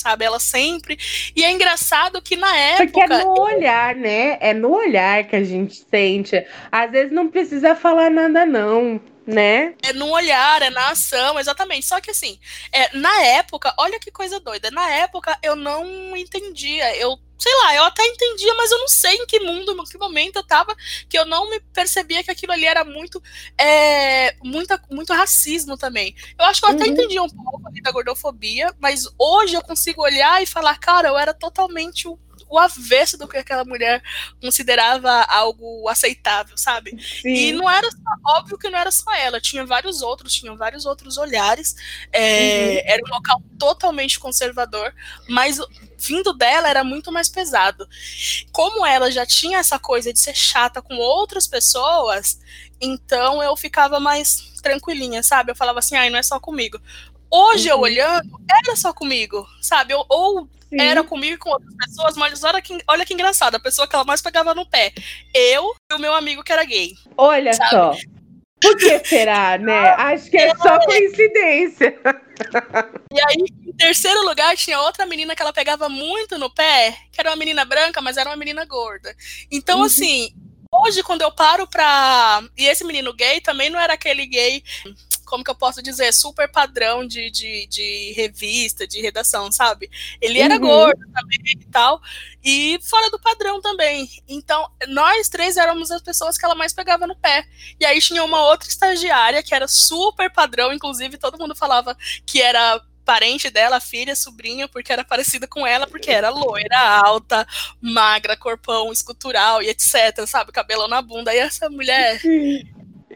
Sabe, 0.00 0.24
ela 0.24 0.38
sempre. 0.38 0.96
E 1.34 1.42
é 1.42 1.50
engraçado 1.50 2.22
que 2.22 2.36
na 2.36 2.56
época. 2.56 2.86
Porque 2.86 3.00
é 3.00 3.24
no 3.24 3.40
olhar, 3.40 3.96
né? 3.96 4.38
É 4.40 4.54
no 4.54 4.70
olhar 4.70 5.24
que 5.24 5.34
a 5.34 5.42
gente 5.42 5.84
sente. 5.90 6.46
Às 6.70 6.92
vezes 6.92 7.12
não 7.12 7.28
precisa 7.28 7.74
falar 7.74 8.08
nada, 8.08 8.46
não 8.46 9.00
né? 9.28 9.74
É 9.82 9.92
no 9.92 10.10
olhar, 10.10 10.62
é 10.62 10.70
na 10.70 10.88
ação, 10.88 11.38
exatamente. 11.38 11.84
Só 11.84 12.00
que 12.00 12.10
assim, 12.10 12.40
é, 12.72 12.96
na 12.96 13.24
época, 13.24 13.74
olha 13.76 14.00
que 14.00 14.10
coisa 14.10 14.40
doida. 14.40 14.70
Na 14.70 14.90
época 14.90 15.38
eu 15.42 15.54
não 15.54 16.16
entendia. 16.16 16.96
Eu 16.96 17.20
sei 17.38 17.54
lá, 17.62 17.74
eu 17.76 17.84
até 17.84 18.04
entendia, 18.04 18.52
mas 18.54 18.70
eu 18.72 18.78
não 18.78 18.88
sei 18.88 19.14
em 19.14 19.26
que 19.26 19.38
mundo, 19.38 19.70
em 19.70 19.84
que 19.84 19.96
momento 19.96 20.36
eu 20.36 20.42
tava, 20.42 20.74
que 21.08 21.16
eu 21.16 21.24
não 21.24 21.48
me 21.48 21.60
percebia 21.72 22.24
que 22.24 22.32
aquilo 22.32 22.52
ali 22.52 22.64
era 22.64 22.84
muito, 22.84 23.22
é, 23.56 24.34
muita, 24.42 24.82
muito 24.90 25.12
racismo 25.12 25.76
também. 25.76 26.16
Eu 26.36 26.46
acho 26.46 26.60
que 26.60 26.66
eu 26.66 26.70
até 26.70 26.84
uhum. 26.84 26.90
entendia 26.90 27.22
um 27.22 27.28
pouco 27.28 27.70
da 27.80 27.92
gordofobia, 27.92 28.74
mas 28.80 29.04
hoje 29.16 29.54
eu 29.54 29.62
consigo 29.62 30.02
olhar 30.02 30.42
e 30.42 30.46
falar, 30.46 30.78
cara, 30.78 31.08
eu 31.08 31.18
era 31.18 31.32
totalmente 31.32 32.08
o 32.08 32.18
o 32.48 32.58
avesso 32.58 33.18
do 33.18 33.28
que 33.28 33.36
aquela 33.36 33.64
mulher 33.64 34.02
considerava 34.40 35.22
algo 35.28 35.88
aceitável, 35.88 36.56
sabe? 36.56 36.96
Sim. 37.02 37.28
E 37.28 37.52
não 37.52 37.68
era 37.68 37.90
só, 37.90 38.38
óbvio 38.38 38.58
que 38.58 38.68
não 38.68 38.78
era 38.78 38.90
só 38.90 39.12
ela, 39.14 39.40
tinha 39.40 39.64
vários 39.64 40.02
outros, 40.02 40.32
tinham 40.32 40.56
vários 40.56 40.86
outros 40.86 41.18
olhares. 41.18 41.76
É, 42.12 42.82
uhum. 42.86 42.92
Era 42.92 43.02
um 43.04 43.14
local 43.14 43.42
totalmente 43.58 44.18
conservador, 44.18 44.94
mas 45.28 45.58
vindo 45.98 46.32
dela 46.32 46.68
era 46.68 46.84
muito 46.84 47.12
mais 47.12 47.28
pesado. 47.28 47.86
Como 48.52 48.86
ela 48.86 49.10
já 49.10 49.26
tinha 49.26 49.58
essa 49.58 49.78
coisa 49.78 50.12
de 50.12 50.18
ser 50.18 50.34
chata 50.34 50.80
com 50.80 50.96
outras 50.96 51.46
pessoas, 51.46 52.38
então 52.80 53.42
eu 53.42 53.56
ficava 53.56 54.00
mais 54.00 54.52
tranquilinha, 54.62 55.22
sabe? 55.22 55.50
Eu 55.50 55.56
falava 55.56 55.80
assim, 55.80 55.96
ai, 55.96 56.10
não 56.10 56.18
é 56.18 56.22
só 56.22 56.38
comigo. 56.40 56.80
Hoje 57.30 57.68
uhum. 57.68 57.74
eu 57.74 57.80
olhando, 57.80 58.40
era 58.50 58.76
só 58.76 58.92
comigo, 58.92 59.46
sabe? 59.60 59.92
ou 60.08 60.48
Sim. 60.70 60.80
era 60.80 61.02
comigo 61.02 61.34
e 61.34 61.38
com 61.38 61.50
outras 61.50 61.74
pessoas, 61.76 62.16
mas 62.16 62.44
olha 62.44 62.60
que, 62.60 62.78
olha 62.86 63.04
que 63.04 63.14
engraçado, 63.14 63.54
a 63.54 63.60
pessoa 63.60 63.88
que 63.88 63.94
ela 63.94 64.04
mais 64.04 64.20
pegava 64.20 64.54
no 64.54 64.66
pé, 64.66 64.92
eu 65.34 65.74
e 65.90 65.94
o 65.94 65.98
meu 65.98 66.14
amigo 66.14 66.42
que 66.42 66.52
era 66.52 66.64
gay. 66.64 66.92
Olha 67.16 67.52
sabe? 67.54 67.70
só. 67.70 67.94
Por 68.60 68.76
que 68.76 69.04
será, 69.04 69.56
né? 69.56 69.90
Acho 69.96 70.30
que 70.30 70.36
é 70.36 70.54
só 70.56 70.78
coincidência. 70.80 71.98
E 73.12 73.20
aí, 73.20 73.46
em 73.66 73.72
terceiro 73.72 74.24
lugar, 74.24 74.56
tinha 74.56 74.80
outra 74.80 75.06
menina 75.06 75.34
que 75.34 75.42
ela 75.42 75.52
pegava 75.52 75.88
muito 75.88 76.36
no 76.38 76.50
pé, 76.50 76.96
que 77.12 77.20
era 77.20 77.30
uma 77.30 77.36
menina 77.36 77.64
branca, 77.64 78.00
mas 78.00 78.16
era 78.16 78.28
uma 78.28 78.36
menina 78.36 78.64
gorda. 78.64 79.14
Então, 79.50 79.78
uhum. 79.78 79.84
assim, 79.84 80.30
hoje, 80.72 81.02
quando 81.02 81.22
eu 81.22 81.30
paro 81.30 81.66
pra. 81.66 82.42
E 82.56 82.66
esse 82.66 82.84
menino 82.84 83.14
gay 83.14 83.40
também 83.40 83.70
não 83.70 83.78
era 83.78 83.94
aquele 83.94 84.26
gay 84.26 84.62
como 85.28 85.44
que 85.44 85.50
eu 85.50 85.54
posso 85.54 85.82
dizer, 85.82 86.12
super 86.12 86.50
padrão 86.50 87.06
de, 87.06 87.30
de, 87.30 87.66
de 87.66 88.12
revista, 88.16 88.86
de 88.86 89.00
redação, 89.00 89.52
sabe? 89.52 89.90
Ele 90.20 90.40
era 90.40 90.54
uhum. 90.54 90.60
gordo 90.60 91.04
também 91.12 91.38
e 91.60 91.66
tal, 91.70 92.00
e 92.42 92.78
fora 92.82 93.10
do 93.10 93.18
padrão 93.18 93.60
também. 93.60 94.08
Então, 94.26 94.68
nós 94.88 95.28
três 95.28 95.56
éramos 95.56 95.90
as 95.90 96.02
pessoas 96.02 96.36
que 96.36 96.44
ela 96.44 96.54
mais 96.54 96.72
pegava 96.72 97.06
no 97.06 97.16
pé. 97.16 97.46
E 97.78 97.84
aí 97.84 98.00
tinha 98.00 98.24
uma 98.24 98.42
outra 98.44 98.68
estagiária 98.68 99.42
que 99.42 99.54
era 99.54 99.68
super 99.68 100.30
padrão, 100.32 100.72
inclusive 100.72 101.18
todo 101.18 101.38
mundo 101.38 101.54
falava 101.54 101.96
que 102.26 102.40
era 102.40 102.80
parente 103.08 103.48
dela, 103.48 103.80
filha, 103.80 104.14
sobrinha, 104.14 104.68
porque 104.68 104.92
era 104.92 105.02
parecida 105.02 105.46
com 105.46 105.66
ela, 105.66 105.86
porque 105.86 106.10
era 106.10 106.28
loira, 106.28 106.78
alta, 106.78 107.46
magra, 107.80 108.36
corpão 108.36 108.92
escultural 108.92 109.62
e 109.62 109.70
etc, 109.70 110.26
sabe? 110.26 110.52
Cabelão 110.52 110.86
na 110.86 111.00
bunda. 111.00 111.34
E 111.34 111.38
essa 111.38 111.70
mulher 111.70 112.20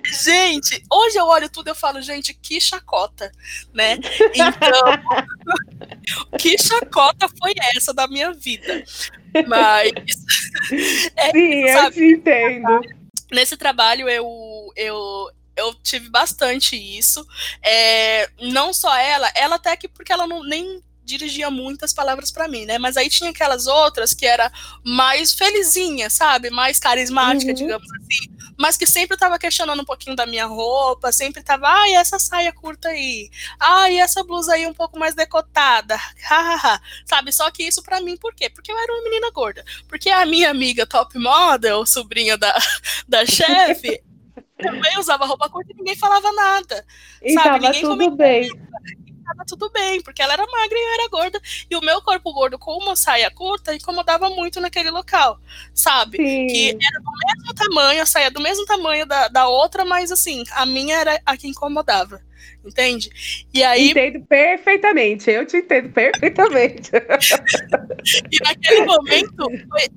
Gente, 0.04 0.82
hoje 0.90 1.16
eu 1.18 1.26
olho 1.26 1.48
tudo 1.48 1.68
e 1.68 1.70
eu 1.70 1.74
falo, 1.74 2.02
gente, 2.02 2.34
que 2.34 2.60
chacota, 2.60 3.30
né? 3.72 3.98
Então, 4.34 4.82
que 6.38 6.56
chacota 6.58 7.28
foi 7.28 7.52
essa 7.76 7.94
da 7.94 8.06
minha 8.06 8.32
vida? 8.32 8.84
Mas. 9.46 9.92
É, 11.16 11.30
Sim, 11.30 11.68
sabe, 11.68 11.86
eu 11.86 11.92
te 11.92 12.04
entendo. 12.14 12.80
Nesse 13.30 13.56
trabalho 13.56 14.08
eu, 14.08 14.26
eu, 14.76 15.30
eu 15.56 15.74
tive 15.82 16.08
bastante 16.10 16.76
isso. 16.76 17.26
É, 17.62 18.28
não 18.40 18.72
só 18.72 18.94
ela, 18.96 19.30
ela 19.34 19.56
até 19.56 19.76
que 19.76 19.88
porque 19.88 20.12
ela 20.12 20.26
não, 20.26 20.42
nem 20.44 20.82
dirigia 21.18 21.50
muitas 21.50 21.92
palavras 21.92 22.30
para 22.30 22.48
mim, 22.48 22.64
né? 22.64 22.78
Mas 22.78 22.96
aí 22.96 23.08
tinha 23.08 23.30
aquelas 23.30 23.66
outras 23.66 24.14
que 24.14 24.26
era 24.26 24.50
mais 24.84 25.32
felizinha, 25.32 26.08
sabe? 26.08 26.50
Mais 26.50 26.78
carismática, 26.78 27.50
uhum. 27.50 27.56
digamos 27.56 27.88
assim 27.92 28.32
mas 28.62 28.76
que 28.76 28.86
sempre 28.86 29.14
estava 29.14 29.38
questionando 29.40 29.80
um 29.80 29.84
pouquinho 29.84 30.14
da 30.14 30.26
minha 30.26 30.46
roupa, 30.46 31.10
sempre 31.10 31.40
estava, 31.40 31.66
ai, 31.68 31.94
essa 31.94 32.18
saia 32.18 32.52
curta 32.52 32.88
aí, 32.88 33.28
ai, 33.58 33.98
essa 33.98 34.22
blusa 34.22 34.54
aí 34.54 34.66
um 34.66 34.72
pouco 34.72 34.98
mais 34.98 35.14
decotada, 35.14 35.96
sabe? 37.04 37.32
Só 37.32 37.50
que 37.50 37.64
isso 37.64 37.82
para 37.82 38.00
mim, 38.00 38.16
por 38.16 38.32
quê? 38.34 38.48
Porque 38.48 38.70
eu 38.70 38.78
era 38.78 38.92
uma 38.92 39.02
menina 39.02 39.30
gorda, 39.30 39.64
porque 39.88 40.10
a 40.10 40.24
minha 40.24 40.50
amiga 40.50 40.86
top 40.86 41.18
model, 41.18 41.84
sobrinha 41.86 42.36
da, 42.36 42.54
da 43.08 43.26
chefe, 43.26 44.00
também 44.56 44.96
usava 44.96 45.26
roupa 45.26 45.48
curta 45.48 45.72
e 45.72 45.76
ninguém 45.76 45.96
falava 45.96 46.30
nada, 46.32 46.86
e 47.20 47.32
sabe? 47.32 47.44
Tava 47.44 47.58
ninguém 47.58 47.82
tudo 47.82 48.10
bem 48.12 48.48
tava 49.22 49.44
tudo 49.46 49.70
bem, 49.70 50.00
porque 50.02 50.22
ela 50.22 50.32
era 50.32 50.46
magra 50.46 50.78
e 50.78 50.82
eu 50.82 50.94
era 50.94 51.08
gorda, 51.08 51.40
e 51.70 51.76
o 51.76 51.80
meu 51.80 52.02
corpo 52.02 52.32
gordo 52.32 52.58
com 52.58 52.76
uma 52.78 52.96
saia 52.96 53.30
curta 53.30 53.74
incomodava 53.74 54.28
muito 54.30 54.60
naquele 54.60 54.90
local, 54.90 55.40
sabe? 55.74 56.18
Sim. 56.18 56.46
Que 56.46 56.68
era 56.70 57.00
do 57.00 57.12
mesmo 57.12 57.54
tamanho, 57.54 58.02
a 58.02 58.06
saia 58.06 58.30
do 58.30 58.40
mesmo 58.40 58.66
tamanho 58.66 59.06
da, 59.06 59.28
da 59.28 59.48
outra, 59.48 59.84
mas 59.84 60.12
assim, 60.12 60.44
a 60.52 60.66
minha 60.66 60.96
era 60.96 61.20
a 61.24 61.36
que 61.36 61.48
incomodava 61.48 62.20
entende? 62.64 63.10
E 63.52 63.62
aí. 63.62 63.90
Entendo 63.90 64.24
perfeitamente, 64.26 65.30
eu 65.30 65.46
te 65.46 65.58
entendo 65.58 65.90
perfeitamente. 65.90 66.90
e 68.30 68.38
naquele 68.42 68.84
momento, 68.84 69.50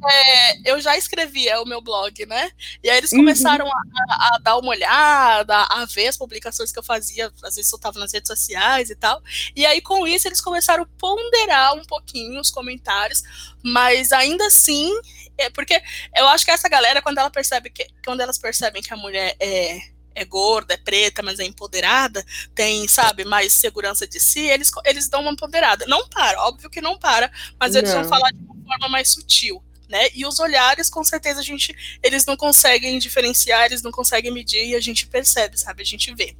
é, 0.10 0.72
eu 0.72 0.80
já 0.80 0.98
escrevia 0.98 1.62
o 1.62 1.66
meu 1.66 1.82
blog, 1.82 2.26
né? 2.26 2.50
E 2.84 2.90
aí 2.90 2.98
eles 2.98 3.12
uhum. 3.12 3.20
começaram 3.20 3.66
uhum. 3.66 3.72
a, 4.10 4.36
a, 4.36 4.40
dar 4.40 4.58
uma 4.58 4.70
olhada, 4.70 5.56
a 5.56 5.86
ver 5.86 6.08
as 6.08 6.18
publicações 6.18 6.72
que 6.72 6.80
eu 6.80 6.84
fazia, 6.84 7.32
às 7.44 7.56
vezes 7.56 7.70
soltava 7.70 8.00
nas 8.00 8.14
redes 8.14 8.28
sociais 8.28 8.90
e 8.90 8.96
tal. 8.96 9.22
E 9.56 9.66
aí, 9.66 9.82
com 9.82 10.08
isso, 10.08 10.28
eles 10.28 10.42
começaram 10.42 10.84
a 10.84 10.88
ponderar 10.98 11.76
um 11.76 11.84
pouquinho 11.84 12.40
os 12.40 12.52
comentários, 12.52 13.24
mas 13.64 14.12
ainda 14.12 14.46
assim. 14.48 14.92
É 15.38 15.50
porque 15.50 15.82
eu 16.16 16.26
acho 16.30 16.46
que 16.46 16.52
essa 16.52 16.70
galera, 16.70 17.02
quando 17.02 17.18
ela 17.18 17.30
percebe 17.30 17.70
que 17.70 17.86
quando 18.06 18.22
elas 18.22 18.38
percebem 18.38 18.82
que 18.82 18.94
a 18.94 18.96
mulher 18.96 19.36
é 19.38 19.95
é 20.16 20.24
gorda, 20.26 20.74
é 20.74 20.78
preta, 20.78 21.22
mas 21.22 21.40
é 21.40 21.44
empoderada, 21.44 22.26
tem, 22.56 22.88
sabe, 22.88 23.26
mais 23.26 23.54
segurança 23.54 24.08
de 24.08 24.20
si, 24.20 24.40
eles, 24.40 24.72
eles 24.86 25.10
dão 25.10 25.22
uma 25.22 25.32
empoderada. 25.32 25.86
Não 25.88 26.08
para, 26.08 26.42
óbvio 26.44 26.70
que 26.70 26.82
não 26.82 26.98
para, 26.98 27.32
mas 27.60 27.76
eles 27.76 27.94
não. 27.94 28.02
vão 28.02 28.10
falar 28.10 28.32
de 28.32 28.40
uma 28.40 28.56
forma 28.66 28.90
mais 28.90 29.12
sutil. 29.12 29.62
Né? 29.88 30.08
E 30.16 30.26
os 30.26 30.40
olhares, 30.40 30.90
com 30.90 31.04
certeza, 31.04 31.42
a 31.42 31.44
gente, 31.44 31.76
eles 32.02 32.26
não 32.26 32.36
conseguem 32.36 32.98
diferenciar, 32.98 33.66
eles 33.66 33.84
não 33.84 33.92
conseguem 33.92 34.32
medir 34.32 34.66
e 34.66 34.76
a 34.76 34.80
gente 34.80 35.06
percebe, 35.06 35.60
sabe? 35.60 35.84
A 35.84 35.86
gente 35.86 36.12
vê. 36.16 36.36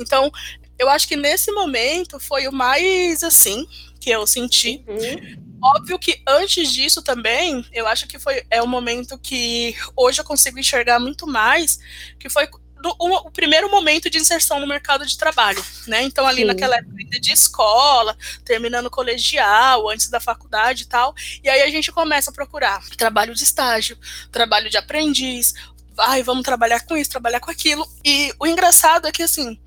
Então, 0.00 0.32
eu 0.78 0.88
acho 0.88 1.06
que 1.06 1.16
nesse 1.16 1.52
momento 1.52 2.18
foi 2.18 2.48
o 2.48 2.52
mais 2.52 3.22
assim 3.22 3.66
que 4.00 4.08
eu 4.08 4.26
senti. 4.26 4.82
Uhum. 4.86 5.48
Óbvio 5.62 5.98
que 5.98 6.22
antes 6.26 6.72
disso 6.72 7.02
também, 7.02 7.64
eu 7.72 7.86
acho 7.86 8.06
que 8.06 8.18
foi 8.18 8.42
é 8.48 8.62
um 8.62 8.66
momento 8.66 9.18
que 9.18 9.74
hoje 9.96 10.20
eu 10.20 10.24
consigo 10.24 10.58
enxergar 10.58 11.00
muito 11.00 11.26
mais, 11.26 11.80
que 12.18 12.30
foi 12.30 12.48
do, 12.80 12.94
o, 12.98 13.28
o, 13.28 13.30
primeiro 13.30 13.70
momento 13.70 14.08
de 14.08 14.18
inserção 14.18 14.60
no 14.60 14.66
mercado 14.66 15.06
de 15.06 15.16
trabalho, 15.16 15.64
né? 15.86 16.02
Então, 16.02 16.26
ali 16.26 16.42
Sim. 16.42 16.46
naquela 16.46 16.76
época 16.76 16.98
de 17.20 17.32
escola, 17.32 18.16
terminando 18.44 18.90
colegial, 18.90 19.88
antes 19.88 20.08
da 20.08 20.20
faculdade 20.20 20.82
e 20.82 20.86
tal. 20.86 21.14
E 21.42 21.48
aí 21.48 21.62
a 21.62 21.70
gente 21.70 21.90
começa 21.90 22.30
a 22.30 22.34
procurar 22.34 22.82
trabalho 22.96 23.34
de 23.34 23.42
estágio, 23.42 23.98
trabalho 24.30 24.70
de 24.70 24.76
aprendiz. 24.76 25.54
Ai, 25.96 26.22
vamos 26.22 26.44
trabalhar 26.44 26.80
com 26.80 26.96
isso, 26.96 27.10
trabalhar 27.10 27.40
com 27.40 27.50
aquilo. 27.50 27.86
E 28.04 28.32
o 28.38 28.46
engraçado 28.46 29.06
é 29.06 29.12
que, 29.12 29.22
assim, 29.22 29.58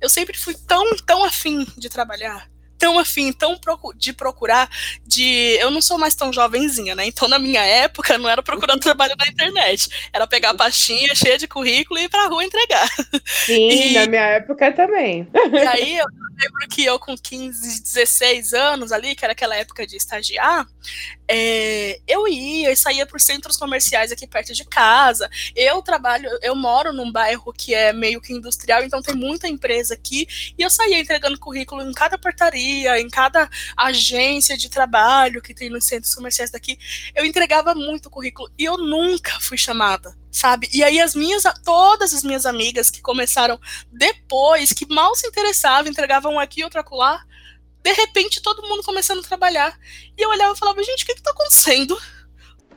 eu 0.00 0.08
sempre 0.08 0.38
fui 0.38 0.54
tão, 0.54 0.96
tão 0.98 1.24
afim 1.24 1.66
de 1.76 1.88
trabalhar 1.88 2.48
tão 2.80 2.98
afim, 2.98 3.30
tão 3.30 3.60
de 3.94 4.12
procurar, 4.14 4.68
de. 5.06 5.58
Eu 5.60 5.70
não 5.70 5.82
sou 5.82 5.98
mais 5.98 6.14
tão 6.14 6.32
jovenzinha, 6.32 6.94
né? 6.94 7.04
Então, 7.06 7.28
na 7.28 7.38
minha 7.38 7.62
época, 7.62 8.16
não 8.16 8.28
era 8.28 8.42
procurando 8.42 8.80
trabalho 8.80 9.14
na 9.18 9.26
internet. 9.26 9.88
Era 10.12 10.26
pegar 10.26 10.50
a 10.50 10.54
pastinha 10.54 11.14
cheia 11.14 11.36
de 11.36 11.46
currículo 11.46 12.00
e 12.00 12.04
ir 12.04 12.08
pra 12.08 12.26
rua 12.26 12.42
entregar. 12.42 12.88
Sim, 13.26 13.68
e... 13.70 13.92
na 13.92 14.06
minha 14.06 14.22
época 14.22 14.72
também. 14.72 15.28
E 15.52 15.58
aí, 15.58 15.98
eu 15.98 16.06
lembro 16.40 16.68
que 16.68 16.84
eu, 16.84 16.98
com 16.98 17.16
15, 17.16 17.82
16 17.82 18.54
anos 18.54 18.92
ali, 18.92 19.14
que 19.14 19.24
era 19.24 19.32
aquela 19.32 19.54
época 19.54 19.86
de 19.86 19.96
estagiar, 19.96 20.66
é, 21.28 22.00
eu 22.06 22.26
ia 22.26 22.72
e 22.72 22.76
saía 22.76 23.06
por 23.06 23.20
centros 23.20 23.56
comerciais 23.56 24.10
aqui 24.10 24.26
perto 24.26 24.52
de 24.52 24.64
casa. 24.64 25.28
Eu 25.54 25.82
trabalho, 25.82 26.28
eu 26.42 26.56
moro 26.56 26.92
num 26.92 27.12
bairro 27.12 27.52
que 27.52 27.74
é 27.74 27.92
meio 27.92 28.20
que 28.20 28.32
industrial, 28.32 28.82
então 28.82 29.02
tem 29.02 29.14
muita 29.14 29.48
empresa 29.48 29.94
aqui, 29.94 30.26
e 30.58 30.62
eu 30.62 30.70
saía 30.70 30.98
entregando 30.98 31.38
currículo 31.38 31.82
em 31.82 31.92
cada 31.92 32.18
portaria, 32.18 32.98
em 32.98 33.08
cada 33.08 33.48
agência 33.76 34.56
de 34.56 34.68
trabalho 34.68 35.42
que 35.42 35.54
tem 35.54 35.68
nos 35.68 35.84
centros 35.84 36.14
comerciais 36.14 36.50
daqui. 36.50 36.78
Eu 37.14 37.24
entregava 37.24 37.74
muito 37.74 38.10
currículo 38.10 38.50
e 38.58 38.64
eu 38.64 38.78
nunca 38.78 39.38
fui 39.40 39.58
chamada 39.58 40.19
sabe? 40.30 40.68
E 40.72 40.82
aí 40.84 41.00
as 41.00 41.14
minhas, 41.14 41.42
todas 41.64 42.14
as 42.14 42.22
minhas 42.22 42.46
amigas 42.46 42.90
que 42.90 43.00
começaram 43.00 43.60
depois, 43.90 44.72
que 44.72 44.86
mal 44.92 45.14
se 45.14 45.26
interessavam, 45.26 45.90
entregavam 45.90 46.34
um 46.34 46.38
aqui, 46.38 46.62
outro 46.62 46.80
acolá, 46.80 47.24
de 47.82 47.92
repente 47.92 48.42
todo 48.42 48.66
mundo 48.66 48.82
começando 48.82 49.20
a 49.20 49.28
trabalhar. 49.28 49.78
E 50.16 50.22
eu 50.22 50.30
olhava 50.30 50.54
e 50.54 50.58
falava, 50.58 50.82
gente, 50.82 51.02
o 51.02 51.06
que 51.06 51.14
que 51.14 51.22
tá 51.22 51.30
acontecendo? 51.30 51.98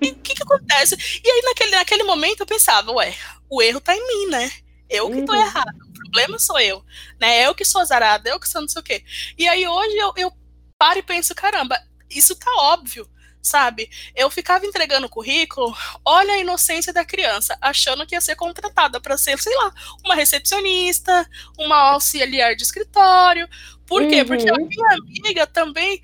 O 0.01 0.15
que 0.15 0.35
que 0.35 0.43
acontece? 0.43 0.95
E 1.23 1.29
aí 1.29 1.41
naquele, 1.45 1.71
naquele 1.71 2.03
momento 2.03 2.41
eu 2.41 2.45
pensava, 2.45 2.91
ué, 2.91 3.15
o 3.49 3.61
erro 3.61 3.79
tá 3.79 3.95
em 3.95 4.07
mim, 4.07 4.31
né? 4.31 4.51
Eu 4.89 5.09
que 5.09 5.23
tô 5.23 5.31
uhum. 5.31 5.39
errado, 5.39 5.69
o 5.69 5.93
problema 5.93 6.37
sou 6.37 6.59
eu, 6.59 6.83
né? 7.19 7.45
Eu 7.45 7.55
que 7.55 7.63
sou 7.63 7.79
azarada, 7.79 8.29
eu 8.29 8.39
que 8.39 8.49
sou 8.49 8.61
não 8.61 8.67
sei 8.67 8.81
o 8.81 8.83
quê. 8.83 9.03
E 9.37 9.47
aí 9.47 9.65
hoje 9.67 9.95
eu, 9.95 10.13
eu 10.17 10.33
paro 10.77 10.99
e 10.99 11.03
penso, 11.03 11.33
caramba, 11.33 11.79
isso 12.09 12.35
tá 12.35 12.51
óbvio 12.57 13.09
sabe? 13.43 13.89
Eu 14.15 14.31
ficava 14.31 14.65
entregando 14.65 15.09
currículo, 15.09 15.75
olha 16.05 16.33
a 16.33 16.39
inocência 16.39 16.93
da 16.93 17.03
criança, 17.03 17.57
achando 17.61 18.07
que 18.07 18.15
ia 18.15 18.21
ser 18.21 18.37
contratada 18.37 19.01
para 19.01 19.17
ser, 19.17 19.37
sei 19.37 19.53
lá, 19.55 19.73
uma 20.03 20.15
recepcionista, 20.15 21.29
uma 21.59 21.75
auxiliar 21.91 22.55
de 22.55 22.63
escritório. 22.63 23.47
Por 23.85 24.07
quê? 24.07 24.21
Uhum. 24.21 24.25
Porque 24.25 24.49
a 24.49 24.55
minha 24.55 24.93
amiga 24.93 25.45
também 25.45 26.01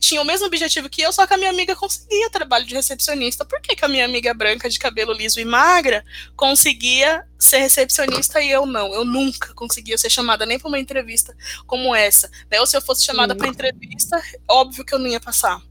tinha 0.00 0.20
o 0.20 0.24
mesmo 0.24 0.46
objetivo 0.46 0.88
que 0.88 1.00
eu, 1.00 1.12
só 1.12 1.26
que 1.26 1.34
a 1.34 1.38
minha 1.38 1.50
amiga 1.50 1.74
conseguia 1.76 2.28
trabalho 2.30 2.66
de 2.66 2.74
recepcionista. 2.74 3.44
Por 3.44 3.60
que, 3.60 3.76
que 3.76 3.84
a 3.84 3.88
minha 3.88 4.04
amiga 4.04 4.34
branca 4.34 4.68
de 4.68 4.78
cabelo 4.78 5.12
liso 5.12 5.38
e 5.40 5.44
magra 5.44 6.04
conseguia 6.36 7.24
ser 7.38 7.58
recepcionista 7.58 8.40
e 8.40 8.50
eu 8.50 8.66
não? 8.66 8.92
Eu 8.92 9.04
nunca 9.04 9.54
conseguia 9.54 9.96
ser 9.96 10.10
chamada 10.10 10.44
nem 10.44 10.58
para 10.58 10.68
uma 10.68 10.80
entrevista 10.80 11.34
como 11.66 11.94
essa. 11.94 12.28
Né? 12.50 12.58
Ou 12.58 12.66
se 12.66 12.76
eu 12.76 12.82
fosse 12.82 13.04
chamada 13.04 13.36
para 13.36 13.46
entrevista, 13.46 14.20
óbvio 14.48 14.84
que 14.84 14.92
eu 14.92 14.98
não 14.98 15.06
ia 15.06 15.20
passar. 15.20 15.62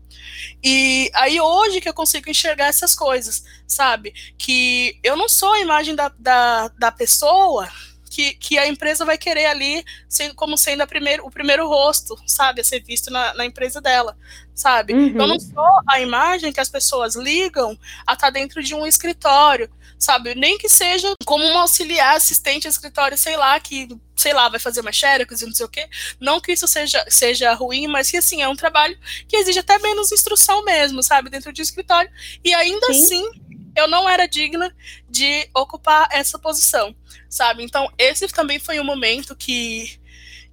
E 0.64 1.10
aí 1.14 1.40
hoje 1.40 1.82
que 1.82 1.90
eu 1.90 1.94
consigo 1.94 2.30
enxergar 2.30 2.68
essas 2.68 2.96
coisas, 2.96 3.44
sabe? 3.68 4.14
Que 4.38 5.00
eu 5.04 5.16
não 5.16 5.30
sou 5.30 5.52
a 5.54 5.60
imagem 5.60 5.96
da, 5.96 6.12
da, 6.18 6.68
da 6.70 6.92
pessoa 6.92 7.70
que, 8.10 8.34
que 8.34 8.58
a 8.58 8.68
empresa 8.68 9.06
vai 9.06 9.18
querer 9.18 9.46
ali 9.46 9.84
sendo, 10.10 10.34
como 10.34 10.58
sendo 10.58 10.82
a 10.82 10.88
primeiro, 10.88 11.26
o 11.26 11.30
primeiro 11.30 11.68
rosto, 11.68 12.18
sabe, 12.26 12.62
a 12.62 12.64
ser 12.64 12.82
visto 12.84 13.12
na, 13.12 13.34
na 13.36 13.46
empresa 13.46 13.80
dela, 13.80 14.18
sabe? 14.56 14.94
Uhum. 14.94 15.22
Eu 15.22 15.28
não 15.28 15.40
sou 15.40 15.82
a 15.88 16.00
imagem 16.02 16.52
que 16.52 16.60
as 16.60 16.70
pessoas 16.70 17.16
ligam 17.16 17.78
a 18.06 18.14
estar 18.14 18.28
tá 18.28 18.30
dentro 18.30 18.64
de 18.64 18.74
um 18.74 18.88
escritório, 18.88 19.70
sabe? 20.00 20.34
Nem 20.36 20.58
que 20.58 20.70
seja 20.70 21.14
como 21.26 21.46
um 21.46 21.58
auxiliar, 21.60 22.16
assistente 22.16 22.68
escritório, 22.68 23.18
sei 23.18 23.38
lá, 23.38 23.60
que, 23.60 23.88
sei 24.28 24.34
lá, 24.34 24.50
vai 24.50 24.60
fazer 24.60 24.82
uma 24.82 24.92
xerox 24.92 25.42
e 25.42 25.46
não 25.46 25.54
sei 25.54 25.66
o 25.66 25.70
quê. 25.70 25.88
Não 26.20 26.42
que 26.42 26.52
isso 26.52 26.68
seja, 26.68 27.06
seja 27.08 27.54
ruim, 27.54 27.88
mas 27.88 28.12
que, 28.12 28.18
assim, 28.18 28.42
é 28.42 28.50
um 28.50 28.58
trabalho 28.58 28.98
que 29.26 29.38
exige 29.38 29.60
até 29.60 29.80
menos 29.80 30.12
instrução 30.12 30.66
mesmo, 30.66 31.02
sabe? 31.02 31.30
Dentro 31.30 31.54
de 31.54 31.62
um 31.62 31.64
escritório. 31.64 32.12
E 32.44 32.54
ainda 32.54 32.88
Sim. 32.88 33.00
assim, 33.00 33.30
eu 33.74 33.88
não 33.88 34.10
era 34.10 34.28
digna 34.28 34.76
de 35.10 35.48
ocupar 35.56 36.10
essa 36.12 36.38
posição, 36.38 36.94
sabe? 37.30 37.64
Então, 37.64 37.90
esse 37.98 38.28
também 38.28 38.60
foi 38.60 38.82
um 38.82 38.84
momento 38.84 39.34
que, 39.34 39.98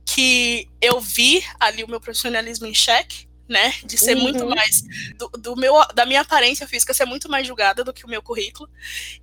que 0.07 0.68
eu 0.81 1.01
vi 1.01 1.45
ali 1.59 1.83
o 1.83 1.89
meu 1.89 2.01
profissionalismo 2.01 2.66
em 2.66 2.75
xeque, 2.75 3.27
né? 3.49 3.75
De 3.85 3.99
ser 3.99 4.17
uhum. 4.17 4.23
muito 4.23 4.47
mais 4.47 4.83
do, 5.17 5.29
do, 5.29 5.57
meu 5.57 5.75
da 5.95 6.07
minha 6.07 6.23
aparência 6.23 6.67
física 6.67 6.95
ser 6.95 7.05
muito 7.05 7.29
mais 7.29 7.47
julgada 7.47 7.85
do 7.85 7.93
que 7.93 8.05
o 8.05 8.09
meu 8.09 8.23
currículo. 8.23 8.69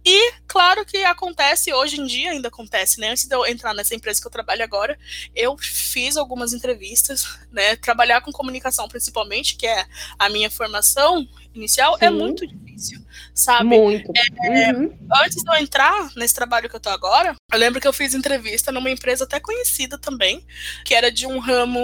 E 0.06 0.34
claro 0.48 0.86
que 0.86 1.04
acontece 1.04 1.74
hoje 1.74 2.00
em 2.00 2.06
dia 2.06 2.32
ainda 2.32 2.48
acontece, 2.48 3.00
né? 3.00 3.10
Antes 3.12 3.26
de 3.26 3.36
eu 3.36 3.46
entrar 3.46 3.74
nessa 3.74 3.96
empresa 3.96 4.22
que 4.22 4.28
eu 4.28 4.32
trabalho 4.32 4.64
agora, 4.64 4.98
eu 5.36 5.58
fiz 5.58 6.18
algumas 6.18 6.54
entrevistas, 6.54 7.40
né? 7.52 7.76
Trabalhar 7.76 8.22
com 8.22 8.32
comunicação 8.32 8.88
principalmente, 8.88 9.56
que 9.56 9.66
é 9.66 9.86
a 10.20 10.30
minha 10.30 10.52
formação 10.52 11.28
inicial, 11.54 11.96
é 11.96 12.00
Sim. 12.00 12.06
é 12.06 12.10
muito 12.10 12.48
difícil, 12.48 13.02
sabe? 13.34 13.66
Muito. 13.66 14.12
É, 14.44 14.72
uhum. 14.72 14.98
Antes 15.24 15.44
de 15.44 15.50
eu 15.50 15.56
entrar 15.60 16.10
nesse 16.16 16.34
trabalho 16.34 16.70
que 16.70 16.76
eu 16.76 16.80
tô 16.80 16.90
agora, 16.90 17.36
eu 17.52 17.60
lembro 17.60 17.82
que 17.82 17.88
eu 17.88 17.94
fiz 17.94 18.14
entrevista 18.14 18.72
numa 18.72 18.90
empresa 18.90 19.24
até 19.24 19.40
conhecida 19.40 19.98
também, 19.98 20.46
que 20.86 20.94
era 20.94 21.12
de 21.12 21.26
um 21.26 21.40
ramo, 21.40 21.80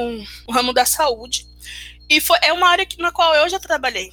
um 0.48 0.52
ramo 0.52 0.72
da 0.72 0.86
saúde. 0.86 1.48
E 2.10 2.22
foi, 2.22 2.38
é 2.42 2.54
uma 2.54 2.70
área 2.70 2.86
que, 2.86 3.02
na 3.02 3.12
qual 3.12 3.34
eu 3.36 3.50
já 3.50 3.60
trabalhei. 3.60 4.10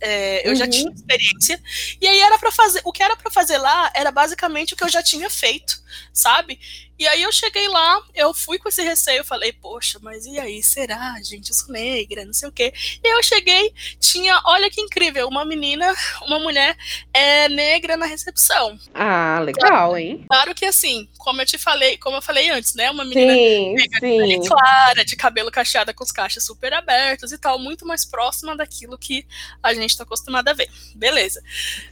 É, 0.00 0.46
eu 0.46 0.50
uhum. 0.50 0.56
já 0.56 0.68
tinha 0.68 0.92
experiência. 0.92 1.60
E 2.00 2.06
aí 2.06 2.20
era 2.20 2.38
para 2.38 2.50
fazer. 2.50 2.80
O 2.84 2.92
que 2.92 3.02
era 3.02 3.16
para 3.16 3.30
fazer 3.30 3.58
lá 3.58 3.90
era 3.94 4.10
basicamente 4.10 4.74
o 4.74 4.76
que 4.76 4.84
eu 4.84 4.88
já 4.88 5.02
tinha 5.02 5.30
feito, 5.30 5.80
sabe? 6.12 6.58
E 6.98 7.06
aí 7.08 7.22
eu 7.22 7.32
cheguei 7.32 7.68
lá, 7.68 8.00
eu 8.14 8.32
fui 8.32 8.58
com 8.58 8.68
esse 8.68 8.82
receio, 8.82 9.24
falei, 9.24 9.52
poxa, 9.52 9.98
mas 10.00 10.26
e 10.26 10.38
aí, 10.38 10.62
será, 10.62 11.16
gente? 11.22 11.50
Eu 11.50 11.54
sou 11.54 11.72
negra, 11.72 12.24
não 12.24 12.32
sei 12.32 12.48
o 12.48 12.52
quê. 12.52 12.72
E 13.02 13.08
eu 13.08 13.22
cheguei, 13.22 13.72
tinha, 13.98 14.40
olha 14.44 14.70
que 14.70 14.80
incrível, 14.80 15.26
uma 15.28 15.44
menina, 15.44 15.92
uma 16.26 16.38
mulher 16.38 16.76
é, 17.12 17.48
negra 17.48 17.96
na 17.96 18.06
recepção. 18.06 18.78
Ah, 18.94 19.40
legal, 19.40 19.96
hein? 19.96 20.24
Claro 20.28 20.54
que 20.54 20.64
assim, 20.64 21.08
como 21.18 21.42
eu 21.42 21.46
te 21.46 21.58
falei, 21.58 21.96
como 21.98 22.16
eu 22.16 22.22
falei 22.22 22.50
antes, 22.50 22.74
né? 22.74 22.90
Uma 22.90 23.04
menina 23.04 23.34
sim, 23.34 23.74
negra 23.74 24.00
sim. 24.00 24.40
de 24.40 24.48
clara, 24.48 25.04
de 25.04 25.16
cabelo 25.16 25.50
cacheado 25.50 25.92
com 25.94 26.04
os 26.04 26.12
cachos 26.12 26.44
super 26.44 26.72
abertos 26.72 27.32
e 27.32 27.38
tal, 27.38 27.58
muito 27.58 27.84
mais 27.86 28.04
próxima 28.04 28.56
daquilo 28.56 28.96
que 28.96 29.26
a 29.62 29.74
gente 29.74 29.96
tá 29.96 30.04
acostumado 30.04 30.48
a 30.48 30.52
ver. 30.52 30.68
Beleza. 30.94 31.42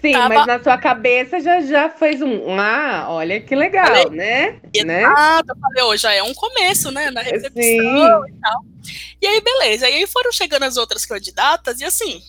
Sim, 0.00 0.12
Tava... 0.12 0.28
mas 0.28 0.46
na 0.46 0.62
sua 0.62 0.78
cabeça 0.78 1.40
já, 1.40 1.60
já 1.60 1.90
fez 1.90 2.22
um. 2.22 2.58
Ah, 2.60 3.06
olha 3.08 3.40
que 3.40 3.54
legal, 3.54 3.86
falei, 3.86 4.10
né? 4.10 4.60
Né? 4.92 5.04
Ah, 5.04 5.42
eu 5.46 5.56
falei, 5.56 5.82
oh, 5.84 5.96
já 5.96 6.12
é 6.12 6.22
um 6.22 6.34
começo, 6.34 6.90
né? 6.90 7.10
Na 7.10 7.22
recepção 7.22 7.62
Sim. 7.62 8.06
e 8.28 8.40
tal. 8.40 8.64
E 9.20 9.26
aí, 9.26 9.40
beleza. 9.40 9.88
E 9.88 9.94
aí 9.94 10.06
foram 10.06 10.32
chegando 10.32 10.64
as 10.64 10.76
outras 10.76 11.06
candidatas, 11.06 11.80
e 11.80 11.84
assim, 11.84 12.22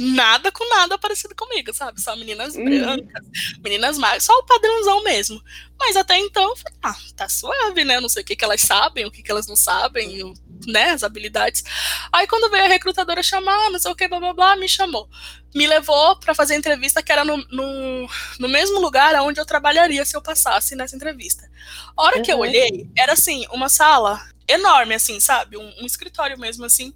nada 0.00 0.52
com 0.52 0.68
nada 0.68 0.96
parecido 0.98 1.34
comigo, 1.34 1.72
sabe? 1.74 2.00
Só 2.00 2.14
meninas 2.14 2.54
uhum. 2.54 2.64
brancas, 2.64 3.24
meninas 3.62 3.98
magras, 3.98 4.24
só 4.24 4.32
o 4.38 4.44
padrãozão 4.44 5.02
mesmo. 5.02 5.42
Mas 5.78 5.96
até 5.96 6.18
então, 6.18 6.54
ah, 6.82 6.96
tá 7.16 7.28
suave, 7.28 7.84
né? 7.84 8.00
Não 8.00 8.08
sei 8.08 8.22
o 8.22 8.24
que, 8.24 8.36
que 8.36 8.44
elas 8.44 8.60
sabem, 8.60 9.06
o 9.06 9.10
que, 9.10 9.22
que 9.22 9.30
elas 9.30 9.46
não 9.46 9.56
sabem, 9.56 10.34
né? 10.66 10.90
As 10.90 11.02
habilidades. 11.02 11.64
Aí 12.12 12.26
quando 12.26 12.50
veio 12.50 12.64
a 12.64 12.68
recrutadora 12.68 13.22
chamar, 13.22 13.70
não 13.70 13.78
sei 13.78 13.90
o 13.90 13.96
que, 13.96 14.08
blá 14.08 14.18
blá 14.18 14.32
blá, 14.32 14.56
me 14.56 14.68
chamou 14.68 15.08
me 15.54 15.66
levou 15.66 16.16
para 16.16 16.34
fazer 16.34 16.54
a 16.54 16.56
entrevista 16.58 17.02
que 17.02 17.10
era 17.10 17.24
no, 17.24 17.36
no, 17.50 18.08
no, 18.38 18.48
mesmo 18.48 18.78
lugar 18.80 19.14
onde 19.22 19.40
eu 19.40 19.46
trabalharia 19.46 20.04
se 20.04 20.16
eu 20.16 20.22
passasse 20.22 20.76
nessa 20.76 20.94
entrevista. 20.94 21.50
A 21.96 22.02
hora 22.02 22.16
uhum. 22.18 22.22
que 22.22 22.30
eu 22.30 22.36
uhum. 22.36 22.42
olhei, 22.42 22.90
era 22.96 23.14
assim, 23.14 23.46
uma 23.50 23.68
sala 23.68 24.20
enorme, 24.46 24.94
assim, 24.94 25.20
sabe? 25.20 25.56
Um, 25.56 25.82
um, 25.82 25.86
escritório 25.86 26.38
mesmo, 26.38 26.64
assim, 26.64 26.92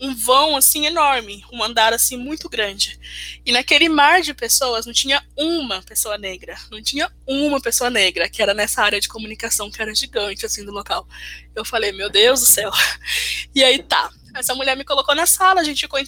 um 0.00 0.14
vão, 0.14 0.56
assim, 0.56 0.86
enorme, 0.86 1.44
um 1.52 1.62
andar, 1.62 1.92
assim, 1.92 2.16
muito 2.16 2.48
grande. 2.48 2.98
E 3.44 3.52
naquele 3.52 3.88
mar 3.88 4.20
de 4.20 4.34
pessoas 4.34 4.86
não 4.86 4.92
tinha 4.92 5.22
uma 5.36 5.82
pessoa 5.82 6.18
negra, 6.18 6.56
não 6.70 6.82
tinha 6.82 7.10
uma 7.26 7.60
pessoa 7.60 7.90
negra, 7.90 8.28
que 8.28 8.42
era 8.42 8.52
nessa 8.52 8.82
área 8.82 9.00
de 9.00 9.08
comunicação, 9.08 9.70
que 9.70 9.80
era 9.80 9.94
gigante, 9.94 10.44
assim, 10.44 10.64
do 10.64 10.72
local. 10.72 11.06
Eu 11.54 11.64
falei, 11.64 11.92
meu 11.92 12.10
Deus 12.10 12.40
do 12.40 12.46
céu. 12.46 12.70
E 13.54 13.64
aí 13.64 13.82
tá, 13.82 14.10
essa 14.38 14.54
mulher 14.54 14.76
me 14.76 14.84
colocou 14.84 15.14
na 15.14 15.26
sala, 15.26 15.60
a 15.60 15.64
gente 15.64 15.80
ficou 15.80 15.98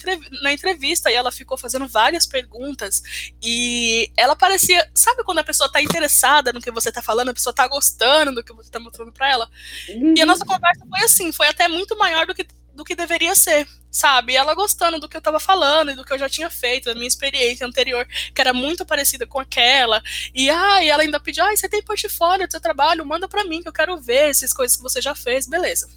na 0.41 0.53
entrevista 0.53 1.09
e 1.09 1.15
ela 1.15 1.31
ficou 1.31 1.57
fazendo 1.57 1.87
várias 1.87 2.25
perguntas. 2.25 3.01
E 3.41 4.11
ela 4.15 4.35
parecia. 4.35 4.89
Sabe 4.93 5.23
quando 5.23 5.39
a 5.39 5.43
pessoa 5.43 5.71
tá 5.71 5.81
interessada 5.81 6.53
no 6.53 6.61
que 6.61 6.71
você 6.71 6.91
tá 6.91 7.01
falando, 7.01 7.29
a 7.29 7.33
pessoa 7.33 7.53
tá 7.53 7.67
gostando 7.67 8.35
do 8.35 8.43
que 8.43 8.53
você 8.53 8.69
tá 8.69 8.79
mostrando 8.79 9.11
pra 9.11 9.29
ela? 9.29 9.49
Uhum. 9.89 10.13
E 10.15 10.21
a 10.21 10.25
nossa 10.25 10.45
conversa 10.45 10.85
foi 10.87 10.99
assim, 11.01 11.31
foi 11.31 11.47
até 11.47 11.67
muito 11.67 11.97
maior 11.97 12.27
do 12.27 12.35
que, 12.35 12.45
do 12.79 12.85
que 12.85 12.95
deveria 12.95 13.35
ser, 13.35 13.67
sabe? 13.91 14.31
E 14.31 14.37
ela 14.37 14.55
gostando 14.55 15.01
do 15.01 15.09
que 15.09 15.17
eu 15.17 15.21
tava 15.21 15.37
falando 15.37 15.91
e 15.91 15.95
do 15.95 16.05
que 16.05 16.13
eu 16.13 16.17
já 16.17 16.29
tinha 16.29 16.49
feito, 16.49 16.85
da 16.85 16.95
minha 16.95 17.07
experiência 17.07 17.67
anterior, 17.67 18.07
que 18.33 18.39
era 18.39 18.53
muito 18.53 18.85
parecida 18.85 19.27
com 19.27 19.37
aquela. 19.37 20.01
E, 20.33 20.49
ah, 20.49 20.81
e 20.81 20.89
ela 20.89 21.03
ainda 21.03 21.19
pediu: 21.19 21.43
ah, 21.43 21.53
você 21.53 21.67
tem 21.67 21.83
portfólio 21.83 22.47
do 22.47 22.51
seu 22.51 22.61
trabalho? 22.61 23.05
Manda 23.05 23.27
pra 23.27 23.43
mim, 23.43 23.61
que 23.61 23.67
eu 23.67 23.73
quero 23.73 23.99
ver 23.99 24.29
essas 24.29 24.53
coisas 24.53 24.77
que 24.77 24.83
você 24.83 25.01
já 25.01 25.13
fez. 25.13 25.45
Beleza. 25.45 25.89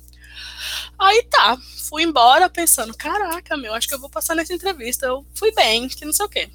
Aí 0.99 1.22
tá, 1.30 1.57
fui 1.89 2.03
embora 2.03 2.51
pensando, 2.51 2.97
caraca, 2.97 3.57
meu, 3.57 3.74
acho 3.74 3.87
que 3.87 3.95
eu 3.95 4.01
vou 4.01 4.11
passar 4.11 4.35
nessa 4.35 4.53
entrevista. 4.53 5.07
Eu 5.07 5.24
fui 5.37 5.53
bem, 5.53 5.89
que 5.89 6.05
não 6.05 6.12
sei 6.12 6.26
o 6.26 6.28
quê. 6.28 6.51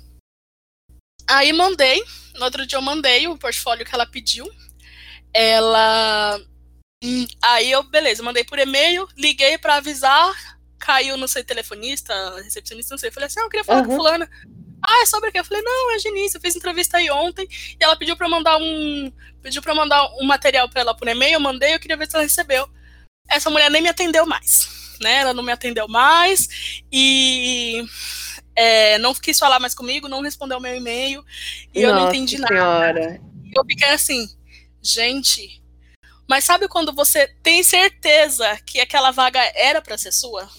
Aí 1.26 1.54
mandei, 1.54 2.04
no 2.36 2.44
outro 2.44 2.68
dia 2.68 2.78
eu 2.78 2.82
mandei 2.82 3.28
o 3.30 3.38
portfólio 3.38 3.86
que 3.86 3.96
ela 3.96 4.06
pediu. 4.06 4.46
Ela. 5.34 6.38
Hum, 7.04 7.26
aí 7.44 7.72
eu, 7.72 7.84
beleza, 7.84 8.24
mandei 8.24 8.44
por 8.44 8.58
e-mail, 8.58 9.08
liguei 9.16 9.58
para 9.58 9.76
avisar, 9.76 10.34
caiu, 10.80 11.18
não 11.18 11.28
sei, 11.28 11.44
telefonista, 11.44 12.14
recepcionista, 12.42 12.94
não 12.94 12.98
sei. 12.98 13.12
Falei 13.12 13.28
assim, 13.28 13.40
ah, 13.40 13.44
eu 13.44 13.50
queria 13.50 13.64
falar 13.64 13.82
uhum. 13.82 13.88
com 13.88 13.96
fulana. 13.96 14.30
Ah, 14.82 15.02
é 15.02 15.06
sobre 15.06 15.30
o 15.30 15.32
quê? 15.32 15.40
Eu 15.40 15.46
falei, 15.46 15.64
não, 15.64 15.96
é 15.96 16.00
Genice, 16.00 16.36
eu 16.36 16.42
fiz 16.42 16.56
entrevista 16.56 16.98
aí 16.98 17.10
ontem 17.10 17.48
e 17.50 17.84
ela 17.84 17.96
pediu 17.96 18.16
para 18.16 18.30
mandar 18.30 18.58
um. 18.58 19.12
Pediu 19.42 19.62
para 19.62 19.76
mandar 19.76 20.08
um 20.20 20.26
material 20.26 20.70
para 20.70 20.82
ela 20.82 20.96
por 20.96 21.08
e-mail, 21.08 21.34
eu 21.34 21.40
mandei, 21.40 21.74
eu 21.74 21.80
queria 21.80 21.98
ver 21.98 22.10
se 22.10 22.16
ela 22.16 22.24
recebeu. 22.24 22.68
Essa 23.30 23.50
mulher 23.50 23.70
nem 23.70 23.82
me 23.82 23.90
atendeu 23.90 24.26
mais 24.26 24.78
né? 25.02 25.18
Ela 25.18 25.34
não 25.34 25.44
me 25.44 25.52
atendeu 25.52 25.88
mais 25.88 26.84
e 26.92 27.84
é, 28.56 28.98
não 28.98 29.14
quis 29.14 29.38
falar 29.38 29.60
mais 29.60 29.76
comigo, 29.76 30.08
não 30.08 30.22
respondeu 30.22 30.60
meu 30.60 30.76
e-mail 30.76 31.24
e 31.74 31.82
Nossa 31.82 31.94
eu 31.94 31.96
não 31.96 32.10
entendi 32.10 32.38
senhora. 32.38 32.94
nada. 32.94 33.22
E 33.46 33.58
eu 33.58 33.66
fiquei 33.66 33.90
assim, 33.90 34.28
gente. 34.82 35.64
Mas 36.28 36.44
sabe 36.44 36.68
quando 36.68 36.94
você 36.94 37.28
tem 37.42 37.64
certeza 37.64 38.58
que 38.66 38.80
aquela 38.80 39.12
vaga 39.12 39.40
era 39.56 39.82
para 39.82 39.98
ser 39.98 40.12
sua? 40.12 40.50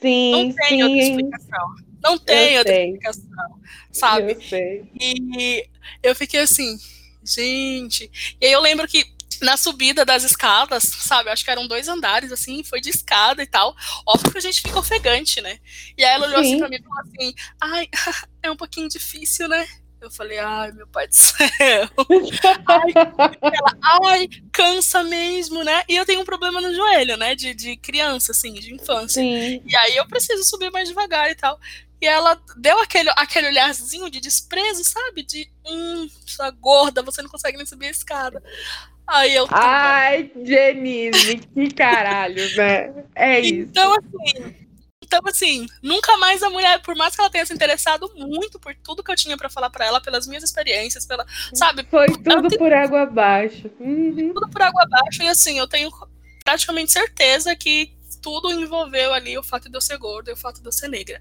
Sim, 0.00 0.30
não 0.32 0.52
tem 0.54 0.68
sim. 0.68 0.82
outra 0.82 0.98
explicação. 0.98 1.74
Não 2.02 2.18
tem 2.18 2.52
eu 2.52 2.58
outra 2.58 2.74
sei. 2.74 2.84
explicação, 2.84 3.60
sabe? 3.92 4.32
Eu 4.32 4.42
sei. 4.42 4.90
E 4.98 5.68
eu 6.02 6.14
fiquei 6.14 6.40
assim, 6.40 6.78
gente. 7.24 8.10
E 8.40 8.46
aí 8.46 8.52
eu 8.52 8.60
lembro 8.60 8.86
que 8.86 9.04
na 9.40 9.56
subida 9.56 10.04
das 10.04 10.24
escadas, 10.24 10.82
sabe? 10.84 11.30
Acho 11.30 11.44
que 11.44 11.50
eram 11.50 11.66
dois 11.68 11.88
andares, 11.88 12.32
assim, 12.32 12.64
foi 12.64 12.80
de 12.80 12.90
escada 12.90 13.42
e 13.42 13.46
tal. 13.46 13.76
Óbvio 14.06 14.32
que 14.32 14.38
a 14.38 14.42
gente 14.42 14.60
fica 14.60 14.78
ofegante, 14.78 15.40
né? 15.40 15.58
E 15.96 16.04
aí 16.04 16.14
ela 16.14 16.26
olhou 16.26 16.40
assim 16.40 16.50
Sim. 16.50 16.54
assim 16.54 16.58
pra 16.60 16.68
mim 16.68 16.76
e 16.76 16.82
falou 16.82 17.00
assim: 17.00 17.34
ai, 17.60 17.88
é 18.42 18.50
um 18.50 18.56
pouquinho 18.56 18.88
difícil, 18.88 19.48
né? 19.48 19.66
Eu 20.00 20.10
falei, 20.10 20.38
ai, 20.38 20.70
meu 20.72 20.86
pai 20.86 21.08
do 21.08 21.14
céu. 21.14 21.38
ai, 22.68 22.92
ela, 23.42 23.78
ai, 24.04 24.28
cansa 24.52 25.02
mesmo, 25.02 25.64
né? 25.64 25.82
E 25.88 25.96
eu 25.96 26.06
tenho 26.06 26.20
um 26.20 26.24
problema 26.24 26.60
no 26.60 26.74
joelho, 26.74 27.16
né? 27.16 27.34
De, 27.34 27.52
de 27.54 27.76
criança, 27.76 28.32
assim, 28.32 28.52
de 28.54 28.74
infância. 28.74 29.22
Sim. 29.22 29.62
E 29.66 29.76
aí 29.76 29.96
eu 29.96 30.06
preciso 30.06 30.44
subir 30.44 30.70
mais 30.70 30.88
devagar 30.88 31.30
e 31.30 31.34
tal. 31.34 31.58
E 32.00 32.06
ela 32.06 32.40
deu 32.56 32.78
aquele, 32.80 33.10
aquele 33.16 33.48
olharzinho 33.48 34.08
de 34.08 34.20
desprezo, 34.20 34.84
sabe? 34.84 35.24
De, 35.24 35.50
hum, 35.66 36.08
sua 36.24 36.50
gorda, 36.50 37.02
você 37.02 37.20
não 37.20 37.28
consegue 37.28 37.56
nem 37.56 37.66
subir 37.66 37.86
a 37.86 37.90
escada. 37.90 38.42
Aí 39.04 39.34
eu. 39.34 39.48
Ai, 39.50 40.30
Denise, 40.36 41.38
que 41.38 41.70
caralho, 41.72 42.56
né? 42.56 42.92
É 43.14 43.40
isso. 43.40 43.70
Então, 43.70 43.94
assim. 43.94 44.67
Então, 45.08 45.20
assim, 45.24 45.66
nunca 45.82 46.16
mais 46.18 46.42
a 46.42 46.50
mulher, 46.50 46.82
por 46.82 46.94
mais 46.94 47.16
que 47.16 47.20
ela 47.20 47.30
tenha 47.30 47.44
se 47.44 47.54
interessado 47.54 48.12
muito 48.14 48.58
por 48.60 48.74
tudo 48.76 49.02
que 49.02 49.10
eu 49.10 49.16
tinha 49.16 49.38
para 49.38 49.48
falar 49.48 49.70
para 49.70 49.86
ela, 49.86 50.00
pelas 50.02 50.26
minhas 50.26 50.44
experiências, 50.44 51.06
pela, 51.06 51.26
sabe? 51.54 51.84
Foi 51.90 52.06
tudo 52.08 52.48
tem, 52.48 52.58
por 52.58 52.72
água 52.72 53.02
abaixo. 53.02 53.70
Uhum. 53.80 54.32
Tudo 54.34 54.50
por 54.50 54.60
água 54.60 54.82
abaixo. 54.82 55.22
E 55.22 55.28
assim, 55.28 55.58
eu 55.58 55.66
tenho 55.66 55.90
praticamente 56.44 56.92
certeza 56.92 57.56
que 57.56 57.90
tudo 58.20 58.52
envolveu 58.52 59.12
ali 59.12 59.38
o 59.38 59.42
fato 59.42 59.68
de 59.68 59.76
eu 59.76 59.80
ser 59.80 59.98
gorda 59.98 60.30
e 60.30 60.34
o 60.34 60.36
fato 60.36 60.60
de 60.60 60.66
eu 60.66 60.72
ser 60.72 60.88
negra. 60.88 61.20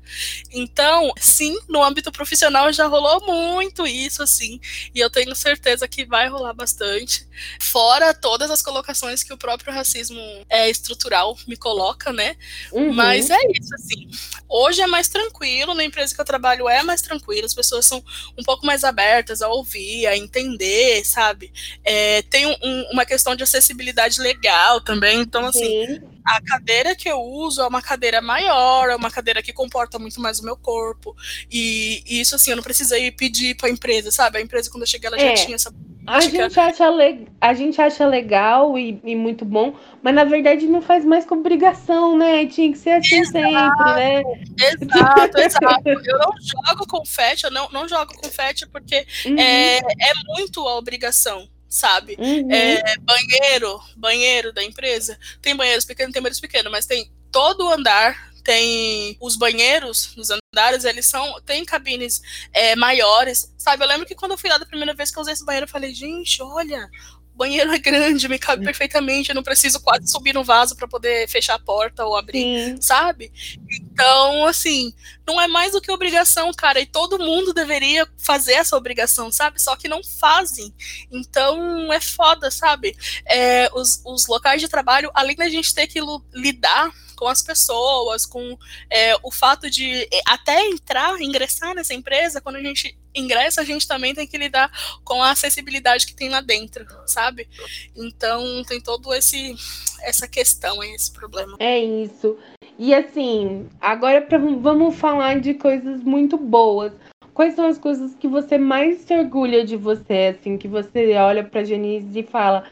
Então, 0.51 1.11
sim, 1.19 1.57
no 1.67 1.83
âmbito 1.83 2.11
profissional 2.11 2.71
já 2.71 2.87
rolou 2.87 3.25
muito 3.25 3.85
isso, 3.85 4.23
assim, 4.23 4.59
e 4.93 4.99
eu 4.99 5.09
tenho 5.09 5.35
certeza 5.35 5.87
que 5.87 6.05
vai 6.05 6.27
rolar 6.27 6.53
bastante. 6.53 7.27
Fora 7.59 8.13
todas 8.13 8.49
as 8.49 8.61
colocações 8.61 9.23
que 9.23 9.33
o 9.33 9.37
próprio 9.37 9.73
racismo 9.73 10.19
é 10.49 10.69
estrutural 10.69 11.37
me 11.47 11.55
coloca, 11.55 12.11
né? 12.11 12.35
Uhum. 12.71 12.93
Mas 12.93 13.29
é 13.29 13.37
isso, 13.53 13.73
assim. 13.75 14.09
Hoje 14.47 14.81
é 14.81 14.87
mais 14.87 15.07
tranquilo, 15.07 15.73
na 15.73 15.83
empresa 15.83 16.13
que 16.13 16.21
eu 16.21 16.25
trabalho 16.25 16.67
é 16.69 16.83
mais 16.83 17.01
tranquilo, 17.01 17.45
as 17.45 17.53
pessoas 17.53 17.85
são 17.85 18.03
um 18.37 18.43
pouco 18.43 18.65
mais 18.65 18.83
abertas 18.83 19.41
a 19.41 19.49
ouvir, 19.49 20.07
a 20.07 20.17
entender, 20.17 21.03
sabe? 21.05 21.51
É, 21.83 22.21
tem 22.23 22.45
um, 22.45 22.81
uma 22.91 23.05
questão 23.05 23.35
de 23.35 23.43
acessibilidade 23.43 24.19
legal 24.21 24.81
também, 24.81 25.19
então, 25.19 25.45
assim, 25.45 25.85
Sim. 25.85 26.01
A 26.27 26.41
cadeira 26.41 26.95
que 26.95 27.09
eu 27.09 27.19
uso 27.21 27.61
é 27.61 27.67
uma 27.67 27.81
cadeira 27.81 28.21
maior, 28.21 28.89
é 28.89 28.95
uma 28.95 29.09
cadeira 29.09 29.41
que 29.41 29.53
comporta 29.53 29.97
muito 29.97 30.19
mais 30.19 30.39
o 30.39 30.43
meu 30.43 30.57
corpo, 30.57 31.15
e, 31.51 32.03
e 32.05 32.19
isso, 32.19 32.35
assim, 32.35 32.51
eu 32.51 32.57
não 32.57 32.63
precisei 32.63 33.11
pedir 33.11 33.55
para 33.55 33.69
a 33.69 33.71
empresa, 33.71 34.11
sabe? 34.11 34.37
A 34.37 34.41
empresa, 34.41 34.69
quando 34.69 34.83
eu 34.83 34.87
cheguei, 34.87 35.07
ela 35.07 35.17
é. 35.17 35.35
já 35.35 35.45
tinha 35.45 35.55
essa 35.55 35.71
a 36.07 36.21
gente 36.21 36.57
acha, 36.57 36.89
le... 36.89 37.27
a 37.41 37.53
gente 37.53 37.81
acha 37.81 38.07
legal 38.07 38.77
e, 38.77 38.97
e, 39.03 39.13
muito 39.13 39.43
bom, 39.43 39.75
mas 40.01 40.15
na 40.15 40.23
verdade 40.23 40.65
não 40.65 40.81
faz 40.81 41.03
mais 41.03 41.25
com 41.25 41.35
obrigação, 41.35 42.17
né? 42.17 42.45
Tinha 42.45 42.71
que 42.71 42.77
ser 42.77 42.91
assim 42.91 43.19
exato, 43.19 43.33
sempre, 43.33 43.93
né? 43.93 44.23
Exato, 44.57 45.37
exato. 45.43 45.89
Eu 45.89 46.17
não 46.17 46.31
jogo 46.41 46.87
confete, 46.87 47.43
eu 47.43 47.51
não, 47.51 47.69
não 47.71 47.89
jogo 47.89 48.13
confete 48.15 48.65
porque 48.67 49.05
uhum. 49.25 49.37
é, 49.37 49.79
é 49.79 50.13
muito 50.37 50.65
a 50.65 50.77
obrigação 50.77 51.45
sabe? 51.69 52.15
Uhum. 52.19 52.51
É, 52.51 52.97
banheiro, 52.99 53.79
banheiro 53.95 54.53
da 54.53 54.63
empresa. 54.63 55.17
Tem 55.41 55.55
banheiros 55.55 55.85
pequenos, 55.85 56.13
tem 56.13 56.21
banheiros 56.21 56.39
pequenos, 56.39 56.71
mas 56.71 56.85
tem 56.85 57.11
todo 57.31 57.65
o 57.65 57.69
andar 57.69 58.27
tem 58.47 59.17
os 59.19 59.35
banheiros 59.35 60.15
nos 60.15 60.29
andares, 60.29 60.85
eles 60.85 61.05
são 61.05 61.41
tem 61.41 61.65
cabines 61.65 62.21
é, 62.53 62.77
maiores, 62.77 63.53
sabe? 63.57 63.83
Eu 63.83 63.87
lembro 63.89 64.05
que 64.05 64.15
quando 64.15 64.31
eu 64.31 64.37
fui 64.37 64.49
lá 64.49 64.57
da 64.57 64.65
primeira 64.65 64.93
vez 64.93 65.11
que 65.11 65.17
eu 65.17 65.21
usei 65.21 65.33
esse 65.33 65.43
banheiro, 65.43 65.65
eu 65.65 65.69
falei, 65.69 65.93
gente, 65.93 66.41
olha, 66.41 66.89
banheiro 67.37 67.71
é 67.71 67.77
grande, 67.77 68.27
me 68.27 68.39
cabe 68.39 68.65
perfeitamente, 68.65 69.29
eu 69.29 69.35
não 69.35 69.43
preciso 69.43 69.79
quase 69.79 70.11
subir 70.11 70.33
no 70.33 70.43
vaso 70.43 70.75
para 70.75 70.87
poder 70.87 71.29
fechar 71.29 71.53
a 71.53 71.59
porta 71.59 72.03
ou 72.03 72.17
abrir, 72.17 72.71
Sim. 72.71 72.81
sabe? 72.81 73.31
Então, 73.69 74.45
assim, 74.45 74.93
não 75.25 75.39
é 75.39 75.47
mais 75.47 75.71
do 75.71 75.79
que 75.79 75.91
obrigação, 75.91 76.51
cara, 76.53 76.79
e 76.79 76.85
todo 76.85 77.19
mundo 77.19 77.53
deveria 77.53 78.07
fazer 78.17 78.53
essa 78.53 78.75
obrigação, 78.75 79.31
sabe? 79.31 79.61
Só 79.61 79.75
que 79.75 79.87
não 79.87 80.03
fazem. 80.03 80.73
Então, 81.11 81.93
é 81.93 82.01
foda, 82.01 82.49
sabe? 82.49 82.97
É, 83.25 83.69
os, 83.73 84.01
os 84.03 84.25
locais 84.27 84.59
de 84.59 84.67
trabalho, 84.67 85.11
além 85.13 85.35
da 85.35 85.47
gente 85.47 85.73
ter 85.73 85.87
que 85.87 85.99
lidar 86.33 86.91
com 87.15 87.27
as 87.27 87.41
pessoas, 87.41 88.25
com 88.25 88.57
é, 88.89 89.15
o 89.23 89.31
fato 89.31 89.69
de 89.69 90.07
até 90.25 90.65
entrar, 90.67 91.19
ingressar 91.19 91.73
nessa 91.73 91.93
empresa, 91.93 92.39
quando 92.39 92.57
a 92.57 92.61
gente 92.61 92.97
ingressa, 93.19 93.61
a 93.61 93.65
gente 93.65 93.87
também 93.87 94.13
tem 94.13 94.27
que 94.27 94.37
lidar 94.37 94.71
com 95.03 95.21
a 95.21 95.31
acessibilidade 95.31 96.05
que 96.05 96.15
tem 96.15 96.29
lá 96.29 96.41
dentro, 96.41 96.85
sabe? 97.05 97.47
Então 97.95 98.63
tem 98.63 98.81
todo 98.81 99.13
esse 99.13 99.55
essa 100.01 100.27
questão 100.27 100.83
esse 100.83 101.11
problema. 101.11 101.57
É 101.59 101.79
isso. 101.79 102.37
E 102.77 102.93
assim, 102.93 103.67
agora 103.81 104.21
pra, 104.21 104.37
vamos 104.37 104.95
falar 104.95 105.39
de 105.39 105.53
coisas 105.55 106.03
muito 106.03 106.37
boas. 106.37 106.93
Quais 107.33 107.55
são 107.55 107.67
as 107.67 107.77
coisas 107.77 108.15
que 108.15 108.27
você 108.27 108.57
mais 108.57 108.99
se 109.01 109.13
orgulha 109.15 109.63
de 109.63 109.75
você, 109.75 110.35
assim, 110.37 110.57
que 110.57 110.67
você 110.67 111.13
olha 111.15 111.43
pra 111.43 111.63
Janice 111.63 112.19
e 112.19 112.23
fala, 112.23 112.67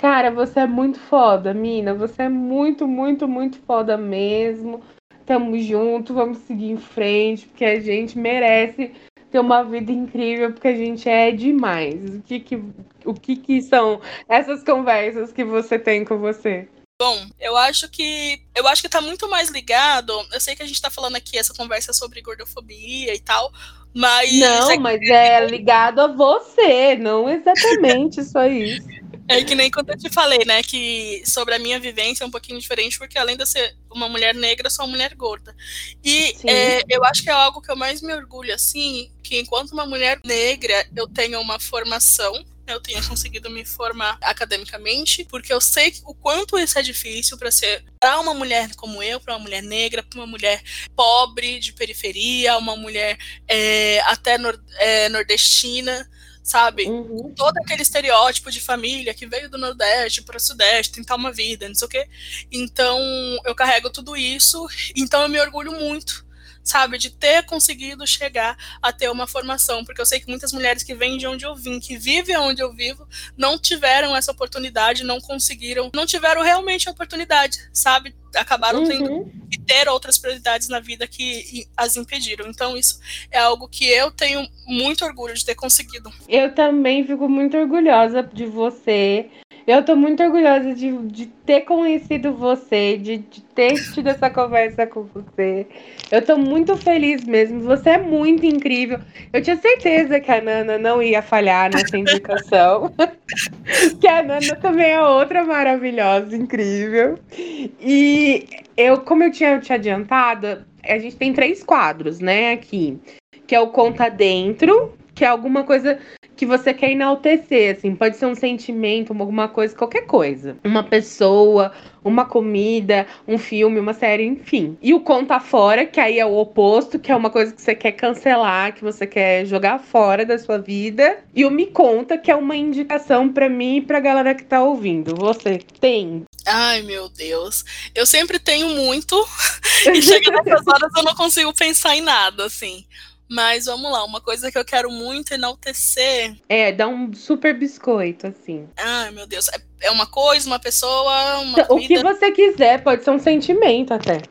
Cara, 0.00 0.30
você 0.30 0.60
é 0.60 0.66
muito 0.66 0.96
foda, 1.00 1.52
mina. 1.52 1.92
Você 1.92 2.22
é 2.22 2.28
muito, 2.28 2.86
muito, 2.86 3.26
muito 3.26 3.58
foda 3.58 3.96
mesmo. 3.96 4.80
Tamo 5.26 5.58
junto, 5.58 6.14
vamos 6.14 6.38
seguir 6.38 6.70
em 6.70 6.76
frente, 6.76 7.48
porque 7.48 7.64
a 7.64 7.80
gente 7.80 8.16
merece 8.16 8.92
ter 9.30 9.38
uma 9.38 9.62
vida 9.62 9.92
incrível, 9.92 10.52
porque 10.52 10.68
a 10.68 10.74
gente 10.74 11.08
é 11.08 11.30
demais. 11.30 11.94
O 12.16 12.22
que 12.22 12.40
que, 12.40 12.62
o 13.04 13.14
que, 13.14 13.36
que 13.36 13.62
são 13.62 14.00
essas 14.28 14.62
conversas 14.62 15.32
que 15.32 15.44
você 15.44 15.78
tem 15.78 16.04
com 16.04 16.18
você? 16.18 16.68
Bom, 17.00 17.26
eu 17.38 17.56
acho 17.56 17.88
que 17.88 18.42
eu 18.56 18.66
acho 18.66 18.82
que 18.82 18.88
tá 18.88 19.00
muito 19.00 19.28
mais 19.28 19.50
ligado. 19.50 20.12
Eu 20.32 20.40
sei 20.40 20.56
que 20.56 20.62
a 20.64 20.66
gente 20.66 20.82
tá 20.82 20.90
falando 20.90 21.14
aqui 21.14 21.38
essa 21.38 21.54
conversa 21.54 21.92
sobre 21.92 22.20
gordofobia 22.20 23.14
e 23.14 23.20
tal, 23.20 23.52
mas 23.94 24.32
Não, 24.32 24.70
é 24.70 24.78
mas 24.78 25.00
é 25.02 25.46
ligado 25.46 26.00
a 26.00 26.08
você, 26.08 26.96
não 26.96 27.28
exatamente 27.30 28.24
só 28.24 28.46
isso. 28.46 28.86
É 29.28 29.44
que 29.44 29.54
nem 29.54 29.70
quando 29.70 29.90
eu 29.90 29.98
te 29.98 30.08
falei, 30.08 30.44
né, 30.46 30.62
que 30.62 31.22
sobre 31.26 31.54
a 31.54 31.58
minha 31.58 31.78
vivência 31.78 32.24
é 32.24 32.26
um 32.26 32.30
pouquinho 32.30 32.58
diferente, 32.58 32.98
porque 32.98 33.18
além 33.18 33.36
de 33.36 33.42
eu 33.42 33.46
ser 33.46 33.76
uma 33.90 34.08
mulher 34.08 34.34
negra, 34.34 34.70
sou 34.70 34.86
uma 34.86 34.92
mulher 34.92 35.14
gorda. 35.14 35.54
E 36.02 36.34
é, 36.46 36.82
eu 36.88 37.04
acho 37.04 37.22
que 37.22 37.28
é 37.28 37.32
algo 37.32 37.60
que 37.60 37.70
eu 37.70 37.76
mais 37.76 38.00
me 38.00 38.14
orgulho, 38.14 38.54
assim, 38.54 39.12
que 39.22 39.38
enquanto 39.38 39.72
uma 39.72 39.84
mulher 39.84 40.18
negra, 40.24 40.88
eu 40.96 41.06
tenho 41.06 41.40
uma 41.40 41.60
formação 41.60 42.44
eu 42.72 42.80
tenha 42.80 43.02
conseguido 43.02 43.48
me 43.50 43.64
formar 43.64 44.18
academicamente, 44.22 45.24
porque 45.24 45.52
eu 45.52 45.60
sei 45.60 45.94
o 46.04 46.14
quanto 46.14 46.58
isso 46.58 46.78
é 46.78 46.82
difícil 46.82 47.38
para 47.38 47.50
ser 47.50 47.84
para 47.98 48.20
uma 48.20 48.34
mulher 48.34 48.74
como 48.76 49.02
eu, 49.02 49.18
para 49.18 49.34
uma 49.34 49.42
mulher 49.42 49.62
negra, 49.62 50.02
para 50.02 50.18
uma 50.18 50.26
mulher 50.26 50.62
pobre 50.94 51.58
de 51.58 51.72
periferia, 51.72 52.58
uma 52.58 52.76
mulher 52.76 53.18
é, 53.48 54.00
até 54.00 54.38
nor, 54.38 54.62
é, 54.78 55.08
nordestina 55.08 56.08
sabe? 56.42 56.84
Uhum. 56.84 57.32
Todo 57.34 57.58
aquele 57.58 57.82
estereótipo 57.82 58.50
de 58.50 58.60
família 58.60 59.14
que 59.14 59.26
veio 59.26 59.50
do 59.50 59.58
Nordeste 59.58 60.22
para 60.22 60.36
o 60.36 60.40
Sudeste, 60.40 60.94
tentar 60.94 61.16
uma 61.16 61.32
vida, 61.32 61.68
não 61.68 61.74
sei 61.74 61.86
o 61.86 61.90
quê. 61.90 62.08
Então, 62.50 62.98
eu 63.44 63.54
carrego 63.54 63.90
tudo 63.90 64.16
isso, 64.16 64.66
então 64.96 65.22
eu 65.22 65.28
me 65.28 65.40
orgulho 65.40 65.72
muito 65.72 66.27
sabe, 66.68 66.98
de 66.98 67.10
ter 67.10 67.44
conseguido 67.44 68.06
chegar 68.06 68.56
a 68.82 68.92
ter 68.92 69.10
uma 69.10 69.26
formação, 69.26 69.84
porque 69.84 70.00
eu 70.00 70.06
sei 70.06 70.20
que 70.20 70.28
muitas 70.28 70.52
mulheres 70.52 70.82
que 70.82 70.94
vêm 70.94 71.16
de 71.16 71.26
onde 71.26 71.46
eu 71.46 71.54
vim, 71.54 71.80
que 71.80 71.96
vivem 71.96 72.36
onde 72.36 72.62
eu 72.62 72.72
vivo, 72.72 73.08
não 73.36 73.58
tiveram 73.58 74.14
essa 74.14 74.30
oportunidade, 74.32 75.02
não 75.02 75.20
conseguiram, 75.20 75.90
não 75.94 76.04
tiveram 76.04 76.42
realmente 76.42 76.88
a 76.88 76.92
oportunidade, 76.92 77.58
sabe? 77.72 78.14
Acabaram 78.36 78.80
uhum. 78.80 78.86
tendo 78.86 79.32
que 79.50 79.58
ter 79.60 79.88
outras 79.88 80.18
prioridades 80.18 80.68
na 80.68 80.78
vida 80.78 81.06
que 81.06 81.66
as 81.74 81.96
impediram. 81.96 82.46
Então, 82.48 82.76
isso 82.76 83.00
é 83.30 83.38
algo 83.38 83.66
que 83.68 83.86
eu 83.86 84.10
tenho 84.10 84.46
muito 84.66 85.04
orgulho 85.04 85.34
de 85.34 85.44
ter 85.44 85.54
conseguido. 85.54 86.12
Eu 86.28 86.54
também 86.54 87.06
fico 87.06 87.26
muito 87.28 87.56
orgulhosa 87.56 88.22
de 88.22 88.44
você 88.44 89.30
eu 89.68 89.84
tô 89.84 89.94
muito 89.94 90.22
orgulhosa 90.22 90.74
de, 90.74 90.96
de 91.08 91.26
ter 91.26 91.60
conhecido 91.60 92.32
você, 92.32 92.96
de, 92.96 93.18
de 93.18 93.42
ter 93.42 93.74
tido 93.92 94.08
essa 94.08 94.30
conversa 94.30 94.86
com 94.86 95.02
você. 95.02 95.66
Eu 96.10 96.24
tô 96.24 96.38
muito 96.38 96.74
feliz 96.74 97.22
mesmo. 97.24 97.60
Você 97.60 97.90
é 97.90 97.98
muito 97.98 98.46
incrível. 98.46 98.98
Eu 99.30 99.42
tinha 99.42 99.56
certeza 99.58 100.20
que 100.20 100.32
a 100.32 100.40
Nana 100.40 100.78
não 100.78 101.02
ia 101.02 101.20
falhar 101.20 101.70
nessa 101.70 101.98
indicação. 101.98 102.90
que 104.00 104.08
a 104.08 104.22
Nana 104.22 104.56
também 104.56 104.92
é 104.92 105.02
outra 105.02 105.44
maravilhosa, 105.44 106.34
incrível. 106.34 107.18
E 107.30 108.46
eu, 108.74 109.02
como 109.02 109.24
eu 109.24 109.30
tinha 109.30 109.58
te 109.58 109.70
adiantado, 109.70 110.64
a 110.82 110.98
gente 110.98 111.16
tem 111.16 111.34
três 111.34 111.62
quadros, 111.62 112.20
né, 112.20 112.52
aqui. 112.52 112.98
Que 113.46 113.54
é 113.54 113.60
o 113.60 113.68
Conta 113.68 114.08
Dentro, 114.08 114.94
que 115.18 115.24
é 115.24 115.28
alguma 115.28 115.64
coisa 115.64 115.98
que 116.36 116.46
você 116.46 116.72
quer 116.72 116.92
enaltecer, 116.92 117.76
assim, 117.76 117.96
pode 117.96 118.16
ser 118.16 118.26
um 118.26 118.36
sentimento, 118.36 119.12
alguma 119.12 119.48
coisa, 119.48 119.74
qualquer 119.74 120.02
coisa. 120.02 120.56
Uma 120.62 120.84
pessoa, 120.84 121.72
uma 122.04 122.24
comida, 122.24 123.04
um 123.26 123.36
filme, 123.36 123.80
uma 123.80 123.92
série, 123.92 124.24
enfim. 124.24 124.78
E 124.80 124.94
o 124.94 125.00
conta 125.00 125.40
fora, 125.40 125.84
que 125.84 125.98
aí 125.98 126.20
é 126.20 126.24
o 126.24 126.36
oposto, 126.36 127.00
que 127.00 127.10
é 127.10 127.16
uma 127.16 127.30
coisa 127.30 127.52
que 127.52 127.60
você 127.60 127.74
quer 127.74 127.90
cancelar, 127.90 128.72
que 128.72 128.84
você 128.84 129.08
quer 129.08 129.44
jogar 129.44 129.80
fora 129.80 130.24
da 130.24 130.38
sua 130.38 130.58
vida. 130.58 131.18
E 131.34 131.44
o 131.44 131.50
me 131.50 131.66
conta, 131.66 132.16
que 132.16 132.30
é 132.30 132.36
uma 132.36 132.54
indicação 132.54 133.28
para 133.28 133.48
mim 133.48 133.78
e 133.78 133.82
pra 133.82 133.98
galera 133.98 134.36
que 134.36 134.44
tá 134.44 134.62
ouvindo. 134.62 135.16
Você 135.16 135.58
tem 135.80 136.22
Ai, 136.46 136.82
meu 136.82 137.08
Deus. 137.08 137.64
Eu 137.92 138.06
sempre 138.06 138.38
tenho 138.38 138.68
muito. 138.68 139.16
e 139.92 140.00
chega 140.00 140.30
nessas 140.30 140.64
horas 140.68 140.90
eu 140.96 141.02
não 141.02 141.16
consigo 141.16 141.52
pensar 141.52 141.96
em 141.96 142.00
nada, 142.00 142.46
assim. 142.46 142.86
Mas 143.30 143.66
vamos 143.66 143.92
lá, 143.92 144.04
uma 144.04 144.20
coisa 144.20 144.50
que 144.50 144.58
eu 144.58 144.64
quero 144.64 144.90
muito 144.90 145.34
enaltecer. 145.34 146.34
É, 146.48 146.72
dá 146.72 146.88
um 146.88 147.12
super 147.12 147.56
biscoito, 147.56 148.26
assim. 148.26 148.66
Ai, 148.76 149.10
meu 149.10 149.26
Deus. 149.26 149.48
É, 149.48 149.60
é 149.82 149.90
uma 149.90 150.06
coisa, 150.06 150.46
uma 150.46 150.58
pessoa, 150.58 151.38
uma 151.40 151.66
O 151.68 151.78
que 151.78 152.02
você 152.02 152.30
quiser, 152.32 152.82
pode 152.82 153.04
ser 153.04 153.10
um 153.10 153.18
sentimento 153.18 153.92
até. 153.92 154.22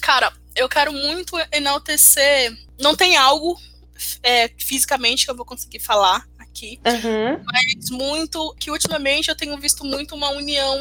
Cara, 0.00 0.32
eu 0.54 0.68
quero 0.68 0.92
muito 0.92 1.36
enaltecer. 1.52 2.56
Não 2.78 2.94
tem 2.94 3.16
algo 3.16 3.58
é, 4.22 4.48
fisicamente 4.56 5.24
que 5.24 5.30
eu 5.30 5.36
vou 5.36 5.44
conseguir 5.44 5.80
falar 5.80 6.24
aqui, 6.58 6.80
uhum. 6.84 7.42
mas 7.46 7.90
muito 7.90 8.54
que 8.58 8.70
ultimamente 8.70 9.28
eu 9.28 9.36
tenho 9.36 9.56
visto 9.58 9.84
muito 9.84 10.14
uma 10.14 10.30
união 10.30 10.76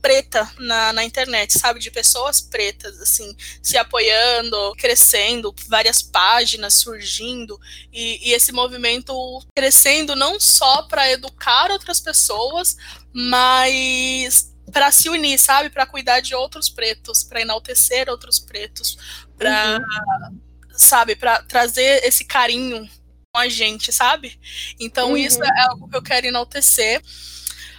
preta 0.00 0.50
na, 0.58 0.92
na 0.92 1.04
internet, 1.04 1.58
sabe? 1.58 1.80
De 1.80 1.90
pessoas 1.90 2.40
pretas, 2.40 3.00
assim, 3.00 3.36
se 3.62 3.76
apoiando, 3.76 4.72
crescendo, 4.78 5.54
várias 5.68 6.00
páginas 6.00 6.74
surgindo, 6.74 7.60
e, 7.92 8.28
e 8.28 8.32
esse 8.32 8.52
movimento 8.52 9.12
crescendo 9.54 10.16
não 10.16 10.40
só 10.40 10.82
para 10.82 11.10
educar 11.10 11.70
outras 11.70 12.00
pessoas, 12.00 12.76
mas 13.12 14.54
para 14.72 14.92
se 14.92 15.08
unir, 15.08 15.38
sabe? 15.38 15.70
Para 15.70 15.86
cuidar 15.86 16.20
de 16.20 16.34
outros 16.34 16.68
pretos, 16.68 17.22
para 17.22 17.40
enaltecer 17.40 18.08
outros 18.08 18.38
pretos, 18.38 18.96
para 19.36 19.78
uhum. 19.78 20.40
sabe, 20.70 21.16
para 21.16 21.42
trazer 21.42 22.04
esse 22.04 22.24
carinho 22.24 22.88
com 23.32 23.40
a 23.40 23.48
gente, 23.48 23.92
sabe? 23.92 24.38
Então 24.78 25.10
uhum. 25.10 25.16
isso 25.16 25.42
é 25.42 25.60
algo 25.68 25.88
que 25.88 25.96
eu 25.96 26.02
quero 26.02 26.26
enaltecer, 26.26 27.02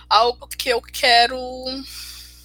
algo 0.09 0.47
que 0.47 0.69
eu 0.69 0.81
quero 0.81 1.37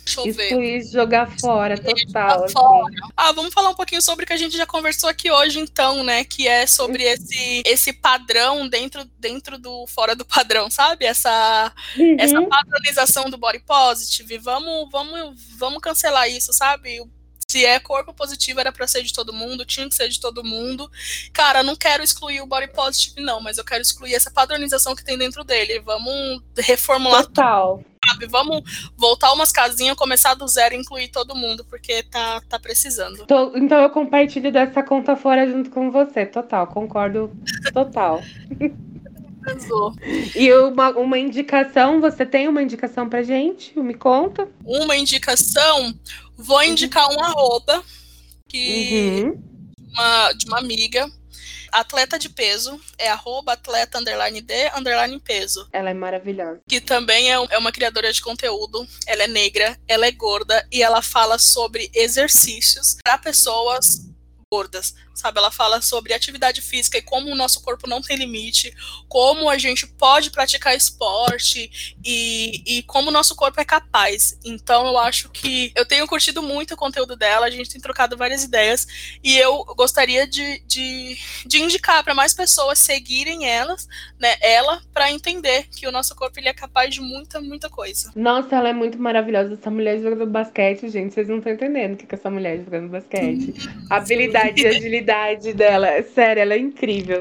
Deixa 0.04 0.20
eu 0.20 0.34
ver. 0.34 0.82
jogar 0.84 1.30
fora, 1.38 1.78
total. 1.78 1.96
Jogar 1.96 2.48
fora. 2.50 2.84
Assim. 2.84 3.12
Ah, 3.16 3.32
vamos 3.32 3.54
falar 3.54 3.70
um 3.70 3.74
pouquinho 3.74 4.02
sobre 4.02 4.24
o 4.24 4.26
que 4.26 4.34
a 4.34 4.36
gente 4.36 4.54
já 4.54 4.66
conversou 4.66 5.08
aqui 5.08 5.30
hoje, 5.30 5.58
então, 5.58 6.04
né? 6.04 6.24
Que 6.24 6.46
é 6.46 6.66
sobre 6.66 7.04
uhum. 7.04 7.10
esse, 7.10 7.62
esse 7.64 7.92
padrão 7.92 8.68
dentro, 8.68 9.04
dentro 9.18 9.58
do 9.58 9.86
fora 9.86 10.14
do 10.14 10.24
padrão, 10.24 10.70
sabe? 10.70 11.06
Essa, 11.06 11.72
uhum. 11.96 12.16
essa 12.18 12.42
padronização 12.42 13.30
do 13.30 13.38
body 13.38 13.60
positive. 13.60 14.36
Vamos, 14.38 14.90
vamos, 14.90 15.40
vamos 15.56 15.80
cancelar 15.80 16.28
isso, 16.28 16.52
sabe? 16.52 17.00
Se 17.48 17.64
é 17.64 17.78
corpo 17.78 18.12
positivo 18.12 18.60
era 18.60 18.72
para 18.72 18.86
ser 18.86 19.02
de 19.02 19.12
todo 19.12 19.32
mundo, 19.32 19.64
tinha 19.64 19.88
que 19.88 19.94
ser 19.94 20.08
de 20.08 20.20
todo 20.20 20.44
mundo. 20.44 20.90
Cara, 21.32 21.62
não 21.62 21.76
quero 21.76 22.02
excluir 22.02 22.40
o 22.40 22.46
body 22.46 22.68
positive 22.68 23.20
não, 23.20 23.40
mas 23.40 23.58
eu 23.58 23.64
quero 23.64 23.82
excluir 23.82 24.14
essa 24.14 24.30
padronização 24.30 24.94
que 24.94 25.04
tem 25.04 25.18
dentro 25.18 25.44
dele. 25.44 25.80
Vamos 25.80 26.42
reformular 26.56 27.26
Total. 27.26 27.78
tudo. 27.78 27.94
Sabe? 28.06 28.26
Vamos 28.26 28.90
voltar 28.96 29.32
umas 29.32 29.50
casinhas, 29.50 29.96
começar 29.96 30.34
do 30.34 30.46
zero 30.46 30.74
e 30.74 30.78
incluir 30.78 31.08
todo 31.08 31.34
mundo, 31.34 31.64
porque 31.64 32.02
tá, 32.02 32.40
tá 32.48 32.58
precisando. 32.58 33.26
Tô, 33.26 33.56
então 33.56 33.80
eu 33.80 33.88
compartilho 33.88 34.52
dessa 34.52 34.82
conta 34.82 35.16
fora 35.16 35.46
junto 35.46 35.70
com 35.70 35.90
você. 35.90 36.26
Total, 36.26 36.66
concordo. 36.66 37.30
Total. 37.72 38.20
E 40.34 40.52
uma, 40.54 40.90
uma 40.90 41.18
indicação, 41.18 42.00
você 42.00 42.24
tem 42.24 42.48
uma 42.48 42.62
indicação 42.62 43.08
pra 43.08 43.22
gente? 43.22 43.78
Me 43.78 43.94
conta. 43.94 44.48
Uma 44.64 44.96
indicação, 44.96 45.94
vou 46.36 46.62
indicar 46.62 47.08
um 47.10 47.20
arroba 47.22 47.84
que 48.48 49.22
uhum. 49.24 49.42
uma, 49.92 50.32
de 50.32 50.46
uma 50.46 50.58
amiga 50.58 51.10
atleta 51.74 52.18
de 52.18 52.28
peso, 52.28 52.80
é 52.96 53.08
arroba 53.08 53.52
atleta 53.52 53.98
underline 53.98 54.40
de 54.40 54.70
underline 54.76 55.18
peso. 55.20 55.68
Ela 55.72 55.90
é 55.90 55.94
maravilhosa. 55.94 56.60
Que 56.68 56.80
também 56.80 57.32
é, 57.32 57.34
é 57.50 57.58
uma 57.58 57.72
criadora 57.72 58.12
de 58.12 58.22
conteúdo. 58.22 58.86
Ela 59.06 59.24
é 59.24 59.26
negra, 59.26 59.76
ela 59.88 60.06
é 60.06 60.12
gorda 60.12 60.66
e 60.70 60.82
ela 60.82 61.02
fala 61.02 61.38
sobre 61.38 61.90
exercícios 61.92 62.96
para 63.02 63.18
pessoas 63.18 64.08
gordas, 64.52 64.94
sabe? 65.14 65.38
Ela 65.38 65.50
fala 65.50 65.80
sobre 65.80 66.12
atividade 66.12 66.60
física 66.60 66.98
e 66.98 67.02
como 67.02 67.30
o 67.30 67.34
nosso 67.34 67.62
corpo 67.62 67.88
não 67.88 68.02
tem 68.02 68.16
limite, 68.16 68.74
como 69.08 69.48
a 69.48 69.56
gente 69.56 69.86
pode 69.86 70.30
praticar 70.30 70.76
esporte 70.76 71.94
e, 72.04 72.62
e 72.66 72.82
como 72.82 73.08
o 73.08 73.12
nosso 73.12 73.34
corpo 73.34 73.60
é 73.60 73.64
capaz. 73.64 74.38
Então 74.44 74.86
eu 74.86 74.98
acho 74.98 75.28
que 75.30 75.72
eu 75.74 75.86
tenho 75.86 76.06
curtido 76.06 76.42
muito 76.42 76.74
o 76.74 76.76
conteúdo 76.76 77.16
dela, 77.16 77.46
a 77.46 77.50
gente 77.50 77.70
tem 77.70 77.80
trocado 77.80 78.16
várias 78.16 78.44
ideias 78.44 78.86
e 79.22 79.36
eu 79.38 79.64
gostaria 79.76 80.26
de, 80.26 80.60
de, 80.66 81.16
de 81.46 81.62
indicar 81.62 82.02
para 82.02 82.14
mais 82.14 82.34
pessoas 82.34 82.78
seguirem 82.78 83.48
elas, 83.48 83.88
né, 84.18 84.34
ela, 84.40 84.82
para 84.92 85.10
entender 85.10 85.68
que 85.70 85.86
o 85.86 85.92
nosso 85.92 86.14
corpo 86.14 86.38
ele 86.38 86.48
é 86.48 86.54
capaz 86.54 86.92
de 86.92 87.00
muita, 87.00 87.40
muita 87.40 87.70
coisa. 87.70 88.12
Nossa, 88.16 88.56
ela 88.56 88.68
é 88.68 88.72
muito 88.72 88.98
maravilhosa. 88.98 89.54
Essa 89.54 89.70
mulher 89.70 90.00
jogando 90.00 90.26
basquete, 90.26 90.88
gente, 90.88 91.14
vocês 91.14 91.28
não 91.28 91.38
estão 91.38 91.52
entendendo 91.52 91.94
o 91.94 91.96
que 91.96 92.04
é 92.04 92.18
essa 92.18 92.30
mulher 92.30 92.58
jogando 92.58 92.88
basquete. 92.88 93.54
Habilidade 93.88 94.24
habilidade 94.24 94.62
e 94.62 94.66
agilidade 94.66 95.03
dela. 95.04 96.02
Sério, 96.02 96.42
ela 96.42 96.54
é 96.54 96.58
incrível. 96.58 97.20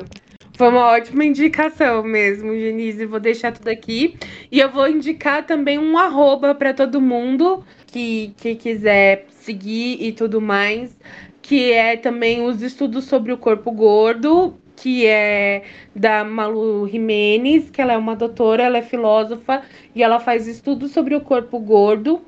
Foi 0.55 0.69
uma 0.69 0.91
ótima 0.91 1.25
indicação 1.25 2.03
mesmo, 2.03 2.53
Genise. 2.53 3.05
Vou 3.05 3.19
deixar 3.19 3.51
tudo 3.51 3.67
aqui. 3.69 4.17
E 4.51 4.59
eu 4.59 4.69
vou 4.71 4.87
indicar 4.87 5.45
também 5.45 5.79
um 5.79 5.97
arroba 5.97 6.53
para 6.53 6.73
todo 6.73 7.01
mundo 7.01 7.65
que, 7.87 8.33
que 8.37 8.55
quiser 8.55 9.25
seguir 9.29 9.97
e 9.99 10.11
tudo 10.11 10.39
mais. 10.39 10.95
Que 11.41 11.71
é 11.71 11.97
também 11.97 12.45
os 12.45 12.61
estudos 12.61 13.05
sobre 13.05 13.33
o 13.33 13.37
corpo 13.37 13.71
gordo, 13.71 14.55
que 14.75 15.05
é 15.05 15.63
da 15.95 16.23
Malu 16.23 16.87
Jimenez, 16.87 17.69
que 17.69 17.81
ela 17.81 17.93
é 17.93 17.97
uma 17.97 18.15
doutora, 18.15 18.63
ela 18.63 18.77
é 18.77 18.81
filósofa 18.81 19.63
e 19.93 20.03
ela 20.03 20.19
faz 20.19 20.47
estudos 20.47 20.91
sobre 20.91 21.15
o 21.15 21.21
corpo 21.21 21.59
gordo 21.59 22.21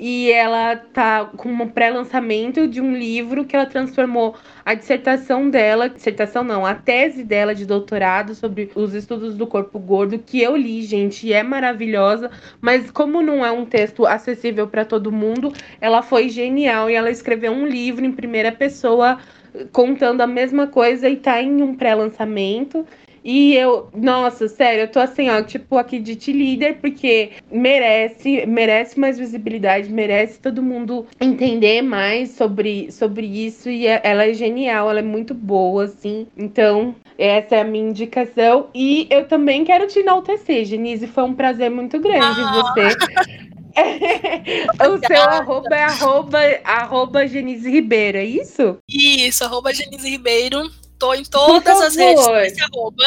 e 0.00 0.32
ela 0.32 0.76
tá 0.76 1.26
com 1.36 1.50
um 1.50 1.68
pré-lançamento 1.68 2.66
de 2.66 2.80
um 2.80 2.96
livro 2.96 3.44
que 3.44 3.54
ela 3.54 3.66
transformou 3.66 4.34
a 4.64 4.72
dissertação 4.72 5.50
dela, 5.50 5.90
dissertação 5.90 6.42
não, 6.42 6.64
a 6.64 6.74
tese 6.74 7.22
dela 7.22 7.54
de 7.54 7.66
doutorado 7.66 8.34
sobre 8.34 8.70
os 8.74 8.94
estudos 8.94 9.34
do 9.34 9.46
corpo 9.46 9.78
gordo, 9.78 10.18
que 10.18 10.40
eu 10.40 10.56
li, 10.56 10.80
gente, 10.84 11.26
e 11.26 11.34
é 11.34 11.42
maravilhosa, 11.42 12.30
mas 12.62 12.90
como 12.90 13.20
não 13.20 13.44
é 13.44 13.52
um 13.52 13.66
texto 13.66 14.06
acessível 14.06 14.66
para 14.66 14.86
todo 14.86 15.12
mundo, 15.12 15.52
ela 15.82 16.00
foi 16.00 16.30
genial 16.30 16.88
e 16.88 16.94
ela 16.94 17.10
escreveu 17.10 17.52
um 17.52 17.66
livro 17.66 18.02
em 18.02 18.12
primeira 18.12 18.50
pessoa 18.50 19.18
contando 19.70 20.22
a 20.22 20.26
mesma 20.26 20.66
coisa 20.66 21.10
e 21.10 21.16
tá 21.16 21.42
em 21.42 21.60
um 21.60 21.74
pré-lançamento. 21.74 22.86
E 23.22 23.54
eu, 23.54 23.88
nossa, 23.94 24.48
sério, 24.48 24.82
eu 24.82 24.88
tô 24.88 24.98
assim, 24.98 25.28
ó, 25.28 25.42
tipo, 25.42 25.76
aqui 25.76 25.98
de 25.98 26.16
te 26.16 26.32
líder, 26.32 26.78
porque 26.80 27.32
merece, 27.50 28.46
merece 28.46 28.98
mais 28.98 29.18
visibilidade, 29.18 29.92
merece 29.92 30.38
todo 30.38 30.62
mundo 30.62 31.06
entender 31.20 31.82
mais 31.82 32.30
sobre, 32.30 32.90
sobre 32.90 33.26
isso. 33.26 33.68
E 33.68 33.86
é, 33.86 34.00
ela 34.02 34.24
é 34.24 34.32
genial, 34.32 34.90
ela 34.90 35.00
é 35.00 35.02
muito 35.02 35.34
boa, 35.34 35.84
assim. 35.84 36.26
Então, 36.36 36.94
essa 37.18 37.56
é 37.56 37.60
a 37.60 37.64
minha 37.64 37.90
indicação. 37.90 38.68
E 38.74 39.06
eu 39.10 39.26
também 39.26 39.64
quero 39.64 39.86
te 39.86 39.98
enaltecer, 39.98 40.64
Genise. 40.64 41.06
Foi 41.06 41.24
um 41.24 41.34
prazer 41.34 41.70
muito 41.70 41.98
grande 42.00 42.40
ah. 42.40 42.74
você. 42.74 42.96
o 44.88 45.06
seu 45.06 45.22
arroba 45.22 45.76
é 45.76 45.84
arroba, 45.84 46.38
arroba 46.64 47.26
Genise 47.26 47.70
Ribeiro, 47.70 48.18
é 48.18 48.24
isso? 48.24 48.78
Isso, 48.88 49.44
arroba 49.44 49.72
Genise 49.72 50.08
Ribeiro 50.08 50.70
tô 51.00 51.14
em 51.14 51.24
todas 51.24 51.80
as 51.80 51.96
redes 51.96 52.26
desse 52.26 52.62
arroba. 52.62 53.04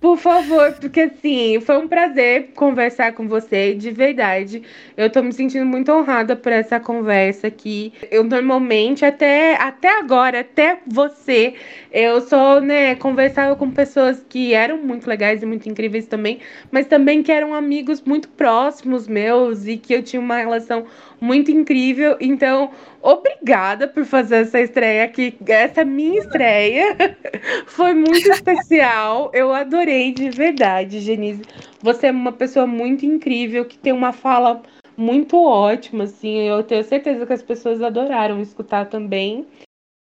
Por 0.00 0.18
favor, 0.18 0.72
porque 0.74 1.00
assim, 1.00 1.58
foi 1.60 1.78
um 1.78 1.88
prazer 1.88 2.50
conversar 2.54 3.12
com 3.14 3.26
você, 3.26 3.72
de 3.72 3.90
verdade. 3.90 4.62
Eu 4.98 5.08
tô 5.08 5.22
me 5.22 5.32
sentindo 5.32 5.64
muito 5.64 5.90
honrada 5.90 6.36
por 6.36 6.52
essa 6.52 6.78
conversa 6.78 7.46
aqui. 7.46 7.90
Eu 8.10 8.22
normalmente, 8.22 9.02
até, 9.02 9.54
até 9.54 9.98
agora, 9.98 10.40
até 10.40 10.78
você, 10.86 11.54
eu 11.90 12.20
só, 12.20 12.60
né, 12.60 12.94
conversava 12.96 13.56
com 13.56 13.70
pessoas 13.70 14.22
que 14.28 14.52
eram 14.52 14.76
muito 14.76 15.08
legais 15.08 15.42
e 15.42 15.46
muito 15.46 15.70
incríveis 15.70 16.06
também, 16.06 16.38
mas 16.70 16.86
também 16.86 17.22
que 17.22 17.32
eram 17.32 17.54
amigos 17.54 18.02
muito 18.02 18.28
próximos 18.28 19.08
meus 19.08 19.66
e 19.66 19.78
que 19.78 19.94
eu 19.94 20.02
tinha 20.02 20.20
uma 20.20 20.36
relação 20.36 20.84
muito 21.24 21.50
incrível. 21.50 22.18
Então, 22.20 22.70
obrigada 23.00 23.88
por 23.88 24.04
fazer 24.04 24.42
essa 24.42 24.60
estreia 24.60 25.04
aqui. 25.04 25.34
Essa 25.46 25.82
minha 25.84 26.20
estreia 26.20 26.94
foi 27.66 27.94
muito 27.94 28.30
especial. 28.30 29.30
Eu 29.32 29.54
adorei 29.54 30.12
de 30.12 30.28
verdade, 30.28 31.00
Genise. 31.00 31.42
Você 31.80 32.08
é 32.08 32.10
uma 32.10 32.32
pessoa 32.32 32.66
muito 32.66 33.06
incrível 33.06 33.64
que 33.64 33.78
tem 33.78 33.92
uma 33.92 34.12
fala 34.12 34.62
muito 34.96 35.42
ótima, 35.42 36.04
assim. 36.04 36.42
Eu 36.42 36.62
tenho 36.62 36.84
certeza 36.84 37.24
que 37.24 37.32
as 37.32 37.42
pessoas 37.42 37.80
adoraram 37.80 38.40
escutar 38.40 38.86
também. 38.86 39.46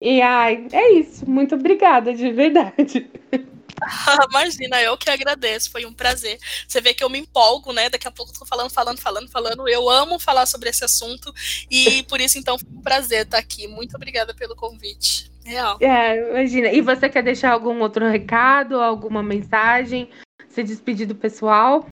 E 0.02 0.22
ai, 0.22 0.68
é 0.74 0.92
isso. 0.92 1.30
Muito 1.30 1.56
obrigada, 1.56 2.14
de 2.14 2.32
verdade. 2.32 3.10
Imagina, 4.30 4.82
eu 4.82 4.98
que 4.98 5.10
agradeço, 5.10 5.72
foi 5.72 5.86
um 5.86 5.94
prazer. 5.94 6.40
Você 6.68 6.82
vê 6.82 6.94
que 6.94 7.04
eu 7.04 7.10
me 7.10 7.20
empolgo, 7.20 7.74
né? 7.74 7.90
Daqui 7.90 8.08
a 8.08 8.12
pouco 8.12 8.34
tô 8.38 8.46
falando, 8.46 8.70
falando, 8.70 9.00
falando, 9.00 9.30
falando. 9.30 9.68
Eu 9.68 9.90
amo 9.90 10.20
falar 10.20 10.46
sobre 10.46 10.70
esse 10.70 10.84
assunto 10.84 11.34
e 11.70 12.04
por 12.04 12.22
isso, 12.22 12.38
então, 12.38 12.58
foi 12.58 12.70
um 12.70 12.82
prazer 12.82 13.24
estar 13.24 13.38
aqui. 13.38 13.68
Muito 13.68 13.96
obrigada 13.96 14.34
pelo 14.34 14.56
convite. 14.56 15.32
Real. 15.46 15.78
É, 15.82 16.30
imagina. 16.30 16.70
E 16.70 16.82
você 16.82 17.10
quer 17.10 17.22
deixar 17.22 17.52
algum 17.52 17.80
outro 17.82 18.10
recado, 18.10 18.80
alguma 18.80 19.22
mensagem? 19.22 20.10
Se 20.48 20.64
despedir 20.64 21.06
do 21.06 21.16
pessoal? 21.16 21.86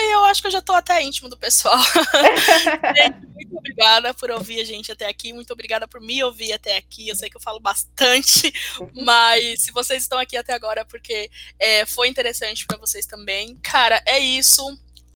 Ai, 0.00 0.14
eu 0.14 0.24
acho 0.24 0.40
que 0.40 0.46
eu 0.46 0.50
já 0.50 0.62
tô 0.62 0.72
até 0.72 1.02
íntimo 1.02 1.28
do 1.28 1.36
pessoal. 1.36 1.76
muito 3.36 3.58
obrigada 3.58 4.14
por 4.14 4.30
ouvir 4.30 4.60
a 4.60 4.64
gente 4.64 4.90
até 4.90 5.06
aqui. 5.06 5.30
Muito 5.30 5.52
obrigada 5.52 5.86
por 5.86 6.00
me 6.00 6.24
ouvir 6.24 6.54
até 6.54 6.78
aqui. 6.78 7.08
Eu 7.08 7.14
sei 7.14 7.28
que 7.28 7.36
eu 7.36 7.40
falo 7.40 7.60
bastante, 7.60 8.50
mas 9.04 9.62
se 9.62 9.72
vocês 9.72 10.02
estão 10.02 10.18
aqui 10.18 10.38
até 10.38 10.54
agora 10.54 10.80
é 10.80 10.84
porque 10.84 11.30
é, 11.58 11.84
foi 11.84 12.08
interessante 12.08 12.66
para 12.66 12.78
vocês 12.78 13.04
também. 13.04 13.58
Cara, 13.62 14.02
é 14.06 14.18
isso. 14.18 14.64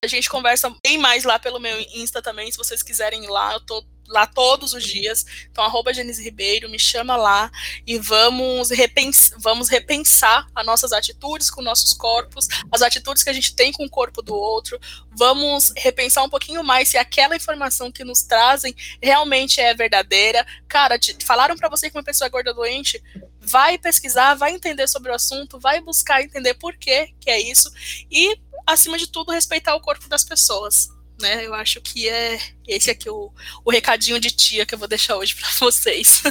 A 0.03 0.07
gente 0.07 0.29
conversa 0.29 0.71
bem 0.83 0.99
mais 0.99 1.23
lá 1.23 1.39
pelo 1.39 1.59
meu 1.59 1.79
Insta 1.95 2.21
também, 2.21 2.51
se 2.51 2.57
vocês 2.57 2.83
quiserem 2.83 3.23
ir 3.23 3.29
lá. 3.29 3.53
Eu 3.53 3.61
tô 3.61 3.83
lá 4.07 4.25
todos 4.25 4.73
os 4.73 4.83
dias. 4.83 5.25
Então, 5.51 5.63
arroba 5.63 5.93
Genise 5.93 6.23
Ribeiro, 6.23 6.69
me 6.69 6.79
chama 6.79 7.15
lá 7.15 7.51
e 7.85 7.97
vamos, 7.97 8.69
repens 8.69 9.33
vamos 9.37 9.69
repensar 9.69 10.47
as 10.55 10.65
nossas 10.65 10.91
atitudes 10.91 11.49
com 11.49 11.61
nossos 11.61 11.93
corpos, 11.93 12.47
as 12.71 12.81
atitudes 12.81 13.23
que 13.23 13.29
a 13.29 13.33
gente 13.33 13.55
tem 13.55 13.71
com 13.71 13.85
o 13.85 13.89
corpo 13.89 14.21
do 14.21 14.35
outro. 14.35 14.79
Vamos 15.11 15.73
repensar 15.77 16.23
um 16.23 16.29
pouquinho 16.29 16.63
mais 16.63 16.89
se 16.89 16.97
aquela 16.97 17.35
informação 17.35 17.91
que 17.91 18.03
nos 18.03 18.23
trazem 18.23 18.75
realmente 19.01 19.59
é 19.59 19.73
verdadeira. 19.73 20.45
Cara, 20.67 20.99
te, 20.99 21.15
falaram 21.23 21.55
para 21.55 21.69
você 21.69 21.89
que 21.89 21.97
uma 21.97 22.03
pessoa 22.03 22.27
é 22.27 22.31
gorda 22.31 22.53
doente, 22.53 23.01
vai 23.39 23.77
pesquisar, 23.77 24.35
vai 24.35 24.51
entender 24.51 24.87
sobre 24.87 25.11
o 25.11 25.15
assunto, 25.15 25.59
vai 25.59 25.81
buscar 25.81 26.21
entender 26.21 26.53
por 26.55 26.75
que 26.77 27.13
que 27.19 27.29
é 27.29 27.39
isso 27.39 27.71
e, 28.11 28.39
acima 28.65 28.97
de 28.97 29.07
tudo, 29.07 29.31
respeitar 29.31 29.75
o 29.75 29.81
corpo 29.81 30.07
das 30.07 30.23
pessoas 30.23 30.95
né? 31.19 31.45
Eu 31.45 31.53
acho 31.53 31.81
que 31.81 32.07
é 32.09 32.39
esse 32.67 32.89
aqui 32.89 33.09
o, 33.09 33.31
o 33.63 33.71
recadinho 33.71 34.19
de 34.19 34.31
tia 34.31 34.65
que 34.65 34.73
eu 34.73 34.79
vou 34.79 34.87
deixar 34.87 35.17
hoje 35.17 35.35
para 35.35 35.49
vocês. 35.59 36.23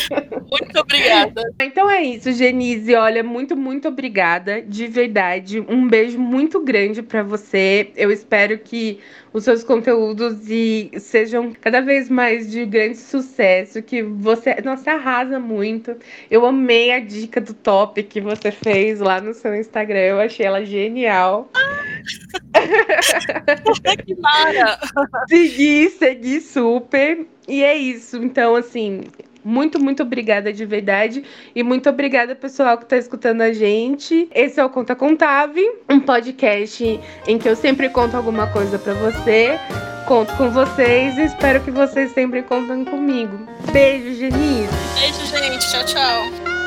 muito 0.50 0.78
obrigada. 0.78 1.42
Então 1.60 1.90
é 1.90 2.02
isso, 2.02 2.32
Genise. 2.32 2.94
Olha, 2.94 3.22
muito, 3.22 3.56
muito 3.56 3.88
obrigada, 3.88 4.62
de 4.62 4.86
verdade. 4.86 5.60
Um 5.60 5.88
beijo 5.88 6.18
muito 6.18 6.60
grande 6.60 7.02
para 7.02 7.22
você. 7.22 7.90
Eu 7.96 8.10
espero 8.10 8.58
que 8.58 9.00
os 9.32 9.44
seus 9.44 9.62
conteúdos 9.62 10.48
e 10.48 10.90
sejam 10.98 11.52
cada 11.60 11.80
vez 11.80 12.08
mais 12.08 12.50
de 12.50 12.66
grande 12.66 12.98
sucesso, 12.98 13.82
que 13.82 14.02
você, 14.02 14.56
nossa, 14.62 14.92
arrasa 14.92 15.38
muito. 15.38 15.96
Eu 16.30 16.44
amei 16.44 16.92
a 16.92 17.00
dica 17.00 17.40
do 17.40 17.54
top 17.54 18.02
que 18.02 18.20
você 18.20 18.50
fez 18.50 18.98
lá 18.98 19.20
no 19.20 19.32
seu 19.32 19.54
Instagram. 19.54 20.00
Eu 20.00 20.20
achei 20.20 20.46
ela 20.46 20.64
genial. 20.64 21.48
que 24.04 24.14
mara! 24.16 24.78
Segui, 25.88 26.40
super. 26.40 27.26
E 27.48 27.62
é 27.62 27.76
isso. 27.76 28.18
Então, 28.18 28.54
assim, 28.54 29.02
muito, 29.44 29.82
muito 29.82 30.02
obrigada 30.02 30.52
de 30.52 30.64
verdade. 30.64 31.24
E 31.54 31.62
muito 31.62 31.88
obrigada, 31.88 32.34
pessoal, 32.34 32.76
que 32.78 32.84
está 32.84 32.96
escutando 32.96 33.42
a 33.42 33.52
gente. 33.52 34.28
Esse 34.34 34.60
é 34.60 34.64
o 34.64 34.70
Conta 34.70 34.94
Contave, 34.94 35.62
um 35.88 36.00
podcast 36.00 37.00
em 37.26 37.38
que 37.38 37.48
eu 37.48 37.56
sempre 37.56 37.88
conto 37.88 38.16
alguma 38.16 38.46
coisa 38.48 38.78
para 38.78 38.94
você. 38.94 39.58
Conto 40.06 40.36
com 40.36 40.50
vocês 40.50 41.16
e 41.18 41.22
espero 41.22 41.62
que 41.62 41.70
vocês 41.70 42.12
sempre 42.12 42.42
contem 42.42 42.84
comigo. 42.84 43.38
Beijo, 43.72 44.14
Genise. 44.14 44.68
Beijo, 44.98 45.26
gente. 45.26 45.70
Tchau, 45.70 45.84
tchau. 45.84 46.59